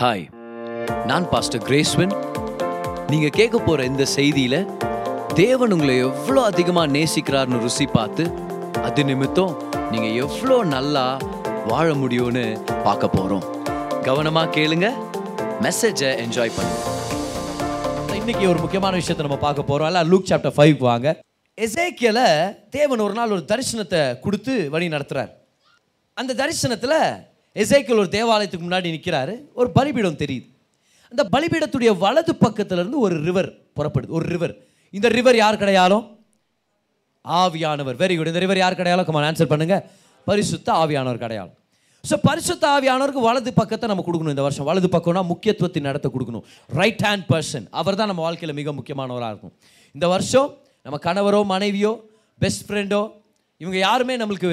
[0.00, 0.24] Hi
[1.06, 2.10] நான் pastor Graceswin
[3.10, 4.56] நீங்கள் கேட்க போகிற இந்த செய்தியில்
[5.34, 8.24] தேவன் உங்களை எவ்வளோ அதிகமாக நேசிக்கிறார்னு ருசி பார்த்து
[8.82, 9.52] அது நிமித்தம்
[9.90, 11.04] நீங்கள் எவ்வளோ நல்லா
[11.66, 12.42] வாழ முடியும்னு
[12.84, 13.46] பார்க்க போகிறோம்
[14.04, 14.88] கவனமாக கேளுங்க
[15.60, 16.74] மெசேஜை என்ஜாய் பண்ணு
[18.16, 21.14] இன்னைக்கு ஒரு முக்கியமான விஷயத்தை நம்ம பார்க்க போகிறோம் அல்ல லூக் சாப்டர் ஃபைவ் வாங்க
[21.58, 22.24] எசேக்கியில்
[22.70, 25.32] தேவன் ஒரு நாள் ஒரு தரிசனத்தை கொடுத்து வழி நடத்துகிறார்
[26.16, 26.98] அந்த தரிசனத்தில்
[27.56, 30.46] எசைக்கிள் ஒரு தேவாலயத்துக்கு முன்னாடி நிற்கிறாரு ஒரு பலிபீடம் தெரியுது
[31.12, 34.54] அந்த பலிபீடத்துடைய வலது பக்கத்துலேருந்து ஒரு ரிவர் புறப்படுது ஒரு ரிவர்
[34.94, 36.04] இந்த ரிவர் யார் கிடையாலும்
[37.24, 39.82] ஆவியானவர் வெரி குட் இந்த ரிவர் யார் கிடையாலும் கமான் ஆன்சர் பண்ணுங்கள்
[40.26, 41.56] பரிசுத்த ஆவியானவர் கிடையாலும்
[42.04, 46.44] ஸோ பரிசுத்த ஆவியானவருக்கு வலது பக்கத்தை நம்ம கொடுக்கணும் இந்த வருஷம் வலது பக்கம்னா முக்கியத்துவத்தின் நடத்த கொடுக்கணும்
[46.70, 49.54] ரைட் ஹேண்ட் பர்சன் அவர் தான் நம்ம வாழ்க்கையில் மிக முக்கியமானவராக இருக்கும்
[49.94, 50.50] இந்த வருஷம்
[50.86, 51.92] நம்ம கணவரோ மனைவியோ
[52.40, 53.00] பெஸ்ட் ஃப்ரெண்டோ
[53.60, 54.50] இவங்க யாருமே நம்மளுக்கு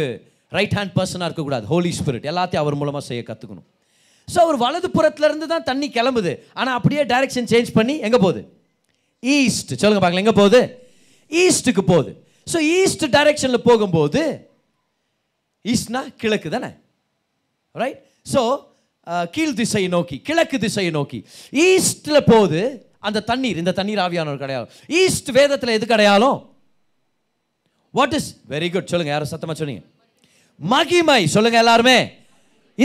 [0.53, 3.67] ரைட் ஹேண்ட் பர்சனாக இருக்கக்கூடாது ஹோலி ஸ்பிரிட் எல்லாத்தையும் அவர் மூலமாக செய்ய கற்றுக்கணும்
[4.27, 8.41] ஸோ அவர் வலது புறத்துலேருந்து தான் தண்ணி கிளம்புது ஆனால் அப்படியே டைரக்ஷன் சேஞ்ச் பண்ணி எங்கே போகுது
[9.23, 10.61] ஈஸ்ட் சொல்லுங்க பார்க்கலாம் எங்கே போகுது
[11.31, 12.11] ஈஸ்ட்டுக்கு போகுது
[12.47, 14.22] ஸோ ஈஸ்ட் டைரக்ஷனில் போகும்போது
[15.66, 16.72] ஈஸ்ட்னா கிழக்கு தானே
[17.75, 18.00] ரைட்
[18.25, 18.42] ஸோ
[19.31, 21.19] கீழ் திசையை நோக்கி கிழக்கு திசையை நோக்கி
[21.64, 22.61] ஈஸ்டில் போகுது
[23.02, 24.67] அந்த தண்ணீர் இந்த தண்ணீர் ஆவியானவர் கிடையாது
[25.00, 26.38] ஈஸ்ட் வேதத்தில் எது கிடையாலும்
[27.94, 29.83] வாட் இஸ் வெரி குட் சொல்லுங்கள் யாரும் சத்தமாக சொன்னீங்க
[30.59, 31.97] மகிமை சொல்லுங்க எல்லாருமே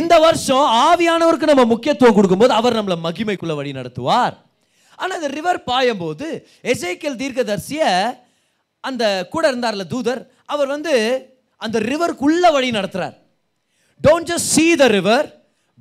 [0.00, 4.34] இந்த வருஷம் ஆவியானவருக்கு நம்ம முக்கியத்துவம் கொடுக்கும்போது அவர் நம்மளை மகிமைக்குள்ள வழி நடத்துவார்
[4.98, 6.26] ஆனால் அந்த ரிவர் பாயும் போது
[6.72, 7.82] எசைக்கல் தீர்க்கதர்சிய
[8.84, 10.20] அந்த கூட இருந்தார்ல தூதர்
[10.46, 10.94] அவர் வந்து
[11.60, 13.14] அந்த ரிவருக்குள்ள வழி நடத்துறார்
[14.00, 15.26] don't just see the river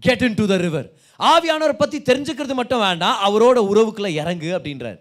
[0.04, 0.88] get into the river
[1.20, 5.00] ஆவியானவர் பற்றி தெரிஞ்சுக்கிறது மட்டும் வேண்டாம் அவரோட உறவுக்குள்ளே இறங்கு அப்படின்றார்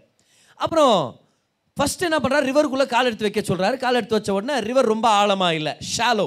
[0.60, 0.94] அப்புறம்
[1.76, 5.58] ஃபர்ஸ்ட் என்ன பண்ணுறாரு ரிவருக்குள்ளே கால் எடுத்து வைக்க சொல்கிறாரு கால் எடுத்து வச்ச உடனே ரிவர் ரொம்ப ஆழமாக
[5.58, 6.26] இல்லை ஷாலோ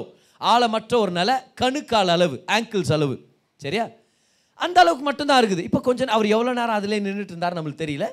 [0.40, 3.16] ஆழமற்ற ஒரு நிலை கணுக்கால் அளவு ஆங்கிள்ஸ் அளவு
[3.60, 3.84] சரியா
[4.60, 8.06] அந்த அளவுக்கு மட்டும்தான் இருக்குது இப்போ கொஞ்சம் அவர் எவ்வளோ நேரம் அதிலே நின்றுட்டு இருந்தார் நம்மளுக்கு தெரியல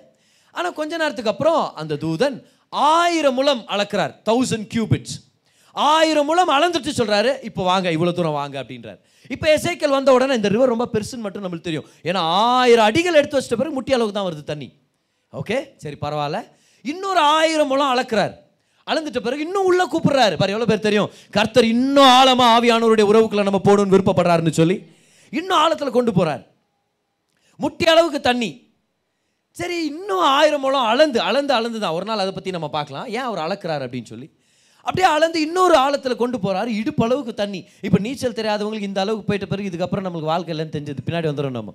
[0.55, 2.37] ஆனால் கொஞ்ச நேரத்துக்கு அப்புறம் அந்த தூதன்
[2.93, 5.15] ஆயிரம் முலம் அளக்கிறார் தௌசண்ட் கியூபிட்ஸ்
[5.75, 8.99] ஆயிரம் மூலம் அளந்துட்டு சொல்கிறாரு இப்போ வாங்க இவ்வளோ தூரம் வாங்க அப்படின்றார்
[9.29, 12.21] இப்போ எசைக்கல் வந்த உடனே இந்த ரிவர் ரொம்ப பெருசுன்னு மட்டும் நம்மளுக்கு தெரியும் ஏன்னா
[12.53, 14.67] ஆயிரம் அடிகள் எடுத்து வச்சிட்ட பிறகு முட்டி அளவுக்கு தான் வருது தண்ணி
[15.33, 16.39] ஓகே சரி பரவாயில்ல
[16.85, 18.33] இன்னொரு ஆயிரம் மூலம் அளக்கிறார்
[18.87, 23.61] அளந்துட்ட பிறகு இன்னும் உள்ளே கூப்பிடுறாரு பாரு எவ்வளோ பேர் தெரியும் கர்த்தர் இன்னும் ஆழமாக ஆவியானவருடைய உறவுக்குள்ள நம்ம
[23.65, 24.77] போடணும்னு விருப்பப்படுறாருன்னு சொல்லி
[25.33, 26.43] இன்னும் ஆழத்தில் கொண்டு போகிறார்
[27.59, 28.49] முட்டிய அளவுக்கு தண்ணி
[29.57, 33.27] சரி இன்னும் ஆயிரம் மூலம் அளந்து அளந்து அளந்து தான் ஒரு நாள் அதை பற்றி நம்ம பார்க்கலாம் ஏன்
[33.27, 34.27] அவர் அளக்கிறார் அப்படின்னு சொல்லி
[34.85, 39.69] அப்படியே அளந்து இன்னொரு ஆழத்தில் கொண்டு போகிறாரு இடுப்பளவுக்கு தண்ணி இப்போ நீச்சல் தெரியாதவங்களுக்கு இந்த அளவுக்கு போயிட்ட பிறகு
[39.71, 41.73] இதுக்கப்புறம் நம்மளுக்கு வாழ்க்கை இல்லைன்னு தெரிஞ்சது பின்னாடி வந்துடும் நம்ம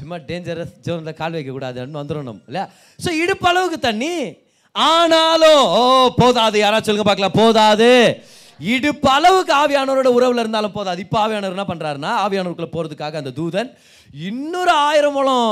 [0.00, 2.64] சும்மா டேஞ்சரஸ் ஜோனில் கால் வைக்கக்கூடாதுன்னு வந்துடும் நம்ம இல்லை
[2.98, 4.12] ஸோ இடுப்பளவுக்கு தண்ணி
[4.84, 5.82] ஆனாலும் ஓ
[6.16, 7.90] போதாது யாராச்சும் சொல்லுங்க பார்க்கலாம் போதாது
[8.60, 13.70] இடுப்பு அளவுக்கு ஆவியானவரோட உறவில் இருந்தாலும் போதாது இப்போ ஆவியானவர் என்ன பண்ணுறாருன்னா ஆவியானவருக்குள்ளே போகிறதுக்காக அந்த தூதன்
[14.24, 15.50] இன்னொரு ஆயிரம் மூலம்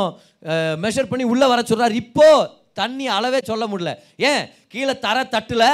[0.78, 3.92] மெஷர் பண்ணி உள்ளே வர சொல்றாரு இப்போது தண்ணி அளவே சொல்ல முடியல
[4.30, 4.42] ஏன்
[4.68, 5.64] கீழே தர தட்டுல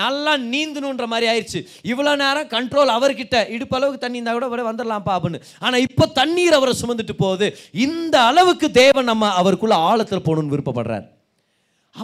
[0.00, 1.60] நல்லா நீந்தணுன்ற மாதிரி ஆயிடுச்சு
[1.84, 6.74] இவ்வளோ நேரம் கண்ட்ரோல் அவர்கிட்ட இடுப்பளவுக்கு தண்ணி இருந்தால் கூட அவரை வந்துடலாம்ப்பா அப்படின்னு ஆனால் இப்போ தண்ணீர் அவரை
[6.80, 7.48] சுமந்துட்டு போகுது
[7.80, 11.06] இந்த அளவுக்கு தேவன் நம்ம அவருக்குள்ளே ஆழத்தில் போகணுன்னு விருப்பப்படுறார்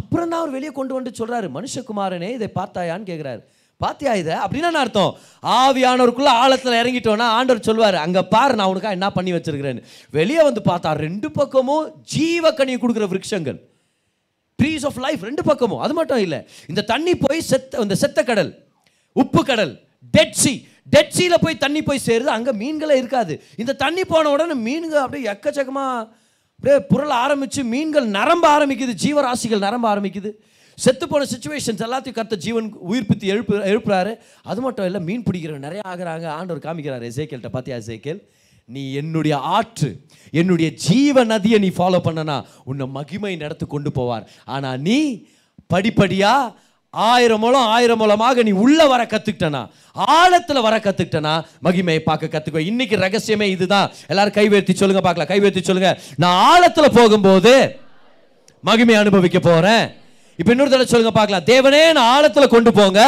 [0.00, 3.42] அப்புறம் தான் அவர் வெளியே கொண்டு வந்து சொல்கிறாரு மனுஷகுமாரனே இதை பார்த்தாயான்னு கேட்குறாரு
[3.80, 5.12] பார்த்தியா இதை அப்படின்னா அர்த்தம்
[5.54, 9.84] ஆவியானவருக்குள்ளே ஆழத்தில் இறங்கிட்டோன்னா ஆண்டவர் சொல்வார் அங்கே பாரு நான் உனக்கா என்ன பண்ணி வச்சிருக்கிறேன்னு
[10.14, 13.58] வெளியே வந்து பார்த்தா ரெண்டு பக்கமும் ஜீவ கனியை கொடுக்குற விருட்சங்கள்
[14.58, 16.40] ட்ரீஸ் ஆஃப் லைஃப் ரெண்டு பக்கமும் அது மட்டும் இல்லை
[16.68, 18.52] இந்த தண்ணி போய் செத்த இந்த செத்த கடல்
[19.16, 19.72] உப்பு கடல்
[20.14, 20.38] டெட்
[20.38, 26.08] சி போய் தண்ணி போய் சேருது அங்கே மீன்களே இருக்காது இந்த தண்ணி போன உடனே மீன்கள் அப்படியே எக்கச்சக்கமாக
[26.62, 30.30] அப்படியே புரள ஆரம்பித்து மீன்கள் நரம்ப ஆரம்பிக்குது ஜீவராசிகள் நரம்ப ஆரம்பிக்குது
[30.78, 34.12] செத்து போன சுச்சுவேஷன்ஸ் எல்லாத்தையும் கற்று ஜீவன் உயிர்ப்பித்து எழுப்பு எழுப்புறாரு
[34.44, 38.20] அது மட்டும் இல்லை மீன் பிடிக்கிறவங்க நிறையா ஆகிறாங்க ஆண்டவர் காமிக்கிறாரு எசேக்கேல்கிட்ட பார்த்தியா எசேக்கேல்
[38.68, 39.90] நீ என்னுடைய ஆற்று
[40.34, 42.36] என்னுடைய ஜீவ நதியை நீ ஃபாலோ பண்ணனா
[42.64, 44.98] உன்னை மகிமை நடத்து கொண்டு போவார் ஆனால் நீ
[45.70, 46.54] படிப்படியாக
[46.94, 49.60] ஆயிரம் மூலம் ஆயிரம் மூலமாக நீ உள்ள வர கத்துக்கிட்டனா
[50.14, 51.32] ஆழத்தில் வர கத்துக்கிட்டனா
[51.64, 55.92] மகிமையை பார்க்க கத்துக்கோ இன்னைக்கு ரகசியமே இதுதான் எல்லாரும் கைவேர்த்தி சொல்லுங்க பார்க்கலாம் கைவேர்த்தி சொல்லுங்க
[56.16, 57.54] நான் ஆழத்தில் போகும்போது
[58.64, 59.84] மகிமையை அனுபவிக்க போறேன்
[60.38, 63.00] இப்போ இன்னொரு தடவை சொல்லுங்க பார்க்கலாம் தேவனே நான் ஆழத்தில் கொண்டு போங்க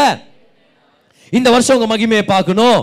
[1.32, 2.80] இந்த வருஷம் உங்க மகிமையை பார்க்கணும்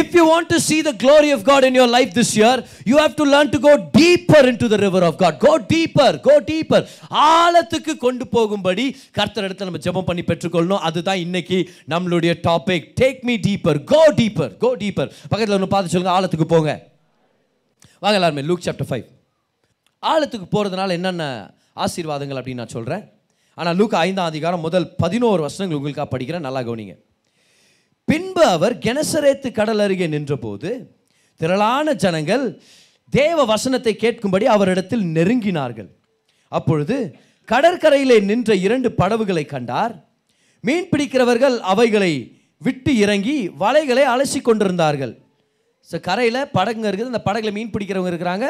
[0.00, 2.52] If you want to see the glory of God in your life this year,
[2.86, 3.58] you have to learn to
[3.58, 5.34] deeper deeper into the river of God.
[5.38, 6.80] Go deeper, go deeper.
[7.32, 8.86] ஆழத்துக்கு கொண்டு போகும்படி
[9.18, 11.58] கர்த்தர் இடத்துல நம்ம ஜெபம் பண்ணி பெற்றுக்கொள்ளணும் அதுதான் இன்னைக்கு
[11.94, 16.72] நம்மளுடைய topic take me deeper go deeper go deeper பக்கத்தில் ஒன்று பார்த்து சொல்லுங்க ஆழத்துக்கு போங்க
[18.02, 19.06] வாங்க எல்லாருமே லூக் சாப்டர் ஃபைவ்
[20.02, 21.24] ஆழத்துக்கு போகிறதுனால என்னென்ன
[21.86, 23.04] ஆசீர்வாதங்கள் அப்படின்னு நான் சொல்கிறேன்
[23.58, 26.94] ஆனால் லூக் ஐந்தாம் அதிகாரம் முதல் பதினோரு வருஷங்கள் உங்களுக்காக படிக்கிறேன் நல்லா கவனிங்க
[28.12, 30.70] பின்பு அவர் கெனசரேத்து கடல் அருகே நின்றபோது
[31.40, 32.42] திரளான ஜனங்கள்
[33.12, 35.88] தேவ வசனத்தை கேட்கும்படி அவரிடத்தில் நெருங்கினார்கள்
[36.52, 36.96] அப்பொழுது
[37.48, 39.94] கடற்கரையிலே நின்ற இரண்டு படவுகளை கண்டார்
[40.64, 42.12] மீன் பிடிக்கிறவர்கள் அவைகளை
[42.60, 45.14] விட்டு இறங்கி வலைகளை அலசி கொண்டிருந்தார்கள்
[45.88, 48.46] ஸோ கரையில் படகுங்க இருக்குது அந்த படகுல மீன் பிடிக்கிறவங்க இருக்கிறாங்க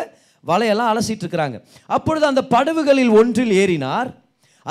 [0.44, 1.56] வலையெல்லாம் அலசிட்டு இருக்கிறாங்க
[1.90, 4.10] அப்பொழுது அந்த படவுகளில் ஒன்றில் ஏறினார்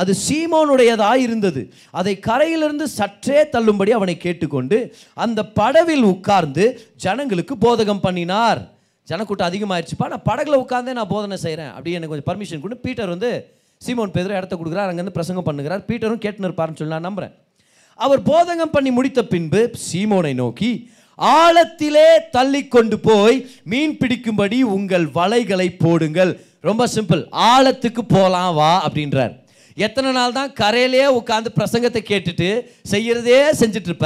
[0.00, 1.61] அது சீமோனுடையதாக இருந்தது
[1.93, 4.77] அதை கரையிலிருந்து சற்றே தள்ளும்படி அவனை கேட்டுக்கொண்டு
[5.17, 6.65] அந்த படவில் உட்கார்ந்து
[6.97, 8.61] ஜனங்களுக்கு போதகம் பண்ணினார்
[9.07, 13.31] ஜனக்கூட்டம் அதிகமாகிடுச்சுப்பா நான் படகுல உட்காந்தே நான் போதனை செய்கிறேன் அப்படின்னு எனக்கு கொஞ்சம் பர்மிஷன் கொண்டு பீட்டர் வந்து
[13.81, 17.35] சீமோன் பேதரும் இடத்த கொடுக்குறார் அங்கேருந்து பிரசங்கம் பண்ணுகிறார் பீட்டரும் கேட்டுன்னு இருப்பார்னு சொல்லி நான் நம்புகிறேன்
[17.99, 20.71] அவர் போதகம் பண்ணி முடித்த பின்பு சீமோனை நோக்கி
[21.19, 23.37] ஆழத்திலே தள்ளி கொண்டு போய்
[23.63, 26.31] மீன் பிடிக்கும்படி உங்கள் வலைகளை போடுங்கள்
[26.61, 27.21] ரொம்ப சிம்பிள்
[27.47, 29.33] ஆழத்துக்கு போகலாம் வா அப்படின்றார்
[29.77, 32.49] எத்தனை நாள் தான் கரையிலே உட்காந்து பிரசங்கத்தை கேட்டுட்டு
[32.91, 33.37] செய்கிறதே
[33.81, 34.06] இருப்ப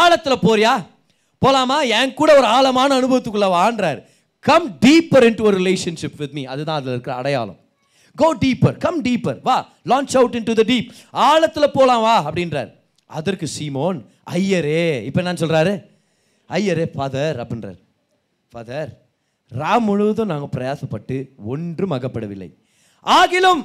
[0.00, 0.74] ஆழத்தில் போறியா
[1.42, 4.00] போகலாமா என் கூட ஒரு ஆழமான அனுபவத்துக்குள்ளே வாழ்றார்
[4.44, 7.58] கம் டீப்பர் இன்டு ஒரு ரிலேஷன்ஷிப் வித் மீ அதுதான் அதில் இருக்கிற அடையாளம்
[8.18, 9.56] கோ டீப்பர் கம் டீப்பர் வா
[9.86, 10.88] launch out into the deep
[11.24, 12.70] ஆழத்தில் போகலாம் வா அப்படின்றார்
[13.10, 13.98] அதற்கு சீமோன்
[14.34, 15.72] ஐயரே இப்போ என்ன சொல்கிறாரு
[16.50, 17.78] ஐயரே ஃபாதர் அப்படின்றார்
[18.52, 18.90] ஃபாதர்
[19.52, 21.16] ராம் முழுவதும் நாங்கள் பிரயாசப்பட்டு
[21.44, 22.50] ஒன்றும் அகப்படவில்லை
[23.06, 23.62] ஆகிலும்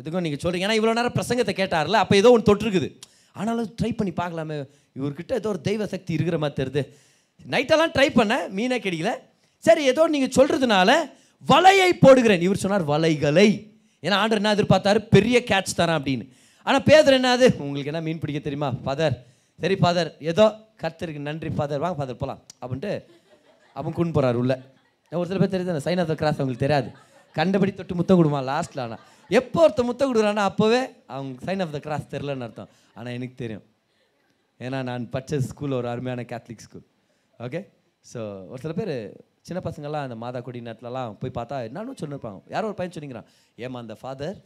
[0.00, 2.88] எதுக்கும் நீங்கள் சொல்கிறீங்க ஏன்னா இவ்வளோ நேரம் பிரசங்கத்தை கேட்டார்ல அப்போ ஏதோ ஒன்று தொட்டிருக்குது
[3.36, 4.56] ஆனாலும் ட்ரை பண்ணி பார்க்கலாமே
[4.96, 6.82] இவர்கிட்ட ஏதோ ஒரு தெய்வ சக்தி இருக்கிற மாதிரி தெரியுது
[7.44, 9.12] நைட்டெல்லாம் ட்ரை பண்ணேன் மீனே கிடைக்கல
[9.64, 10.90] சரி ஏதோ நீங்கள் சொல்கிறதுனால
[11.44, 13.48] வலையை போடுகிறேன் இவர் சொன்னார் வலைகளை
[14.02, 16.24] ஏன்னா ஆண்டர் என்ன எதிர்பார்த்தாரு பெரிய கேட்ச் தரேன் அப்படின்னு
[16.66, 19.14] ஆனால் பேதர் என்னது உங்களுக்கு என்ன மீன் பிடிக்க தெரியுமா ஃபாதர்
[19.58, 20.44] சரி ஃபாதர் ஏதோ
[20.82, 22.92] கர்த்தருக்கு நன்றி ஃபாதர் வாங்க ஃபாதர் போகலாம் அப்படின்ட்டு
[23.76, 24.52] அவன் கொண்டு போகிறார் உள்ள
[25.12, 26.90] ஒரு சில பேர் தெரியுது சைனாத கிராஸ் அவங்களுக்கு தெரியாது
[27.34, 29.02] கண்டபடி தொட்டு முத்தம் கொடுமா லாஸ்ட்டில் ஆனால்
[29.30, 30.80] எப்போ ஒருத்தர் முத்தம் கொடுக்குறான்னா அப்போவே
[31.08, 33.66] அவங்க சைன் ஆஃப் த கிராஸ் தெரிலன்னு அர்த்தம் ஆனால் எனக்கு தெரியும்
[34.60, 36.86] ஏன்னா நான் படித்த ஸ்கூல் ஒரு அருமையான கேத்லிக் ஸ்கூல்
[37.40, 37.60] ஓகே
[38.04, 38.20] ஸோ
[38.48, 38.94] ஒரு சில பேர்
[39.40, 43.30] சின்ன பசங்கள்லாம் அந்த மாதா கொடி நேரத்துலலாம் போய் பார்த்தா என்னன்னு சொல்லியிருப்பாங்க யாரோ ஒரு பையன் சொன்னிங்கிறான்
[43.58, 44.36] ஏமா அந்த ஃபாதர்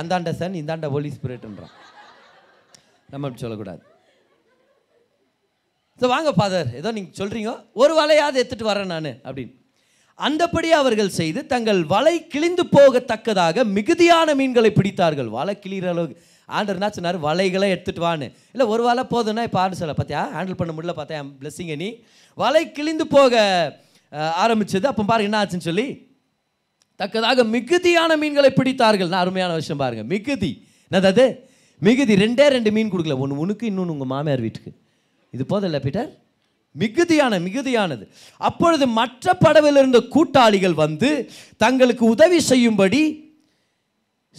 [0.00, 1.74] அந்தாண்ட சன் இந்தாண்ட ஹோலி ஸ்பிரிட்ன்றான்
[3.08, 3.82] நம்ம அப்படி சொல்லக்கூடாது
[5.98, 7.52] ஸோ வாங்க ஃபாதர் ஏதோ நீங்கள் சொல்கிறீங்க
[7.74, 9.54] ஒரு வேலையாவது எடுத்துகிட்டு வரேன் நான் அப்படின்னு
[10.18, 16.16] அந்தபடி அவர்கள் செய்து தங்கள் வலை கிழிந்து போகத்தக்கதாக மிகுதியான மீன்களை பிடித்தார்கள் வலை கிளிகிற அளவுக்கு
[16.48, 20.58] ஆண்டர் என்ன சொன்னார் வலைகளை எடுத்துகிட்டு வான்னு இல்லை ஒரு வலை போதும்னா இப்போ ஆண்டு சொல்ல பார்த்தியா ஹேண்டில்
[20.58, 21.88] பண்ண முடியல பார்த்தா என் பிளஸ்ஸிங்க நீ
[22.38, 23.34] வலை கிழிந்து போக
[24.42, 25.86] ஆரம்பித்தது அப்போ பாருங்க என்ன ஆச்சுன்னு சொல்லி
[27.00, 30.50] தக்கதாக மிகுதியான மீன்களை பிடித்தார்கள் அருமையான விஷயம் பாருங்கள் மிகுதி
[30.90, 31.26] என்னது
[31.82, 34.70] மிகுதி ரெண்டே ரெண்டு மீன் கொடுக்கல ஒன்று உனக்கு இன்னொன்று உங்கள் மாமியார் வீட்டுக்கு
[35.34, 36.08] இது போதில்ல பீட்டர்
[36.76, 38.04] மிகுதியான மிகுதியானது
[38.40, 41.10] அப்பொழுது மற்ற படவில் இருந்த கூட்டாளிகள் வந்து
[41.56, 43.02] தங்களுக்கு உதவி செய்யும்படி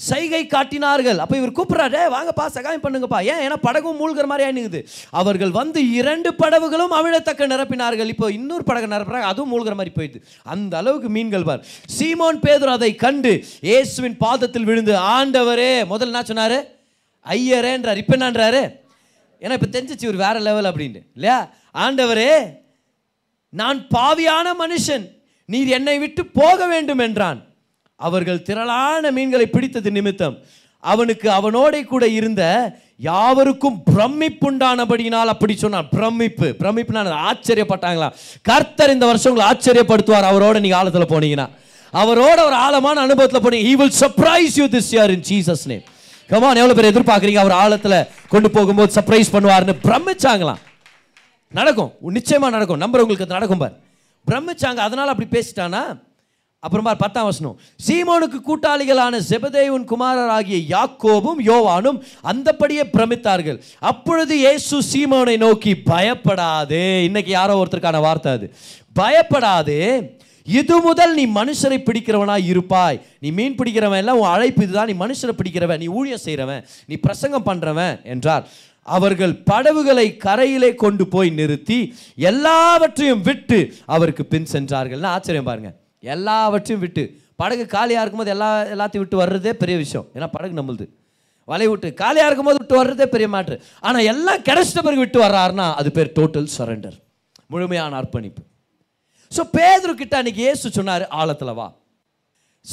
[0.00, 4.80] சைகை காட்டினார்கள் அப்போ இவர் கூப்பிட்றாரு வாங்கப்பா சகாயம் பண்ணுங்கப்பா ஏன் ஏன்னா படகும் மூழ்கிற மாதிரி ஆயிடுது
[5.12, 10.22] அவர்கள் வந்து இரண்டு படவுகளும் அவிழத்தக்க நிரப்பினார்கள் இப்போ இன்னொரு படக நிரப்புறாங்க அதுவும் மூழ்கிற மாதிரி போயிடுது
[10.46, 11.64] அந்த அளவுக்கு மீன்கள் பார்
[11.98, 13.32] சீமோன் பேதர் அதை கண்டு
[13.70, 16.60] இயேசுவின் பாதத்தில் விழுந்து ஆண்டவரே முதல் என்ன சொன்னார்
[17.26, 18.62] ஐயரேன்றார் இப்போ என்னன்றாரு
[19.42, 21.38] ஏன்னா இப்போ தெரிஞ்சிச்சு ஒரு வேற லெவல் அப்படின்ட்டு இல்லையா
[21.78, 22.32] ஆண்டவரே
[23.54, 25.06] நான் பாவியான மனுஷன்
[25.50, 27.40] நீர் என்னை விட்டு போக வேண்டும் என்றான்
[28.00, 30.36] அவர்கள் திரளான மீன்களை பிடித்தது நிமித்தம்
[30.84, 32.44] அவனுக்கு அவனோட கூட இருந்த
[33.00, 35.90] யாவருக்கும் பிரமிப்புண்டானபடியினால் அப்படி சொன்னான்
[35.90, 38.10] பிரமிப்பு நான் ஆச்சரியப்பட்டாங்களா
[38.46, 41.48] கர்த்தர் இந்த வருஷம் உங்களை ஆச்சரியப்படுத்துவார் அவரோட நீங்கள் ஆழத்தில் போனீங்கன்னா
[41.94, 45.86] அவரோட ஒரு ஆழமான அனுபவத்தில் போனீங்க he will surprise you this year in Jesus name
[46.30, 48.00] come on எவ்வளோ பேர் எதிர்பார்க்குறீங்க அவர் ஆழத்தில்
[48.32, 50.64] கொண்டு போகும்போது சர்ப்ரைஸ் பண்ணுவார்னு பிரமிச்சாங்களாம்
[51.52, 53.76] நடக்கும் நிச்சயமாக நடக்கும் நம்பர் உங்களுக்கு நடக்கும் பார்
[54.28, 55.82] பிரமிச்சாங்க அதனால் அப்படி பேசிட்டானா
[56.64, 62.00] அப்புறமா பத்தாம் வசனம் சீமோனுக்கு கூட்டாளிகளான செபதேவன் குமாரராகிய யாக்கோபும் யோவானும்
[62.24, 63.60] அந்தபடியே பிரமித்தார்கள்
[63.84, 68.48] அப்பொழுது இயேசு சீமோனை நோக்கி பயப்படாதே இன்னைக்கு யாரோ ஒருத்தருக்கான வார்த்தை அது
[68.96, 69.82] பயப்படாதே
[70.54, 75.34] இது முதல் நீ மனுஷரை பிடிக்கிறவனாக இருப்பாய் நீ மீன் பிடிக்கிறவன் எல்லாம் உன் அழைப்பு இதுதான் நீ மனுஷரை
[75.36, 78.46] பிடிக்கிறவன் நீ ஊழியம் செய்கிறவன் நீ பிரசங்கம் பண்ணுறவன் என்றார்
[78.88, 81.80] அவர்கள் படவுகளை கரையிலே கொண்டு போய் நிறுத்தி
[82.32, 83.58] எல்லாவற்றையும் விட்டு
[83.88, 85.72] அவருக்கு பின் சென்றார்கள்னு ஆச்சரியம் பாருங்க
[86.04, 87.04] எல்லாவற்றையும் விட்டு
[87.36, 90.86] படகு காலியாக இருக்கும்போது எல்லா எல்லாத்தையும் விட்டு வர்றதே பெரிய விஷயம் ஏன்னா படகு நம்மளுது
[91.48, 95.92] வலை விட்டு காலியாக இருக்கும்போது விட்டு வர்றதே பெரிய மாற்று ஆனால் எல்லாம் கிடைச்சிட்ட பிறகு விட்டு வர்றாருன்னா அது
[95.92, 96.98] பேர் டோட்டல் சரண்டர்
[97.48, 98.42] முழுமையான அர்ப்பணிப்பு
[99.32, 101.68] ஸோ பேதுரு கிட்ட அன்னைக்கு ஏசு சொன்னார் ஆழத்தில் வா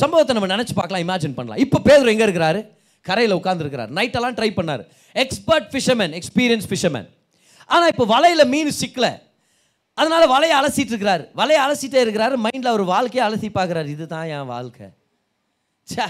[0.00, 2.61] சம்பவத்தை நம்ம நினச்சி பார்க்கலாம் இமேஜின் பண்ணலாம் இப்போ பேதுரு எங்கே இருக்கிறாரு
[3.07, 4.83] கரையில் உட்காந்துருக்கிறார் நைட்டெல்லாம் ட்ரை பண்ணார்
[5.17, 7.09] எக்ஸ்பர்ட் ஃபிஷர்மேன் எக்ஸ்பீரியன்ஸ் ஃபிஷர்மேன்
[7.71, 9.13] ஆனால் இப்போ வலையில் மீன் சிக்கலை
[9.99, 14.89] அதனால் வலையை அலசிட்டு இருக்கிறார் வலையை அலசிட்டே இருக்கிறாரு மைண்டில் அவர் வாழ்க்கையை அலசி பார்க்குறாரு இதுதான் என் வாழ்க்கை
[15.89, 16.07] சே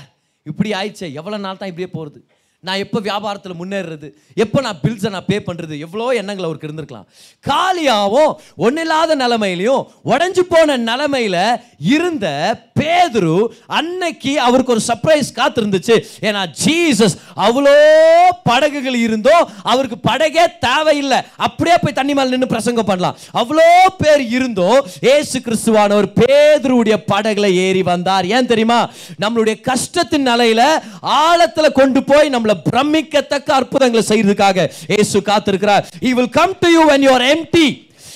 [0.47, 2.21] இப்படி ஆயிடுச்சே எவ்வளோ நாள் தான் இப்படியே போகிறது
[2.65, 4.09] நான் எப்போ வியாபாரத்தில் முன்னேறது
[4.37, 7.09] எப்போ நான் பில்ஸை நான் பே பண்ணுறது எவ்வளோ எண்ணங்கள் அவருக்கு இருந்திருக்கலாம்
[7.45, 8.33] காலியாகவும்
[8.57, 11.41] ஒன்றும் இல்லாத நிலமையிலையும் உடஞ்சி போன நிலமையில்
[11.91, 12.27] இருந்த
[12.79, 13.35] பேதுரு
[13.79, 15.97] அன்னைக்கு அவருக்கு ஒரு சர்ப்ரைஸ் காத்திருந்துச்சு
[16.23, 17.17] ஏன்னா ஜீசஸ்
[17.45, 17.75] அவ்வளோ
[18.49, 19.37] படகுகள் இருந்தோ
[19.65, 21.21] அவருக்கு படகே தேவையில்லை
[21.45, 23.69] அப்படியே போய் தண்ணி மேலே நின்று பிரசங்கம் பண்ணலாம் அவ்வளோ
[23.99, 24.71] பேர் இருந்தோ
[25.13, 28.81] ஏசு கிறிஸ்துவான ஒரு பேதுருடைய படகுல ஏறி வந்தார் ஏன் தெரியுமா
[29.25, 30.63] நம்மளுடைய கஷ்டத்தின் நிலையில
[31.21, 34.69] ஆழத்தில் கொண்டு போய் நம்மளை பிரமிக்கத்தக்க அற்புதங்களை செய்யறதுக்காக
[34.87, 37.69] ஏசு காத்திருக்கிறார் he will come to you when you are empty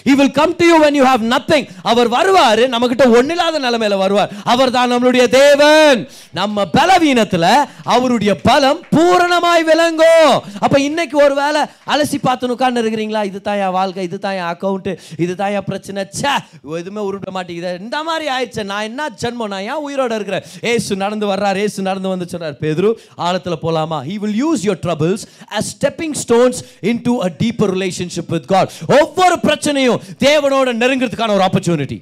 [0.00, 4.32] he will come to you when you have nothing அவர் வருவார் நமக்கிட்ட ஒண்ணில்லாத இல்லாத வருவார்
[4.52, 6.00] அவர் தான் நம்மளுடைய தேவன்
[6.38, 7.46] நம்ம பலவீனத்துல
[7.94, 11.62] அவருடைய பலம் பூரணமாய் விளங்கும் அப்ப இன்னைக்கு ஒரு வேலை
[11.92, 14.92] அலசி பார்த்து உட்கார்ந்து இருக்கிறீங்களா இது தான் என் வாழ்க்கை இது தான் என் அக்கௌண்ட்டு
[15.18, 16.34] இது தான் என் பிரச்சனை சே
[16.78, 21.28] எதுவுமே உருப்பிட மாட்டேங்குது இந்த மாதிரி ஆயிடுச்சு நான் என்ன ஜென்மம் நான் ஏன் உயிரோட இருக்கிறேன் ஏசு நடந்து
[21.32, 22.90] வர்றார் ஏசு நடந்து வந்து சொன்னார் பேதுரு
[23.26, 25.24] ஆழத்தில் போலாமா he will use your troubles
[25.58, 26.60] as stepping stones
[26.90, 31.98] into a deeper relationship with God ஒவ்வொரு பிரச்சனையும் சூழ்நிலையும் தேவனோட நெருங்கிறதுக்கான ஒரு ஆப்பர்ச்சுனிட்டி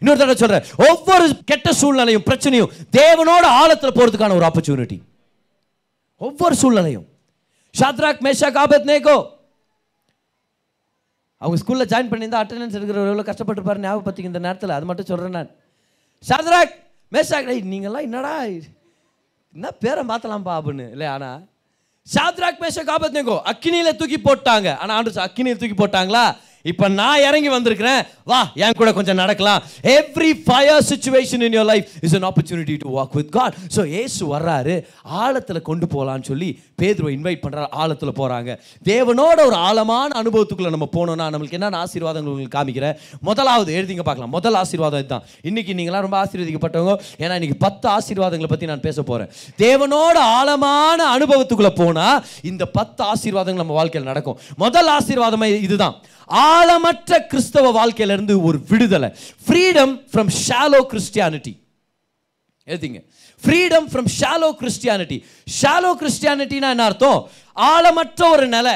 [0.00, 4.98] இன்னொரு தடவை சொல்றேன் ஒவ்வொரு கெட்ட சூழ்நிலையும் பிரச்சனையும் தேவனோட ஆழத்தில் போகிறதுக்கான ஒரு ஆப்பர்ச்சுனிட்டி
[6.20, 7.06] ஒவ்வொரு சூழ்நிலையும்
[7.74, 9.16] ஷாத்ராக் மேஷா காபத் நேகோ
[11.42, 15.52] அவங்க ஸ்கூலில் ஜாயின் பண்ணியிருந்தா அட்டண்டன்ஸ் எடுக்கிற எவ்வளோ கஷ்டப்பட்டுருப்பாரு ஞாபகப்படுத்திங்க இந்த நேரத்தில் அது மட்டும் சொல்கிறேன் நான்
[16.24, 16.72] ஷாத்ராக்
[17.12, 18.32] மேஷாக் நீங்கள்லாம் என்னடா
[19.54, 21.38] என்ன பேரை மாற்றலாம்ப்பா அப்படின்னு இல்லை ஆனால்
[22.06, 26.24] ஷாத்ராக் மேஷா காபத் நேகோ அக்கினியில் தூக்கி போட்டாங்க ஆனால் ஆண்டு அக்கினியில் தூக்கி போட்டாங்களா
[26.64, 28.00] இப்போ நான் இறங்கி வந்திருக்கிறேன்
[28.26, 29.60] வா என் கூட கொஞ்சம் நடக்கலாம்
[29.92, 34.22] every fire situation in your life is an opportunity to walk with God so Yesu
[34.32, 34.74] வர்றாரு
[35.20, 36.48] ஆழத்தில் கொண்டு போகலான்னு சொல்லி
[36.80, 38.50] பேதுவை இன்வைட் பண்ணுறாரு ஆழத்தில் போகிறாங்க
[38.88, 42.96] தேவனோட ஒரு ஆழமான அனுபவத்துக்குள்ளே நம்ம போனோம்னா நம்மளுக்கு என்னென்ன ஆசீர்வாதங்கள் உங்களுக்கு காமிக்கிறேன்
[43.22, 48.70] முதலாவது எழுதிங்க பார்க்கலாம் முதல் ஆசீர்வாதம் இதுதான் இன்றைக்கி நீங்களாம் ரொம்ப ஆசீர்வதிக்கப்பட்டவங்க ஏன்னா இன்றைக்கி பத்து ஆசீர்வாதங்களை பற்றி
[48.72, 49.32] நான் பேச போகிறேன்
[49.58, 52.20] தேவனோட ஆழமான அனுபவத்துக்குள்ளே போனால்
[52.44, 55.96] இந்த பத்து ஆசீர்வாதங்கள் நம்ம வாழ்க்கையில் நடக்கும் முதல் ஆசீர்வாதமே இதுதான்
[56.48, 59.08] ஆழமற்ற கிறிஸ்தவ வாழ்க்கையிலிருந்து ஒரு விடுதலை
[59.46, 61.54] ஃப்ரீடம் ஃப்ரம் ஷாலோ கிறிஸ்டியானிட்டி
[62.68, 63.00] எழுதிங்க
[63.42, 65.18] freedom from shallow Christianity
[65.54, 67.20] shallow கிறிஸ்டியானிட்டினா என்ன அர்த்தம்
[67.66, 68.75] ஆழமற்ற ஒரு நிலை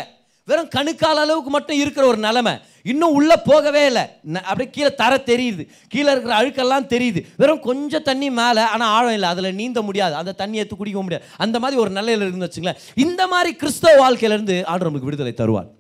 [0.49, 2.55] வெறும் கணுக்கால் அளவுக்கு மட்டும் இருக்கிற ஒரு நிலைமை
[2.87, 4.03] இன்னும் உள்ளே போகவே இல்லை
[4.43, 9.29] அப்படியே கீழே தர தெரியுது கீழே இருக்கிற அழுக்கெல்லாம் தெரியுது வெறும் கொஞ்சம் தண்ணி மேலே ஆனால் ஆழம் இல்லை
[9.29, 13.25] அதில் நீந்த முடியாது அந்த தண்ணி எடுத்து குடிக்க முடியாது அந்த மாதிரி ஒரு நிலையில் இருந்து வச்சுங்களேன் இந்த
[13.27, 15.71] மாதிரி கிறிஸ்தவ வாழ்க்கையிலேருந்து ஆடு நமக்கு விடுதலை தருவார்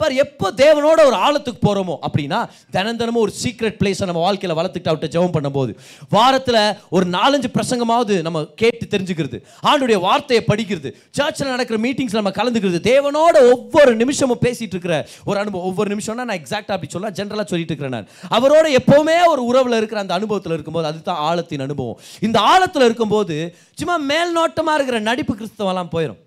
[0.00, 2.38] பார் எப்போ தேவனோட ஒரு ஆழத்துக்கு போகிறோமோ அப்படின்னா
[2.70, 5.72] தினம் தினமும் ஒரு சீக்ரெட் பிளேஸை நம்ம வாழ்க்கையில் வளர்த்துக்கிட்ட அவட்ட ஜெபம் பண்ணும்போது
[6.10, 6.60] வாரத்தில்
[6.90, 13.36] ஒரு நாலஞ்சு பிரசங்கமாவது நம்ம கேட்டு தெரிஞ்சுக்கிறது ஆண்டுடைய வார்த்தையை படிக்கிறது சர்ச்சில் நடக்கிற மீட்டிங்ஸ் நம்ம கலந்துக்கிறது தேவனோட
[13.50, 14.96] ஒவ்வொரு நிமிஷமும் பேசிட்டு இருக்கிற
[15.24, 19.44] ஒரு அனுபவம் ஒவ்வொரு நிமிஷம்னா நான் எக்ஸாக்டாக அப்படி சொல்ல ஜென்ரலாக சொல்லிட்டு இருக்கிறேன் நான் அவரோட எப்போவுமே ஒரு
[19.44, 23.36] உறவில் இருக்கிற அந்த அனுபவத்தில் இருக்கும்போது அதுதான் ஆழத்தின் அனுபவம் இந்த ஆழத்தில் இருக்கும்போது
[23.80, 26.20] சும்மா மேல்நோட்டமாக இருக்கிற நடிப்பு கிறிஸ்தவெல்லாம் போயிடும்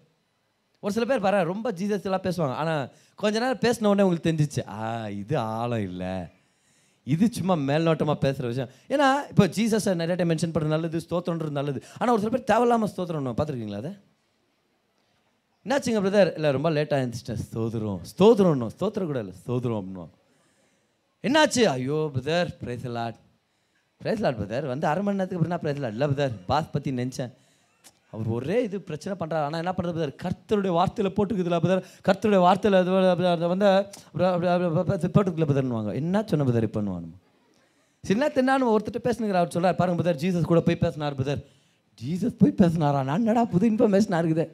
[0.83, 2.83] ஒரு சில பேர் வர ரொம்ப ஜீசஸ்லாம் பேசுவாங்க ஆனால்
[3.19, 4.85] கொஞ்ச நேரம் பேசின உடனே உங்களுக்கு தெரிஞ்சிச்சு ஆ
[5.15, 6.13] இது ஆழம் இல்லை
[7.07, 11.79] இது சும்மா மேல்நோட்டமாக பேசுகிற விஷயம் ஏன்னா இப்போ ஜீசஸ் நிறைய டைம் மென்ஷன் பண்ணுறது நல்லது ஸ்தோத்திரன்றது நல்லது
[11.99, 13.93] ஆனால் ஒரு சில பேர் தேவையில்லாமல் ஸ்தோத்திரம் பார்த்துருக்கீங்களா அதை
[15.65, 20.11] என்னாச்சுங்க பிரதர் இல்லை ரொம்ப லேட்டாக இருந்துச்சுட்டேன் ஸ்தோதிரம் ஸ்தோத்திரம்னும் ஸ்தோத்திரம் கூட இல்லை ஸ்தோதிரம் அப்படின்னும்
[21.23, 23.19] என்னாச்சு ஐயோ பிரதர் பிரைஸ் லாட்
[24.01, 27.31] பிரதர் வந்து அரை மணி நேரத்துக்கு அப்புறம் லாட் இல்லை பிரதர் பாஸ் பற்றி நினச்சேன்
[28.13, 32.77] அவர் ஒரே இது பிரச்சனை பண்ணுறாரு ஆனால் என்ன பண்ணுறது கர்த்தருடைய வார்த்தையில் போட்டுக்குதுல பதர் கர்த்தருடைய வார்த்தையில்
[33.33, 33.69] அது வந்து
[35.09, 37.17] போட்டுக்கல பதர்னுவாங்க என்ன சொன்ன பதர் பண்ணுவானுமா
[38.03, 41.41] சின்ன தின்னான்னு ஒருத்தர் பேசுனுங்கிற அவர் சொல்கிறார் பாருங்க பதர் ஜீசஸ் கூட போய் பேசினார் பதர்
[42.01, 44.45] ஜீசஸ் போய் பேசினாரா நான் நடா புது இன்ஃபர்மேஷனாக இருக்குது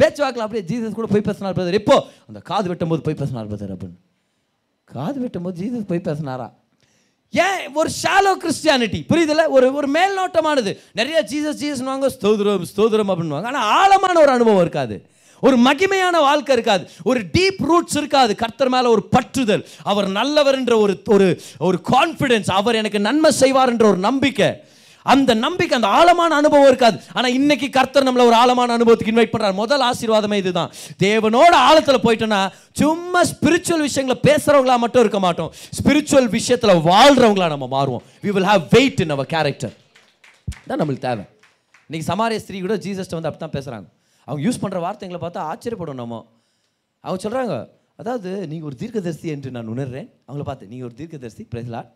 [0.00, 1.96] பேச்சுவாக்கில் அப்படியே ஜீசஸ் கூட போய் பேசினார் பிரதர் இப்போ
[2.26, 3.98] அந்த காது வெட்டும் போது போய் பேசினார் பிரதர் அப்படின்னு
[4.88, 6.48] காது வெட்டும் போது ஜீசஸ் போய் பேசினாரா
[7.34, 13.68] ஏன் ஒரு ஷாலோ கிறிஸ்டியானிட்டி புரியுதுல ஒரு ஒரு மேல்நோட்டமானது நிறைய ஜீசஸ் வாங்க ஸ்தோதிரம் ஸ்தோதிரம் அப்படின்வாங்க ஆனால்
[13.74, 14.96] ஆழமான ஒரு அனுபவம் இருக்காது
[15.42, 20.76] ஒரு மகிமையான வாழ்க்கை இருக்காது ஒரு டீப் ரூட்ஸ் இருக்காது கர்த்தர் மேலே ஒரு பற்றுதல் அவர் நல்லவர் என்ற
[20.78, 20.94] ஒரு
[21.60, 24.50] ஒரு கான்ஃபிடென்ஸ் அவர் எனக்கு நன்மை செய்வார் என்ற ஒரு நம்பிக்கை
[25.06, 29.56] அந்த நம்பிக்கை அந்த ஆழமான அனுபவம் இருக்காது ஆனால் இன்னைக்கு கர்த்தர் நம்மளை ஒரு ஆழமான அனுபவத்துக்கு இன்வைட் பண்ணுறாரு
[29.56, 30.72] முதல் ஆசீர்வாதமே இதுதான்
[31.02, 32.40] தேவனோட ஆழத்தில் போயிட்டோன்னா
[32.76, 38.64] சும்மா ஸ்பிரிச்சுவல் விஷயங்களை பேசுகிறவங்களா மட்டும் இருக்க மாட்டோம் ஸ்பிரிச்சுவல் விஷயத்தில் வாழ்கிறவங்களா நம்ம மாறுவோம் we will have
[38.72, 39.74] weight in our character
[40.66, 41.24] தான் நம்மளுக்கு தேவை
[41.90, 43.86] இன்றைக்கி சமாரிய ஸ்திரீ கூட ஜீசஸ்ட்டை வந்து அப்படி தான் பேசுகிறாங்க
[44.28, 46.16] அவங்க யூஸ் பண்ணுற வார்த்தைங்களை பார்த்தா ஆச்சரியப்படும் நம்ம
[47.04, 47.56] அவங்க சொல்கிறாங்க
[47.98, 51.90] அதாவது நீங்கள் ஒரு தீர்க்கதரிசி என்று நான் உணர்றேன் அவங்கள பார்த்து நீங்கள் ஒரு தீர்க்கதரிசி பிரசலாட்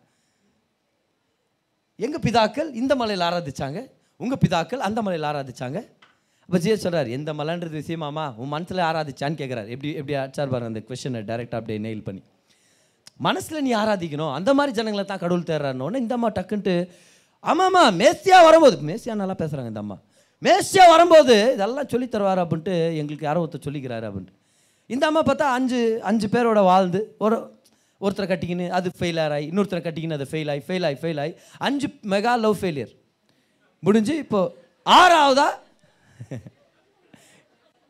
[2.01, 3.79] எங்கள் பிதாக்கள் இந்த மலையில் ஆராதிச்சாங்க
[4.21, 5.79] உங்கள் பிதாக்கள் அந்த மலையில் ஆராதிச்சாங்க
[6.49, 10.81] அப்போ ஜிய சொல்கிறார் எந்த மலைன்றது விஷயமாமா உன் மனசில் ஆராதிச்சான்னு கேட்குறாரு எப்படி எப்படி ஆச்சார் பாரு அந்த
[10.89, 12.23] கொஷனை டேரெக்டாக அப்படியே நெயில் பண்ணி
[13.21, 16.75] மனசில் நீ ஆராதிக்கணும் அந்த மாதிரி ஜனங்களை தான் கடவுள் தேர்றாருன்னு இந்த அம்மா டக்குன்ட்டு
[17.45, 19.97] ஆமாம்மா மேஸ்தியாக வரும்போது மேஸ்தியா நல்லா பேசுகிறாங்க இந்த அம்மா
[20.43, 24.37] மேஸ்தியா வரும்போது இதெல்லாம் சொல்லி தருவார் அப்படின்ட்டு எங்களுக்கு யாரோ ஒருத்தர் சொல்லிக்கிறாரு அப்படின்ட்டு
[24.91, 25.81] இந்த அம்மா பார்த்தா அஞ்சு
[26.03, 27.37] அஞ்சு பேரோட வாழ்ந்து ஒரு
[28.01, 31.33] ஒருத்தரை கட்டிக்கின்னு அது ஃபெயில் ஆகி இன்னொருத்தரை கட்டிக்கின்னு அது ஃபெயில் ஆகி ஃபெயில் ஆகி ஃபெயில் ஆகி
[31.61, 32.95] அஞ்சு மெகா லவ் ஃபெயிலியர்
[33.83, 34.49] முடிஞ்சு இப்போது
[34.87, 35.49] ஆறாவதா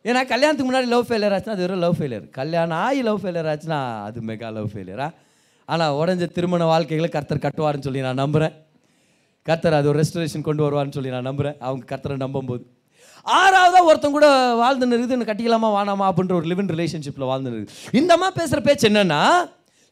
[0.04, 3.80] ஏன்னா கல்யாணத்துக்கு முன்னாடி லவ் ஃபெயிலியர் ஆச்சுன்னா அது வெறும் லவ் ஃபெயிலியர் கல்யாணம் ஆகி லவ் ஃபெயிலியர் ஆச்சுன்னா
[4.04, 5.08] அது மெகா லவ் ஃபெயிலியரா
[5.68, 8.54] ஆனால் உடஞ்ச திருமண வாழ்க்கைகளை கர்த்தர் கட்டுவார்னு சொல்லி நான் நம்புகிறேன்
[9.46, 12.64] கர்த்தர் அது ஒரு ரெஸ்டரேஷன் கொண்டு வருவார்னு சொல்லி நான் நம்புகிறேன் அவங்க கர்த்தரை நம்பும்போது
[13.26, 14.28] ஆறாவதாக ஒருத்தன் கூட
[14.54, 18.86] வாழ்ந்து நிறுது கட்டிக்கலாமா வானாமா அப்படின்ற ஒரு லிவ் இன் ரிலேஷன்ஷிப்பில் வாழ்ந்து நிறுது இந்த மாதிரி பேசுகிற பேச்சு
[18.90, 19.22] என்னென்னா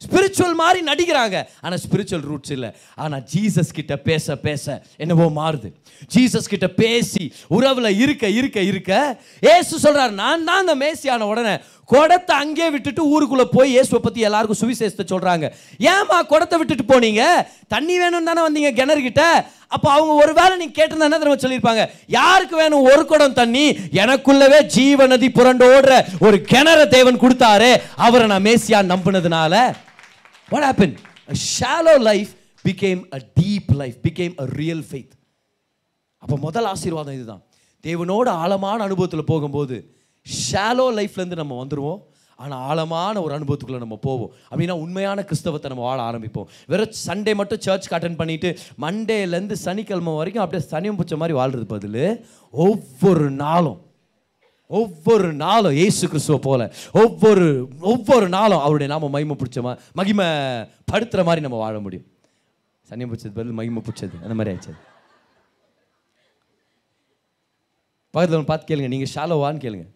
[0.01, 2.69] ஸ்பிரிச்சுவல் மாதிரி நடிக்கிறாங்க ஆனால் ஸ்பிரிச்சுவல் ரூட்ஸ் இல்லை
[2.97, 4.65] ஆனால் ஜீசஸ் கிட்ட பேச பேச
[4.97, 5.69] என்னவோ மாறுது
[6.11, 7.23] ஜீசஸ் கிட்ட பேசி
[7.49, 8.91] உறவில் இருக்க இருக்க இருக்க
[9.53, 11.55] ஏசு சொல்கிறார் நான் தான் அந்த மேசியான உடனே
[11.89, 15.45] குடத்தை அங்கே விட்டுட்டு ஊருக்குள்ளே போய் இயேசுவை பற்றி எல்லாருக்கும் சுவிசேஷத்தை சொல்கிறாங்க
[15.89, 17.23] ஏமா குடத்தை விட்டுட்டு போனீங்க
[17.67, 19.23] தண்ணி வேணும் தானே வந்தீங்க கிணறுகிட்ட
[19.71, 21.83] அப்போ அவங்க ஒரு வேளை நீங்கள் கேட்டிருந்தா திரும்ப சொல்லியிருப்பாங்க
[22.11, 23.65] யாருக்கு வேணும் ஒரு குடம் தண்ணி
[23.99, 27.71] எனக்குள்ளவே ஜீவநதி புரண்டோடுற ஒரு கிணற தேவன் கொடுத்தாரு
[27.99, 29.55] அவரை நான் மேசியா நம்பினதுனால
[30.49, 30.95] What happened?
[31.27, 32.29] A shallow life
[32.65, 35.11] became a deep life, became a real faith.
[36.23, 37.43] அப்போ முதல் ஆசீர்வாதம் இதுதான்
[37.83, 39.75] தேவனோட ஆழமான அனுபவத்தில் போகும்போது
[40.25, 41.99] ஷாலோ லைஃப்லேருந்து நம்ம வந்துடுவோம்
[42.39, 47.61] ஆனால் ஆழமான ஒரு அனுபவத்துக்குள்ளே நம்ம போவோம் அப்படின்னா உண்மையான கிறிஸ்தவத்தை நம்ம வாழ ஆரம்பிப்போம் வெறும் சண்டே மட்டும்
[47.65, 48.49] சர்ச் அட்டன் பண்ணிவிட்டு
[48.85, 52.01] மண்டேலேருந்து சனிக்கிழமை வரைக்கும் அப்படியே சனியம் பிடிச்ச மாதிரி வாழ்கிறது பதில்
[52.53, 53.79] ஒவ்வொரு நாளும்
[54.69, 56.63] ஒவ்வொரு நாளும் ஏசு கிறிஸ்துவ போல
[57.01, 57.45] ஒவ்வொரு
[57.91, 60.27] ஒவ்வொரு நாளும் அவருடைய நாம மகிமை பிடிச்சமா மகிமை
[60.91, 62.07] படுத்துகிற மாதிரி நம்ம வாழ முடியும்
[62.89, 64.79] சனி பிடிச்சது பதில் மகிமை பிடிச்சது அந்த மாதிரி ஆயிடுச்சது
[68.13, 69.87] பக்கத்தில் பார்த்து கேளுங்க நீங்கள் ஷாலோவான்னு கேளுங்க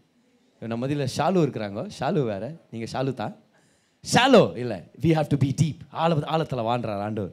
[0.62, 3.34] நம்ம மதியில் ஷாலு இருக்கிறாங்க ஷாலு வேறு நீங்கள் ஷாலு தான்
[4.06, 7.24] ஷாலோ இல்லை we have to be deep ஆழ ஆழத்தில் வாண்டுறார் ஆண்டு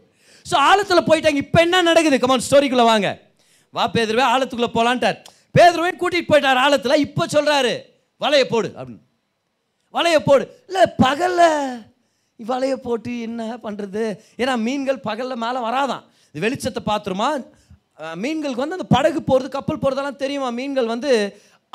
[0.46, 3.08] ஸோ ஆழத்தில் போயிட்டாங்க இப்போ என்ன நடக்குது கமான் ஸ்டோரிக்குள்ளே வாங்க
[3.74, 5.18] வா எதிர்வே ஆழத்துக்குள்ளே போகலான்ட்டார்
[5.54, 7.74] பேதுருவை கூட்டிகிட்டு போயிட்டார் ஆழத்தில் இப்போ சொல்கிறாரு
[8.20, 9.02] வலையை போடு அப்படின்னு
[9.94, 11.46] வலையை போடு இல்லை பகலில்
[12.40, 14.04] வலையை போட்டு என்ன பண்ணுறது
[14.38, 16.04] ஏன்னா மீன்கள் பகலில் மேலே வராதான்
[16.34, 17.28] இது வெளிச்சத்தை பார்த்துருமா
[18.16, 21.10] மீன்களுக்கு வந்து அந்த படகு போகிறது கப்பல் போகிறதெல்லாம் தெரியுமா மீன்கள் வந்து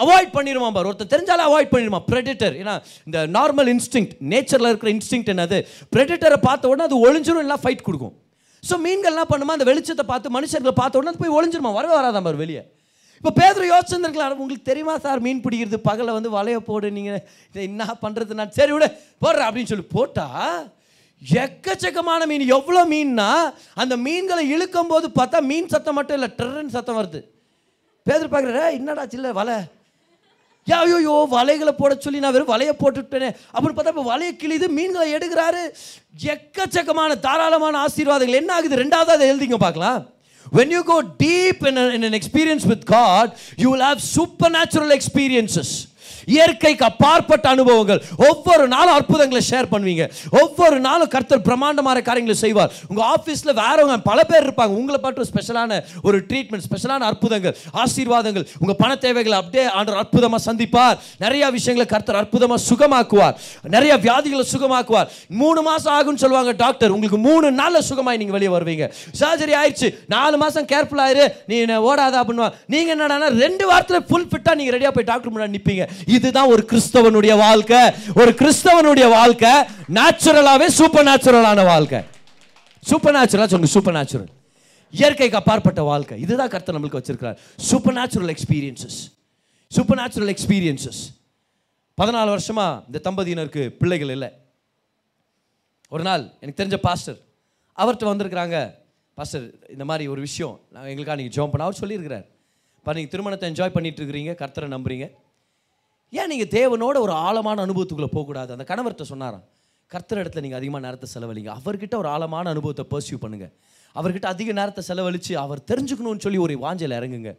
[0.00, 2.74] அவாய்ட் பண்ணிடுமா பார் ஒருத்தர் தெரிஞ்சாலே அவாய்ட் பண்ணிடுமா ப்ரெடிட்டர் ஏன்னா
[3.08, 5.60] இந்த நார்மல் இன்ஸ்டிங் நேச்சரில் இருக்கிற இன்ஸ்டிங் என்னது
[5.96, 8.16] ப்ரெடிட்டரை பார்த்த உடனே அது ஒழிஞ்சிரும் இல்லை ஃபைட் கொடுக்கும்
[8.64, 12.42] ஸோ மீன்கள்லாம் பண்ணுமா அந்த வெளிச்சத்தை பார்த்து மனுஷர்களை பார்த்த உடனே அது போய் ஒழிஞ்சிருமா வரவே வராதான் பார்
[12.44, 12.64] வெளியே
[13.26, 17.22] இப்போ பேதர் யோசிச்சிருந்துருக்கலாம் உங்களுக்கு தெரியுமா சார் மீன் பிடிக்கிறது பகலில் வந்து வலைய போடு நீங்கள்
[17.48, 18.88] இதை என்ன பண்ணுறது நான் சரி விட
[19.24, 20.60] போடுற அப்படின்னு சொல்லி போட்டால்
[21.40, 23.28] எக்கச்சக்கமான மீன் எவ்வளோ மீன்னா
[23.78, 27.22] அந்த மீன்களை இழுக்கும் போது பார்த்தா மீன் சத்தம் மட்டும் இல்லை டெரன் சத்தம் வருது
[28.06, 29.58] பேதர் பார்க்குற என்னடா சில்ல வலை
[30.68, 35.64] ஐயோயோ வலைகளை போட சொல்லி நான் வெறும் வலையை போட்டுட்டேனே அப்படின்னு பார்த்தா இப்போ வலையை கிழிது மீன்களை எடுக்கிறாரு
[36.30, 40.02] எக்கச்சக்கமான தாராளமான ஆசீர்வாதங்கள் என்ன ஆகுது ரெண்டாவது அதை எழுதிங்க பார்க்கலாம்
[40.52, 44.92] When you go deep in, a, in an experience with God, you will have supernatural
[44.92, 45.88] experiences.
[46.28, 50.04] இயற்கைக்கு அப்பாற்பட்ட அனுபவங்கள் ஒவ்வொரு நாளும் அற்புதங்களை ஷேர் பண்ணுவீங்க
[50.42, 55.80] ஒவ்வொரு நாளும் கர்த்தர் பிரமாண்டமான காரியங்களை செய்வார் உங்கள் ஆஃபீஸில் வேறவங்க பல பேர் இருப்பாங்க உங்களை பார்த்து ஸ்பெஷலான
[56.04, 62.20] ஒரு ட்ரீட்மெண்ட் ஸ்பெஷலான அற்புதங்கள் ஆசீர்வாதங்கள் உங்கள் பண தேவைகளை அப்படியே ஆண்டர் அற்புதமாக சந்திப்பார் நிறையா விஷயங்களை கர்த்தர்
[62.22, 63.36] அற்புதமாக சுகமாக்குவார்
[63.76, 65.10] நிறைய வியாதிகளை சுகமாக்குவார்
[65.42, 68.88] மூணு மாதம் ஆகும்னு சொல்லுவாங்க டாக்டர் உங்களுக்கு மூணு நாளில் சுகமாகி நீங்கள் வெளியே வருவீங்க
[69.20, 71.58] சர்ஜரி ஆயிடுச்சு நாலு மாதம் கேர்ஃபுல் ஆயிரு நீ
[71.86, 75.86] ஓடாதா அப்படின்னு நீங்கள் என்னடானா ரெண்டு வாரத்தில் ஃபுல் ஃபிட்டாக நீங்கள் ரெடியாக போய் டாக்டர் முன்னாடி நிற்பீங்க
[76.16, 77.82] இதுதான் ஒரு கிறிஸ்தவனுடைய வாழ்க்கை
[78.16, 79.54] ஒரு கிறிஸ்தவனுடைய வாழ்க்கை
[79.98, 82.02] நேச்சுரலாகவே சூப்பர் நேச்சுரலான வாழ்க்கை
[82.84, 84.32] சூப்பர் நேச்சுரலாக சொல்லுங்க சூப்பர் நேச்சுரல்
[84.94, 87.38] இயற்கைக்கு அப்பாற்பட்ட வாழ்க்கை இதுதான் கர்த்தர் நம்மளுக்கு வச்சிருக்கிறார்
[87.70, 89.00] supernatural experiences
[89.72, 91.02] supernatural experiences
[91.98, 94.30] பதினாலு வருஷமாக இந்த தம்பதியினருக்கு பிள்ளைகள் இல்லை
[95.92, 97.20] ஒரு நாள் எனக்கு தெரிஞ்ச பாஸ்டர்
[97.78, 98.58] அவர்கிட்ட வந்திருக்கிறாங்க
[99.18, 102.26] பாஸ்டர் இந்த மாதிரி ஒரு விஷயம் நாங்கள் எங்களுக்காக நீங்கள் ஜோம் பண்ண அவர் சொல்லியிருக்கிறார்
[102.78, 105.06] இப்போ நீங்கள் திருமணத்தை என்ஜாய் பண்ணிட்டு இருக்கிறீங்க கர்த்தரை நம்புறீங்க
[106.14, 109.46] ஏன் நீங்கள் தேவனோட ஒரு ஆழமான அனுபவத்துக்குள்ளே போகக்கூடாது அந்த கணவர்கிட்ட சொன்னாரான்
[109.92, 113.52] கர்த்தர் இடத்துல நீங்கள் அதிகமாக நேரத்தை செலவழிங்க அவர்கிட்ட ஒரு ஆழமான அனுபவத்தை பர்சியூ பண்ணுங்கள்
[113.96, 117.32] அவர்கிட்ட அதிக நேரத்தை செலவழித்து அவர் தெரிஞ்சுக்கணும்னு சொல்லி ஒரு வாஞ்சையில் இறங்குங்க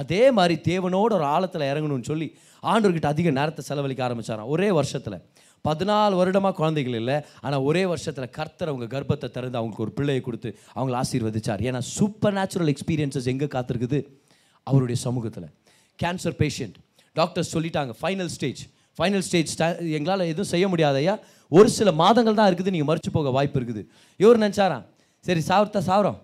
[0.00, 2.28] அதே மாதிரி தேவனோட ஒரு ஆழத்தில் இறங்கணும்னு சொல்லி
[2.62, 5.18] ஆண்டவர்கிட்ட அதிக நேரத்தை செலவழிக்க ஆரம்பித்தாரான் ஒரே வருஷத்தில்
[5.64, 10.50] பதினாலு வருடமாக குழந்தைகள் இல்லை ஆனால் ஒரே வருஷத்தில் கர்த்தர் அவங்க கர்ப்பத்தை திறந்து அவங்களுக்கு ஒரு பிள்ளையை கொடுத்து
[10.74, 14.00] அவங்கள ஆசீர்வதிச்சார் ஏன்னா சூப்பர் நேச்சுரல் எக்ஸ்பீரியன்சஸ் எங்கே காத்திருக்குது
[14.66, 15.48] அவருடைய சமூகத்தில்
[15.98, 16.78] கேன்சர் பேஷண்ட்
[17.18, 18.60] டாக்டர்ஸ் சொல்லிட்டாங்க ஃபைனல் ஸ்டேஜ்
[18.98, 19.50] ஃபைனல் ஸ்டேஜ்
[19.96, 21.14] எங்களால் எதுவும் செய்ய முடியாது ஐயா
[21.52, 23.82] ஒரு சில மாதங்கள் தான் இருக்குது நீங்கள் மறைச்சு போக வாய்ப்பு இருக்குது
[24.20, 24.86] இவர் நினச்சாராம்
[25.24, 26.18] சரி சாவர்த்தா சாவரம்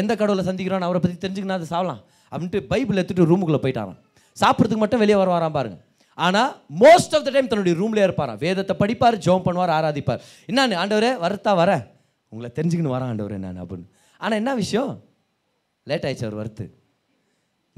[0.00, 3.98] எந்த கடவுளை சந்திக்கிறோம்னு அவரை பற்றி தெரிஞ்சுக்கினா அதை சாவலாம் அப்படின்ட்டு பைபிள் எடுத்துகிட்டு ரூமுக்குள்ளே போயிட்டாரான்
[4.36, 5.82] சாப்பிட்றதுக்கு மட்டும் வெளியே வர பாருங்கள்
[6.18, 6.50] ஆனால்
[6.76, 11.52] மோஸ்ட் ஆஃப் த டைம் தன்னுடைய ரூமில் இருப்பாராம் வேதத்தை படிப்பார் ஜோம் பண்ணுவார் ஆராதிப்பார் என்னான்னு ஆண்டவரே வரத்தா
[11.54, 11.72] வர
[12.32, 13.86] உங்களை தெரிஞ்சுக்கின்னு வரான் ஆண்டவரே என்னான்னு அப்படின்னு
[14.20, 14.92] ஆனால் என்ன விஷயம்
[15.86, 16.64] லேட் ஆயிடுச்சு அவர் வருத்து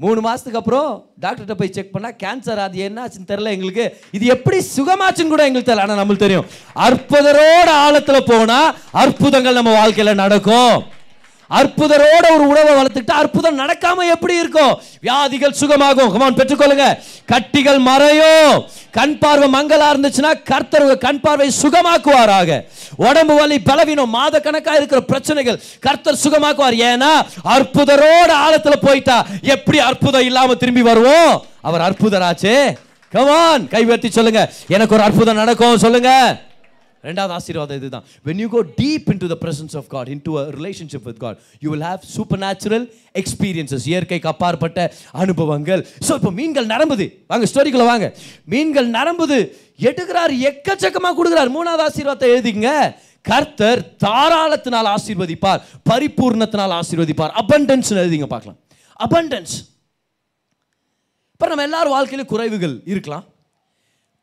[0.00, 0.89] மூணு மாதத்துக்கு அப்புறம்
[1.19, 3.85] டாக்டர்கிட்ட போய் செக் பண்ணால் கேன்சர் அது என்ன ஆச்சுன்னு தெரில எங்களுக்கு
[4.11, 6.47] இது எப்படி சுகமாச்சுன்னு கூட எங்களுக்கு தெரியல ஆனால் நம்மளுக்கு தெரியும்
[6.85, 8.69] அற்புதரோட ஆழத்தில் போனால்
[8.99, 10.77] அற்புதங்கள் நம்ம வாழ்க்கையில் நடக்கும்
[11.51, 14.73] அற்புதரோட ஒரு உறவை வளர்த்துக்கிட்டா அற்புதம் நடக்காம எப்படி இருக்கும்
[15.01, 16.87] வியாதிகள் சுகமாகும் பெற்றுக்கொள்ளுங்க
[17.29, 18.53] கட்டிகள் மறையும்
[18.97, 22.59] கண் பார்வை மங்களா இருந்துச்சுன்னா கர்த்தர் கண் பார்வை சுகமாக்குவாராக
[23.03, 25.61] உடம்பு வலி பலவீனம் மாத கணக்கா இருக்கிற பிரச்சனைகள்
[25.79, 27.11] கர்த்தர் சுகமாக்குவார் ஏன்னா
[27.55, 29.17] அற்புதரோட ஆழத்துல போயிட்டா
[29.55, 31.33] எப்படி அற்புதம் இல்லாம திரும்பி வருவோம்
[31.61, 32.57] அவர் அற்புதராச்சே
[33.13, 34.41] கவான் கைவேற்றி சொல்லுங்க
[34.69, 36.11] எனக்கு ஒரு அற்புதம் நடக்கும் சொல்லுங்க
[37.03, 40.33] ரெண்டாவது ஆசீர்வாதம் இதுதான் when you go deep into the presence of God into
[40.39, 42.85] a relationship with God you will have supernatural
[43.15, 44.79] experiences இயற்கைக்கு அப்பாற்பட்ட
[45.23, 48.09] அனுபவங்கள் ஸோ இப்போ மீன்கள் நரம்புது வாங்க ஸ்டோரிக்குள்ள வாங்க
[48.45, 49.39] மீன்கள் நரம்புது
[49.81, 52.71] எடுக்கிறார் எக்கச்சக்கமாக கொடுக்குறார் மூணாவது ஆசீர்வாதத்தை எழுதிங்க
[53.25, 58.59] கர்த்தர் தாராளத்தினால் ஆசீர்வதிப்பார் பரிபூர்ணத்தினால் ஆசீர்வதிப்பார் அபண்டன்ஸ் எழுதிங்க பார்க்கலாம்
[58.99, 59.55] அபண்டன்ஸ்
[61.33, 63.25] இப்போ நம்ம எல்லார் வாழ்க்கையிலும் குறைவுகள் இருக்கலாம்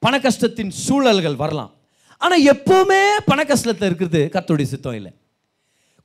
[0.02, 1.70] பண கஷ்டத்தின் சூழல்கள் வரலாம்
[2.20, 3.00] ஆனால் எப்போவுமே
[3.28, 5.12] பண கஷ்டத்தில் இருக்கிறது கத்தோடைய சித்தம் இல்லை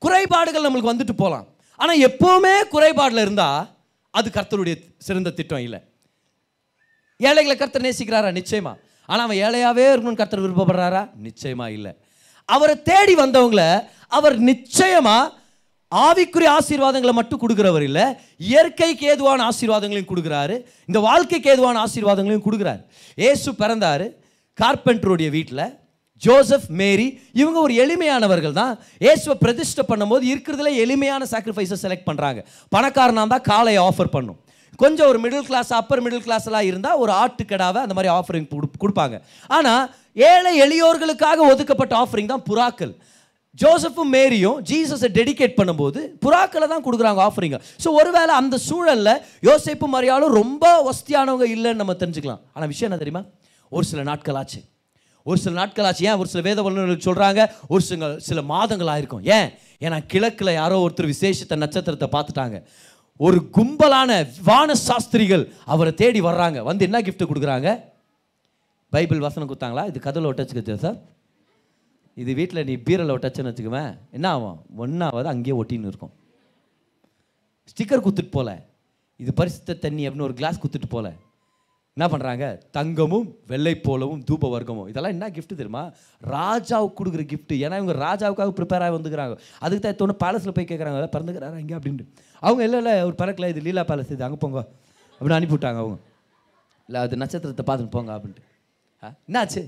[0.02, 1.48] குறைபாடுகள் நம்மளுக்கு வந்துட்டு போகலாம்
[1.80, 3.62] ஆனால் எப்போவுமே குறைபாடில் இருந்தால்
[4.14, 4.76] அது கர்த்தருடைய
[5.00, 5.80] சிறந்த திட்டம் இல்லை
[7.20, 8.74] ஏழைகளை கர்த்தர் நேசிக்கிறாரா நிச்சயமா
[9.10, 11.92] ஆனால் அவன் ஏழையாகவே இருக்கணும்னு கர்த்தர் விருப்பப்படுறாரா நிச்சயமா இல்லை
[12.50, 13.64] அவரை தேடி வந்தவங்கள
[14.10, 15.32] அவர் நிச்சயமாக
[15.92, 18.06] ஆவிக்குரிய ஆசீர்வாதங்களை மட்டும் கொடுக்குறவர் இல்லை
[18.46, 20.56] இயற்கைக்கு ஏதுவான ஆசீர்வாதங்களையும் கொடுக்குறாரு
[20.90, 22.82] இந்த வாழ்க்கைக்கு ஏதுவான ஆசீர்வாதங்களையும் கொடுக்குறாரு
[23.18, 24.06] ஏசு பிறந்தார்
[24.58, 25.66] கார்பெண்டருடைய வீட்டில்
[26.22, 27.08] ஜோசப் மேரி
[27.34, 28.74] இவங்க ஒரு எளிமையானவர்கள் தான்
[29.02, 32.42] இயேசுவை பிரதிஷ்டை பண்ணும்போது இருக்கிறதுல எளிமையான சாக்ரிஃபைஸை செலக்ட் பண்ணுறாங்க
[32.72, 34.40] பணக்காரனாக இருந்தால் காலையை ஆஃபர் பண்ணும்
[34.80, 38.48] கொஞ்சம் ஒரு மிடில் கிளாஸ் அப்பர் மிடில் கிளாஸ்லாம் இருந்தால் ஒரு ஆட்டுக்கடாவை அந்த மாதிரி ஆஃபரிங்
[38.84, 39.16] கொடுப்பாங்க
[39.50, 39.84] ஆனால்
[40.26, 42.94] ஏழை எளியோர்களுக்காக ஒதுக்கப்பட்ட ஆஃபரிங் தான் புறாக்கள்
[43.60, 49.14] ஜோசஃபும் மேரியும் ஜீசஸை டெடிகேட் பண்ணும்போது புறாக்களை தான் கொடுக்குறாங்க ஆஃபரிங்க ஸோ ஒருவேளை அந்த சூழலில்
[49.44, 53.24] யோசிப்பு மாதிரியாலும் ரொம்ப வசதியானவங்க இல்லைன்னு நம்ம தெரிஞ்சுக்கலாம் ஆனால் விஷயம் என்ன தெரியுமா
[53.72, 54.62] ஒரு சில நாட்கள் ஆச்சு
[55.26, 57.42] ஒரு சில நாட்கள் ஆச்சு ஏன் ஒரு சில வேத வல்லுநர்கள் சொல்கிறாங்க
[57.68, 59.50] ஒரு சில சில மாதங்கள் ஆயிருக்கும் ஏன்
[59.82, 62.58] ஏன்னா கிழக்கில் யாரோ ஒருத்தர் விசேஷத்தை நட்சத்திரத்தை பார்த்துட்டாங்க
[63.20, 64.12] ஒரு கும்பலான
[64.44, 67.70] வான சாஸ்திரிகள் அவரை தேடி வர்றாங்க வந்து என்ன கிஃப்ட் கொடுக்குறாங்க
[68.94, 70.98] பைபிள் வசனம் கொடுத்தாங்களா இது கதில் ஒட்டச்சுக்கச்சா சார்
[72.18, 76.14] இது வீட்டில் நீ பீரலை ஒட்டச்சுன்னு வச்சுக்குவேன் என்ன ஆகும் ஒன்றாவது அங்கேயே ஒட்டின்னு இருக்கும்
[77.72, 78.54] ஸ்டிக்கர் கொடுத்துட்டு போகல
[79.20, 81.10] இது பரிசுத்த தண்ணி அப்படின்னு ஒரு கிளாஸ் கொடுத்துட்டு போகல
[81.98, 85.82] என்ன பண்ணுறாங்க தங்கமும் வெள்ளை போலவும் தூப வர்க்கமும் இதெல்லாம் என்ன கிஃப்ட் தெரியுமா
[86.22, 89.34] ராஜாவுக்கு கொடுக்குற கிஃப்ட் ஏன்னா இவங்க ராஜாவுக்காக ப்ரிப்பேர் ஆகி வந்துக்கிறாங்க
[89.60, 92.06] அதுக்கு தான் தோணும் பேலஸில் போய் கேட்குறாங்க பிறந்துக்கிறாரா இங்கே அப்படின்ட்டு
[92.44, 94.60] அவங்க இல்லை இல்லை ஒரு பறக்கல இது லீலா பேலஸ் இது அங்கே போங்க
[95.22, 95.98] அப்படின்னு அனுப்பிவிட்டாங்க அவங்க
[96.90, 98.46] இல்லை அது நட்சத்திரத்தை பார்த்துட்டு போங்க அப்படின்ட்டு
[99.28, 99.64] என்னாச்சு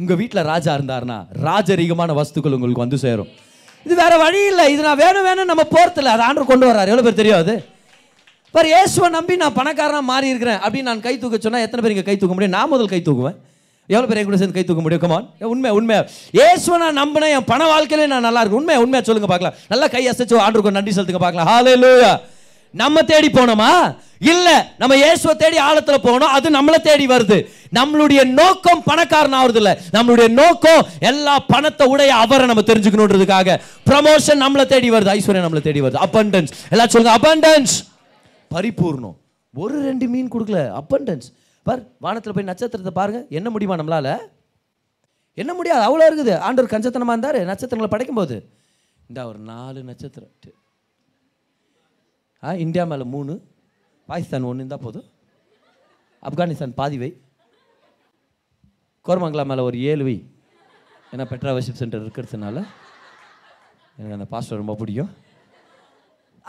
[0.00, 1.18] உங்கள் வீட்டில் ராஜா இருந்தாருன்னா
[1.44, 3.30] ராஜரீகமான வஸ்துக்கள் உங்களுக்கு வந்து சேரும்
[3.86, 7.06] இது வேறு வழி இல்லை இது நான் வேணும் வேணும் நம்ம போகிறதில்ல அதை ஆண்டு கொண்டு வர்றாரு எவ்வளோ
[7.06, 7.54] பேர் தெரியாது
[8.54, 12.16] பாரு இயேசுவை நம்பி நான் பணக்காரனாக மாறி இருக்கிறேன் அப்படின்னு நான் கை தூக்க சொன்னால் எத்தனை பேர் கை
[12.16, 13.38] தூக்க முடியும் நான் முதல் கை தூக்குவேன்
[13.90, 15.96] எவ்வளோ பேர் கூட சேர்ந்து கை தூக்க முடியும் கமான் உண்மை உண்மை
[16.42, 20.02] ஏசுவை நான் நம்பினேன் என் பண வாழ்க்கையிலே நான் நல்லா இருக்கும் உண்மையாக உண்மையாக சொல்லுங்க பார்க்கலாம் நல்லா கை
[20.08, 22.12] அசைச்சு ஆண்டருக்கு நன்றி செலுத்துங்க பார்க்கலாம் ஹாலே லூயா
[22.74, 23.70] நம்ம தேடி போனோமா
[24.24, 27.38] இல்லை நம்ம இயேசுவை தேடி ஆழத்தில் போனோம் அது நம்மளை தேடி வருது
[27.72, 30.82] நம்மளுடைய நோக்கம் பணக்காரன் ஆகுறது இல்லை நம்மளுடைய நோக்கம்
[31.02, 33.58] எல்லா பணத்தை உடைய அவரை நம்ம தெரிஞ்சுக்கணுன்றதுக்காக
[33.86, 37.76] ப்ரமோஷன் நம்மளை தேடி வருது ஐஸ்வர்யா நம்மளை தேடி வருது அபண்டன்ஸ் எல்லாம் சொல்லுங்க அபண்டன்ஸ்
[38.54, 39.16] பரிபூர்ணம்
[39.54, 41.28] ஒரு ரெண்டு மீன் கொடுக்கல அப்பண்டன்ஸ்
[41.66, 44.12] பார் வானத்தில் போய் நட்சத்திரத்தை பாருங்கள் என்ன முடியுமா நம்மளால்
[45.38, 48.36] என்ன முடியாது அவ்வளோ இருக்குது ஆண்டவர் கஞ்சத்தனமாக இருந்தார் நட்சத்திரங்களை படைக்கும் போது
[49.08, 50.32] இந்த ஒரு நாலு நட்சத்திரம்
[52.42, 53.32] ஆ இந்தியா மேலே மூணு
[54.08, 55.06] பாகிஸ்தான் ஒன்று இருந்தால் போதும்
[56.22, 57.10] ஆப்கானிஸ்தான் பாதிவை
[59.06, 60.16] கோரமங்கலா மேலே ஒரு ஏழு வை
[61.12, 62.56] ஏன்னா பெட்ரா வர்ஷிப் சென்டர் இருக்கிறதுனால
[63.96, 65.10] எனக்கு அந்த பாஸ்டர் ரொம்ப பிடிக்கும்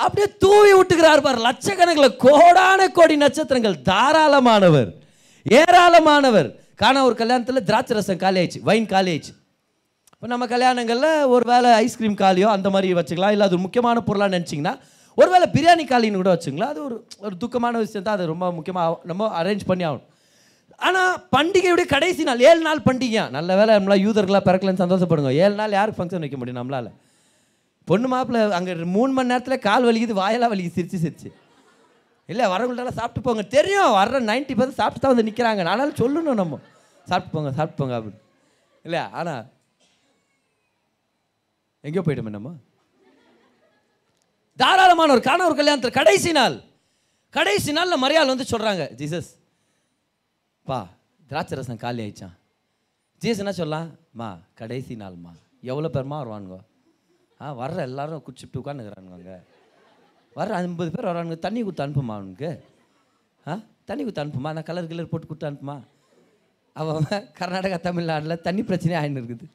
[0.00, 4.90] அப்படியே தூவி விட்டுகிறார் பார் லட்சக்கணக்கில் கோடான கோடி நட்சத்திரங்கள் தாராளமானவர்
[5.46, 6.50] ஏராளமானவர்
[6.76, 9.34] காண ஒரு கல்யாணத்தில் திராட்சை ரசம் காலி ஆயிடுச்சு வைன் காலி ஆயிடுச்சு
[10.16, 14.74] இப்போ நம்ம கல்யாணங்களில் ஒரு வேளை ஐஸ்கிரீம் காலியோ அந்த மாதிரி வச்சுக்கலாம் இல்லை அது முக்கியமான பொருளாக நினச்சிங்கன்னா
[15.18, 16.96] ஒரு வேளை பிரியாணி காலின்னு கூட வச்சுங்களா அது ஒரு
[17.22, 20.06] ஒரு துக்கமான விஷயம் தான் அது ரொம்ப முக்கியமாக நம்ம அரேஞ்ச் பண்ணி ஆகணும்
[20.82, 25.78] ஆனால் பண்டிகையுடைய கடைசி நாள் ஏழு நாள் பண்டிகையா நல்ல வேலை நம்மளால் யூதர்களாக பிறக்கலன்னு சந்தோஷப்படுங்க ஏழு நாள்
[25.78, 26.90] யாருக்கு ஃபங்க்ஷன் வைக்க முடியும் நம்மளால்
[27.88, 31.30] பொண்ணு மாப்பிள்ள அங்கே மூணு மணி நேரத்தில் கால் வலிக்குது வாயெல்லாம் வலிக்குது சிரிச்சு சிரிச்சு
[32.30, 36.60] இல்லை வரவங்கள்ட்டலாம் சாப்பிட்டு போங்க தெரியும் வர்ற நைன்ட்டி பர்சன்ட் சாப்பிட்டு தான் வந்து நிற்கிறாங்க ஆனாலும் சொல்லணும் நம்ம
[37.08, 38.22] சாப்பிட்டு போங்க சாப்பிட்டு போங்க அப்படின்னு
[38.86, 39.44] இல்லையா ஆனால்
[41.84, 42.52] எங்கேயோ போயிட்டோமே நம்ம
[44.60, 46.56] தாராளமான ஒரு காண ஒரு கல்யாணத்தில் கடைசி நாள்
[47.34, 49.30] கடைசி நாளில் மரியாதை வந்து சொல்கிறாங்க ஜீசஸ்
[50.66, 50.80] பா
[51.30, 52.36] திராட்சை ரசம் காலி ஆயிடுச்சான்
[53.22, 53.90] ஜீசஸ் என்ன சொல்லலாம்
[54.14, 54.30] மா
[54.56, 55.34] கடைசி நாள்மா
[55.64, 56.58] எவ்வளோ பெருமா வருவானுங்க
[57.40, 59.38] ஆ வர்ற எல்லாரும் குச்சிட்டு உட்காந்துக்கிறானுங்க அங்கே
[60.36, 62.50] வர்ற ஐம்பது பேர் வரானுங்க தண்ணி கொடுத்து அனுப்புமா அவனுக்கு
[63.46, 63.56] ஆ
[63.86, 65.78] தண்ணி கொடுத்து அனுப்புமா நான் கலர் கிளர் போட்டு கொடுத்து அனுப்புமா
[66.76, 67.06] அவன்
[67.38, 69.52] கர்நாடகா தமிழ்நாட்டில் தண்ணி பிரச்சனையே ஆயின்னு இருக்குது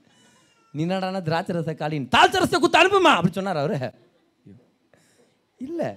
[0.75, 3.79] நீனாடானா திராட்சை ரச காலின் தாழ்ச்ச ரசம் கொடுத்து அனுப்புமா அப்படி சொன்னார் அவரு
[5.59, 5.89] இல்லை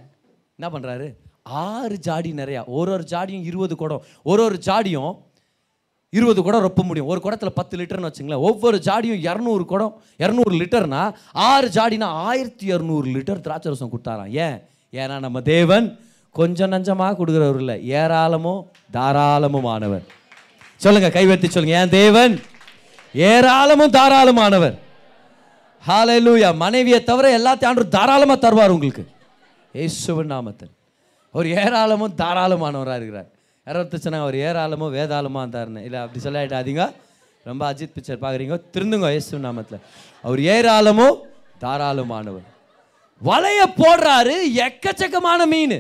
[0.60, 1.08] என்ன பண்ணுறாரு
[1.64, 5.14] ஆறு ஜாடி நிறையா ஒரு ஒரு ஜாடியும் இருபது குடம் ஒரு ஒரு ஜாடியும்
[6.14, 11.02] இருபது குடம் ரொப்ப முடியும் ஒரு குடத்தில் பத்து லிட்டர்னு வச்சுங்களேன் ஒவ்வொரு ஜாடியும் இரநூறு குடம் இரநூறு லிட்டர்னா
[11.46, 14.58] ஆறு ஜாடினா ஆயிரத்தி இரநூறு லிட்டர் திராட்சை ரசம் கொடுத்தாராம் ஏன்
[14.94, 15.88] ஏன்னா நம்ம தேவன்
[16.36, 18.62] கொஞ்சம் நஞ்சமாக கொடுக்குறவர் இல்லை ஏராளமும்
[18.92, 20.06] தாராளமும் ஆனவர்
[20.82, 22.34] சொல்லுங்க கைவர்த்தி சொல்லுங்க ஏன் தேவன்
[23.16, 24.78] ஏராளமும் தாராளமானவர்
[25.84, 29.04] ஹாலலூயா மனைவியை தவிர எல்லாத்தையும் ஆண்டு தாராளமாக தருவார் உங்களுக்கு
[29.76, 30.74] ஏசுவன் நாமத்தன்
[31.34, 33.30] ஒரு ஏராளமும் தாராளமானவராக இருக்கிறார்
[33.68, 33.82] யாரோ
[34.18, 36.86] அவர் ஏராளமோ வேதாளமோ இருந்தாருன்னு இல்லை அப்படி ஆகிட்டாதீங்க
[37.46, 39.80] ரொம்ப அஜித் பிக்சர் பார்க்குறீங்க திருந்துங்க இயேசு நாமத்தில்
[40.24, 41.08] அவர் ஏராளமோ
[41.60, 42.50] தாராளமானவர்
[43.22, 44.36] வலைய போடுறாரு
[44.68, 45.80] எக்கச்சக்கமான மீன்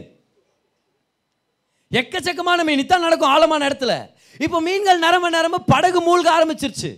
[1.92, 3.94] எக்கச்சக்கமான மீன் இதான் நடக்கும் ஆழமான இடத்துல
[4.40, 6.92] இப்போ மீன்கள் நரம்ப நரம்ப படகு மூழ்க ஆரம்பிச்சிருச்சு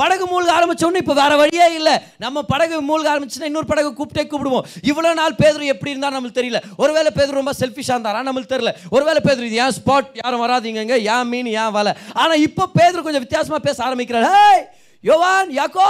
[0.00, 1.92] படகு மூழ்க ஆரம்பிச்சோன்னு இப்போ வேற வழியே இல்லை
[2.18, 6.60] நம்ம படகு மூழ்க ஆரம்பிச்சுன்னா இன்னொரு படகு கூப்பிட்டே கூப்பிடுவோம் இவ்வளோ நாள் பேதர் எப்படி இருந்தா நம்மளுக்கு தெரியல
[6.76, 11.30] ஒருவேளை பேதர் ரொம்ப செல்ஃபிஷாக இருந்தாரா நம்மளுக்கு தெரியல ஒருவேளை பேதர் இது ஏன் ஸ்பாட் யாரும் வராதிங்க ஏன்
[11.30, 14.48] மீன் ஏன் வலை ஆனால் இப்போ பேதர் கொஞ்சம் வித்தியாசமாக பேச ஆரம்பிக்கிறாரு ஹே
[15.04, 15.88] யோவான் யாக்கோ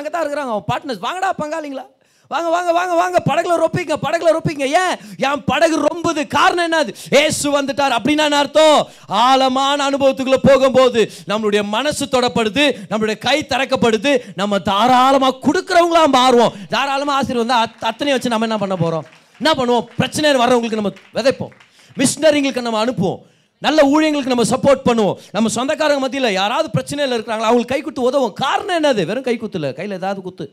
[0.00, 1.86] அங்கே தான் இருக்கிறாங்க அவன் பார்ட்னர்ஸ் வாங்கடா பங்காளிங்களா
[2.30, 4.94] வாங்க வாங்க வாங்க வாங்க படகுல ரொப்பிங்க படகுல ரொப்பிங்க ஏன்
[5.24, 6.92] என் படகு ரொம்பது காரணம் என்னது
[7.20, 8.78] ஏசு வந்துட்டார் அப்படின்னா அர்த்தம்
[9.22, 17.44] ஆழமான அனுபவத்துக்குள்ள போகும்போது நம்மளுடைய மனசு தொடப்படுது நம்மளுடைய கை திறக்கப்படுது நம்ம தாராளமாக கொடுக்குறவங்களா மாறுவோம் தாராளமாக ஆசிரியர்
[17.44, 17.60] வந்து
[17.84, 19.06] அத்தனை வச்சு நம்ம என்ன பண்ண போகிறோம்
[19.40, 21.54] என்ன பண்ணுவோம் பிரச்சனை வர்றவங்களுக்கு நம்ம விதைப்போம்
[21.96, 23.20] மிஷினரிங்களுக்கு நம்ம அனுப்புவோம்
[23.62, 28.36] நல்ல ஊழியங்களுக்கு நம்ம சப்போர்ட் பண்ணுவோம் நம்ம சொந்தக்காரங்க மத்தியில் யாராவது பிரச்சனையில் இருக்கிறாங்களா அவங்களுக்கு கை குத்து உதவும்
[28.40, 30.46] காரணம் என்னது வெறும் கை குத்துல கையில் ஏதாவது குத்து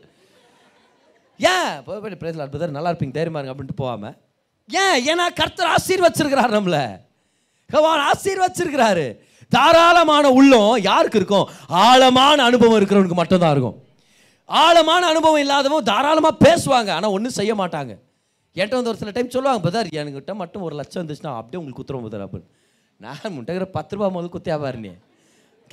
[1.48, 4.14] ஏன் போய் பிரேசல அற்புதர் நல்லா இருப்பீங்க தைரியமா இருங்க அப்படின்ட்டு போகாமல்
[4.68, 6.82] ஏன் ஏன்னா கர்த்தர் ஆசீர்வச்சிருக்கிறார் நம்மளை
[7.70, 9.06] கவான் ஆசீர்வச்சிருக்கிறாரு
[9.52, 11.48] தாராளமான உள்ளம் யாருக்கு இருக்கும்
[11.82, 13.78] ஆழமான அனுபவம் இருக்கிறவனுக்கு மட்டும்தான் இருக்கும்
[14.48, 17.92] ஆழமான அனுபவம் இல்லாதவங்க தாராளமாக பேசுவாங்க ஆனால் ஒன்றும் செய்ய மாட்டாங்க
[18.56, 22.06] என்கிட்ட வந்து ஒரு சில டைம் சொல்லுவாங்க பதார் என்கிட்ட மட்டும் ஒரு லட்சம் வந்துச்சுன்னா அப்படியே உங்களுக்கு குத்துறோம்
[22.06, 22.50] பதார் அப்படின்னு
[23.00, 24.92] நான் முட்டைக்கிற பத்து ரூபா முதல் குத்தியாக பாருனே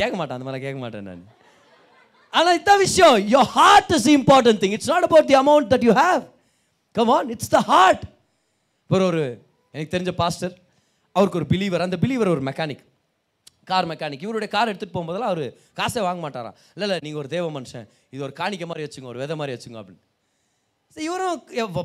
[0.00, 1.24] கேட்க மாட்டேன் அந்த மாதிரிலாம் கேட்க மாட்டேன் நான்
[2.34, 5.94] ஆனால் இதான் விஷயம் your heart is important thing it's not about the amount that you
[6.00, 6.22] have
[6.96, 8.04] come on it's the heart
[8.90, 9.24] ஒரு ஒரு
[9.74, 10.54] எனக்கு தெரிஞ்ச பாஸ்டர்
[11.16, 12.84] அவருக்கு ஒரு பிலீவர் அந்த பிலீவர் ஒரு மெக்கானிக்
[13.68, 15.44] கார் மெக்கானிக் இவருடைய கார் எடுத்துகிட்டு போகும்போதெல்லாம் அவர்
[15.74, 19.22] காசை வாங்க மாட்டாரான் இல்லை இல்லை நீங்கள் ஒரு தேவ மனுஷன் இது ஒரு காணிக்க மாதிரி வச்சுங்க ஒரு
[19.22, 20.06] வித மாதிரி வச்சுங்க அப்படின்னு
[20.98, 21.42] இவரும்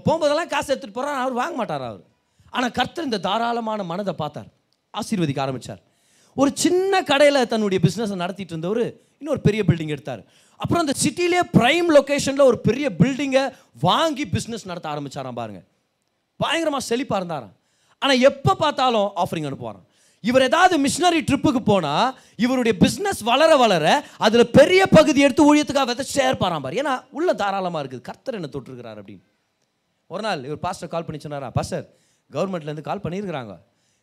[0.00, 2.04] போகும்போதெல்லாம் காசை எடுத்துகிட்டு போகிறான் அவர் வாங்க மாட்டாரா அவர்
[2.52, 4.48] ஆனால் கர்த்தர் இந்த தாராளமான மனதை பார்த்தார்
[4.94, 5.82] ஆசீர்வதிக்க ஆரம்பித்தார்
[6.36, 8.84] ஒரு சின்ன கடையில் தன்னுடைய பிஸ்னஸை நடத்திட்டு இருந்தவர்
[9.22, 10.22] இன்னொரு பெரிய பில்டிங் எடுத்தார்
[10.60, 13.44] அப்புறம் அந்த சிட்டிலேயே ப்ரைம் லொக்கேஷனில் ஒரு பெரிய பில்டிங்கை
[13.82, 15.66] வாங்கி பிஸ்னஸ் நடத்த ஆரம்பித்தாராம் பாருங்கள்
[16.40, 17.54] பயங்கரமாக செழிப்பாக இருந்தாராம்
[18.02, 19.86] ஆனால் எப்போ பார்த்தாலும் ஆஃபரிங் அனுப்புவாராம்
[20.24, 22.12] இவர் ஏதாவது மிஷினரி ட்ரிப்புக்கு போனால்
[22.38, 23.86] இவருடைய பிஸ்னஸ் வளர வளர
[24.18, 29.00] அதில் பெரிய பகுதி எடுத்து ஊழியத்துக்காக ஷேர் இருப்பாராம் பாரு ஏன்னா உள்ள தாராளமாக இருக்குது கர்த்தர் என்ன தொட்டிருக்கிறார்
[29.00, 29.24] அப்படின்னு
[30.10, 31.84] ஒரு நாள் இவர் பாஸ்டர் கால் பண்ணி சொன்னாரா பாஸ்டர்
[32.30, 33.54] கவர்மெண்ட்லேருந்து கால் பண்ணியிருக்கிறாங்க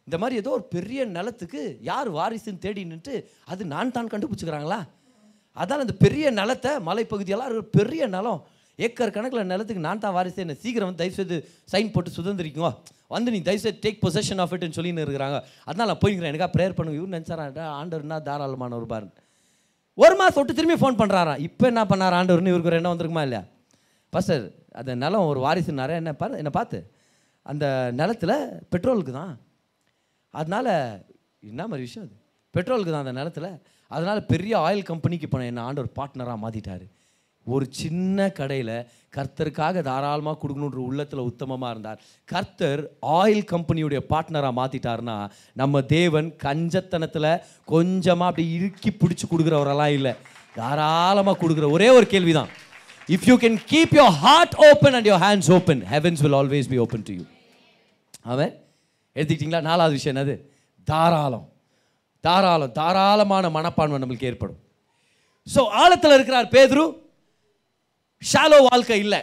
[0.07, 1.61] இந்த மாதிரி ஏதோ ஒரு பெரிய நிலத்துக்கு
[1.81, 3.15] யார் வாரிசுன்னு தேடி நின்று
[3.47, 4.79] அது நான் தான் கண்டுபிடிச்சிக்கிறாங்களா
[5.57, 8.41] அதான் அந்த பெரிய நிலத்தை மலைப்பகுதியெல்லாம் ஒரு பெரிய நிலம்
[8.79, 11.37] ஏக்கர் கணக்கில் நிலத்துக்கு நான் தான் வாரிசு என்ன சீக்கிரம் வந்து தயவுசெய்து
[11.73, 12.77] சைன் போட்டு சுதந்திரிக்குவோம்
[13.11, 15.37] வந்து நீ தயவுசெய்து டேக் பொசஷன் ஆஃப் இட்னு சொல்லின்னு இருக்கிறாங்க
[15.65, 19.19] அதனால் நான் போயிருக்கிறேன் எனக்காக ப்ரேயர் பண்ணுங்க இவர் நினச்சாரான்டா ஆண்டவர்னா தாராளமான ஒரு பாருன்னு
[19.97, 23.43] ஒரு மாதம் விட்டு திரும்பி ஃபோன் பண்ணுறாராம் இப்போ என்ன பண்ணார் ஆண்டர்னு இவருக்கு ஒரு எண்ணம் வந்திருக்குமா இல்லையா
[24.13, 24.45] பஸ்டர்
[24.75, 26.79] அந்த நிலம் ஒரு வாரிசுனாரா என்ன பார்த்து என்னை பார்த்து
[27.45, 27.65] அந்த
[27.93, 28.35] நிலத்தில்
[28.71, 29.33] பெட்ரோலுக்கு தான்
[30.33, 30.73] அதனால்
[31.43, 32.15] என்ன மாதிரி விஷயம் அது
[32.53, 33.51] பெட்ரோலுக்கு தான் அந்த நிலத்தில்
[33.91, 36.85] அதனால் பெரிய ஆயில் கம்பெனிக்கு இப்போ என்ன ஆண்டு ஒரு பார்ட்னராக மாற்றிட்டார்
[37.45, 38.75] ஒரு சின்ன கடையில்
[39.13, 42.01] கர்த்தருக்காக தாராளமாக கொடுக்கணுன்ற உள்ளத்தில் உத்தமமாக இருந்தார்
[42.27, 42.81] கர்த்தர்
[43.15, 45.15] ஆயில் கம்பெனியுடைய பார்ட்னராக மாற்றிட்டார்னா
[45.53, 47.31] நம்ம தேவன் கஞ்சத்தனத்தில்
[47.67, 50.13] கொஞ்சமாக அப்படி இறுக்கி பிடிச்சி கொடுக்குறவரெல்லாம் இல்லை
[50.55, 52.51] தாராளமாக கொடுக்குற ஒரே ஒரு கேள்வி தான்
[53.09, 56.79] if you can keep your heart open and your hands open heavens will always be
[56.79, 57.25] open to you
[58.25, 58.51] அவன்
[59.15, 60.35] எடுத்துக்கிட்டிங்களா நாலாவது விஷயம் என்னது
[60.87, 61.47] தாராளம்
[62.23, 64.59] தாராளம் தாராளமான மனப்பான்மை நம்மளுக்கு ஏற்படும்
[65.47, 66.83] ஸோ ஆழத்தில் இருக்கிறார் பேதுரு
[68.21, 69.21] ஷாலோ வாழ்க்கை இல்லை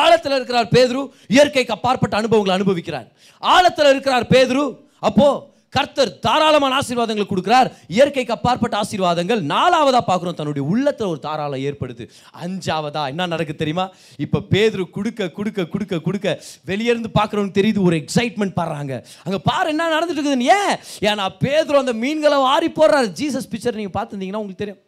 [0.00, 1.02] ஆழத்தில் இருக்கிறார் பேதுரு
[1.28, 3.08] இயற்கைக்கு அப்பாற்பட்ட அனுபவங்களை அனுபவிக்கிறார்
[3.42, 4.64] ஆழத்தில் இருக்கிறார் பேதுரு
[5.00, 5.44] அப்போது
[5.72, 12.04] கர்த்தர் தாராளமான ஆசீர்வாதங்களை கொடுக்குறார் இயற்கைக்கு அப்பாற்பட்ட ஆசீர்வாதங்கள் நாலாவதாக பார்க்குறோம் தன்னுடைய உள்ளத்தில் ஒரு தாராளம் ஏற்படுது
[12.42, 13.86] அஞ்சாவதா என்ன நடக்கு தெரியுமா
[14.18, 16.28] இப்போ பேதுரு கொடுக்க கொடுக்க கொடுக்க கொடுக்க
[16.66, 18.94] வெளியேருந்து பார்க்குறவங்க தெரியுது ஒரு எக்ஸைட்மெண்ட் பாடுறாங்க
[19.24, 20.74] அங்கே பாரு என்ன நடந்துட்டு இருக்குதுன்னு ஏன்
[21.08, 24.82] ஏன்னா பேதுரு அந்த மீன்களை வாரி போடுறாரு ஜீசஸ் பிக்சர் நீங்கள் பார்த்துருந்தீங்கன்னா உங்களுக்கு தெரியும்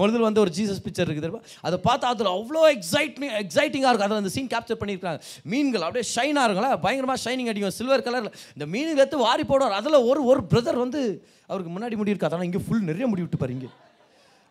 [0.00, 1.40] முதல் வந்து ஒரு ஜீசஸ் பிக்சர் இருக்குது
[1.62, 5.20] அதை பார்த்தா அதில் அவ்வளோ எக்ஸைட்னி எக்ஸைட்டிங்காக இருக்கும் அதில் அந்த சீன் கேப்சர் பண்ணியிருக்காங்க
[5.46, 10.04] மீன்கள் அப்படியே ஷைனாக இருக்கும்ல பயங்கரமாக ஷைனிங் அடிக்கும் சில்வர் கலரில் இந்த மீன்கள் எடுத்து வாரி போடுவார் அதில்
[10.10, 11.02] ஒரு ஒரு பிரதர் வந்து
[11.50, 13.68] அவருக்கு முன்னாடி முடி இருக்காது ஆனால் இங்கே ஃபுல் நிறைய முடி விட்டு பாருங்க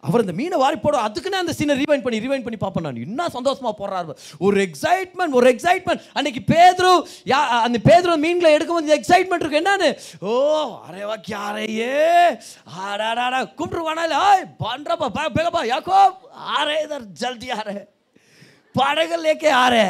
[0.04, 3.36] அவர் அந்த மீனை வாரி போட அதுக்குன்னு அந்த சீனை ரிவைன் பண்ணி ரிவைன் பண்ணி பார்ப்பேன் நான் இன்னும்
[3.36, 4.14] சந்தோஷமா போடுறாரு
[4.40, 6.92] ஒரு எக்ஸைட்மெண்ட் ஒரு எக்ஸைட்மெண்ட் அன்னைக்கு பேதரு
[7.32, 9.90] யா அந்த பேதரு மீன்களை எடுக்கும் போது எக்ஸைட்மெண்ட் இருக்கு என்னன்னு
[10.26, 10.34] ஓ
[10.88, 11.96] அரேவா கியாரையே
[12.82, 14.24] ஆடாடாடா கும்பிட்டுருவானா இல்லை
[14.66, 16.02] பண்றப்பா பா பேகப்பா யாக்கோ
[16.58, 17.78] ஆரே இதர் ஜல்தி ஆரே
[18.76, 19.86] படகு லேக்கே ஆரே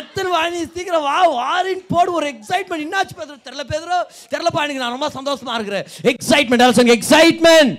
[0.00, 3.98] எத்தனை வாங்கி சீக்கிரம் வா வாரின் போடு ஒரு எக்ஸைட்மெண்ட் என்னாச்சு பேதரு தெரில பேதரு
[4.32, 7.74] தெரிலப்பா எனக்கு நான் ரொம்ப சந்தோஷமா இருக்கிறேன் எக்ஸைட்மெண்ட் எக்ஸைட்மெண்ட்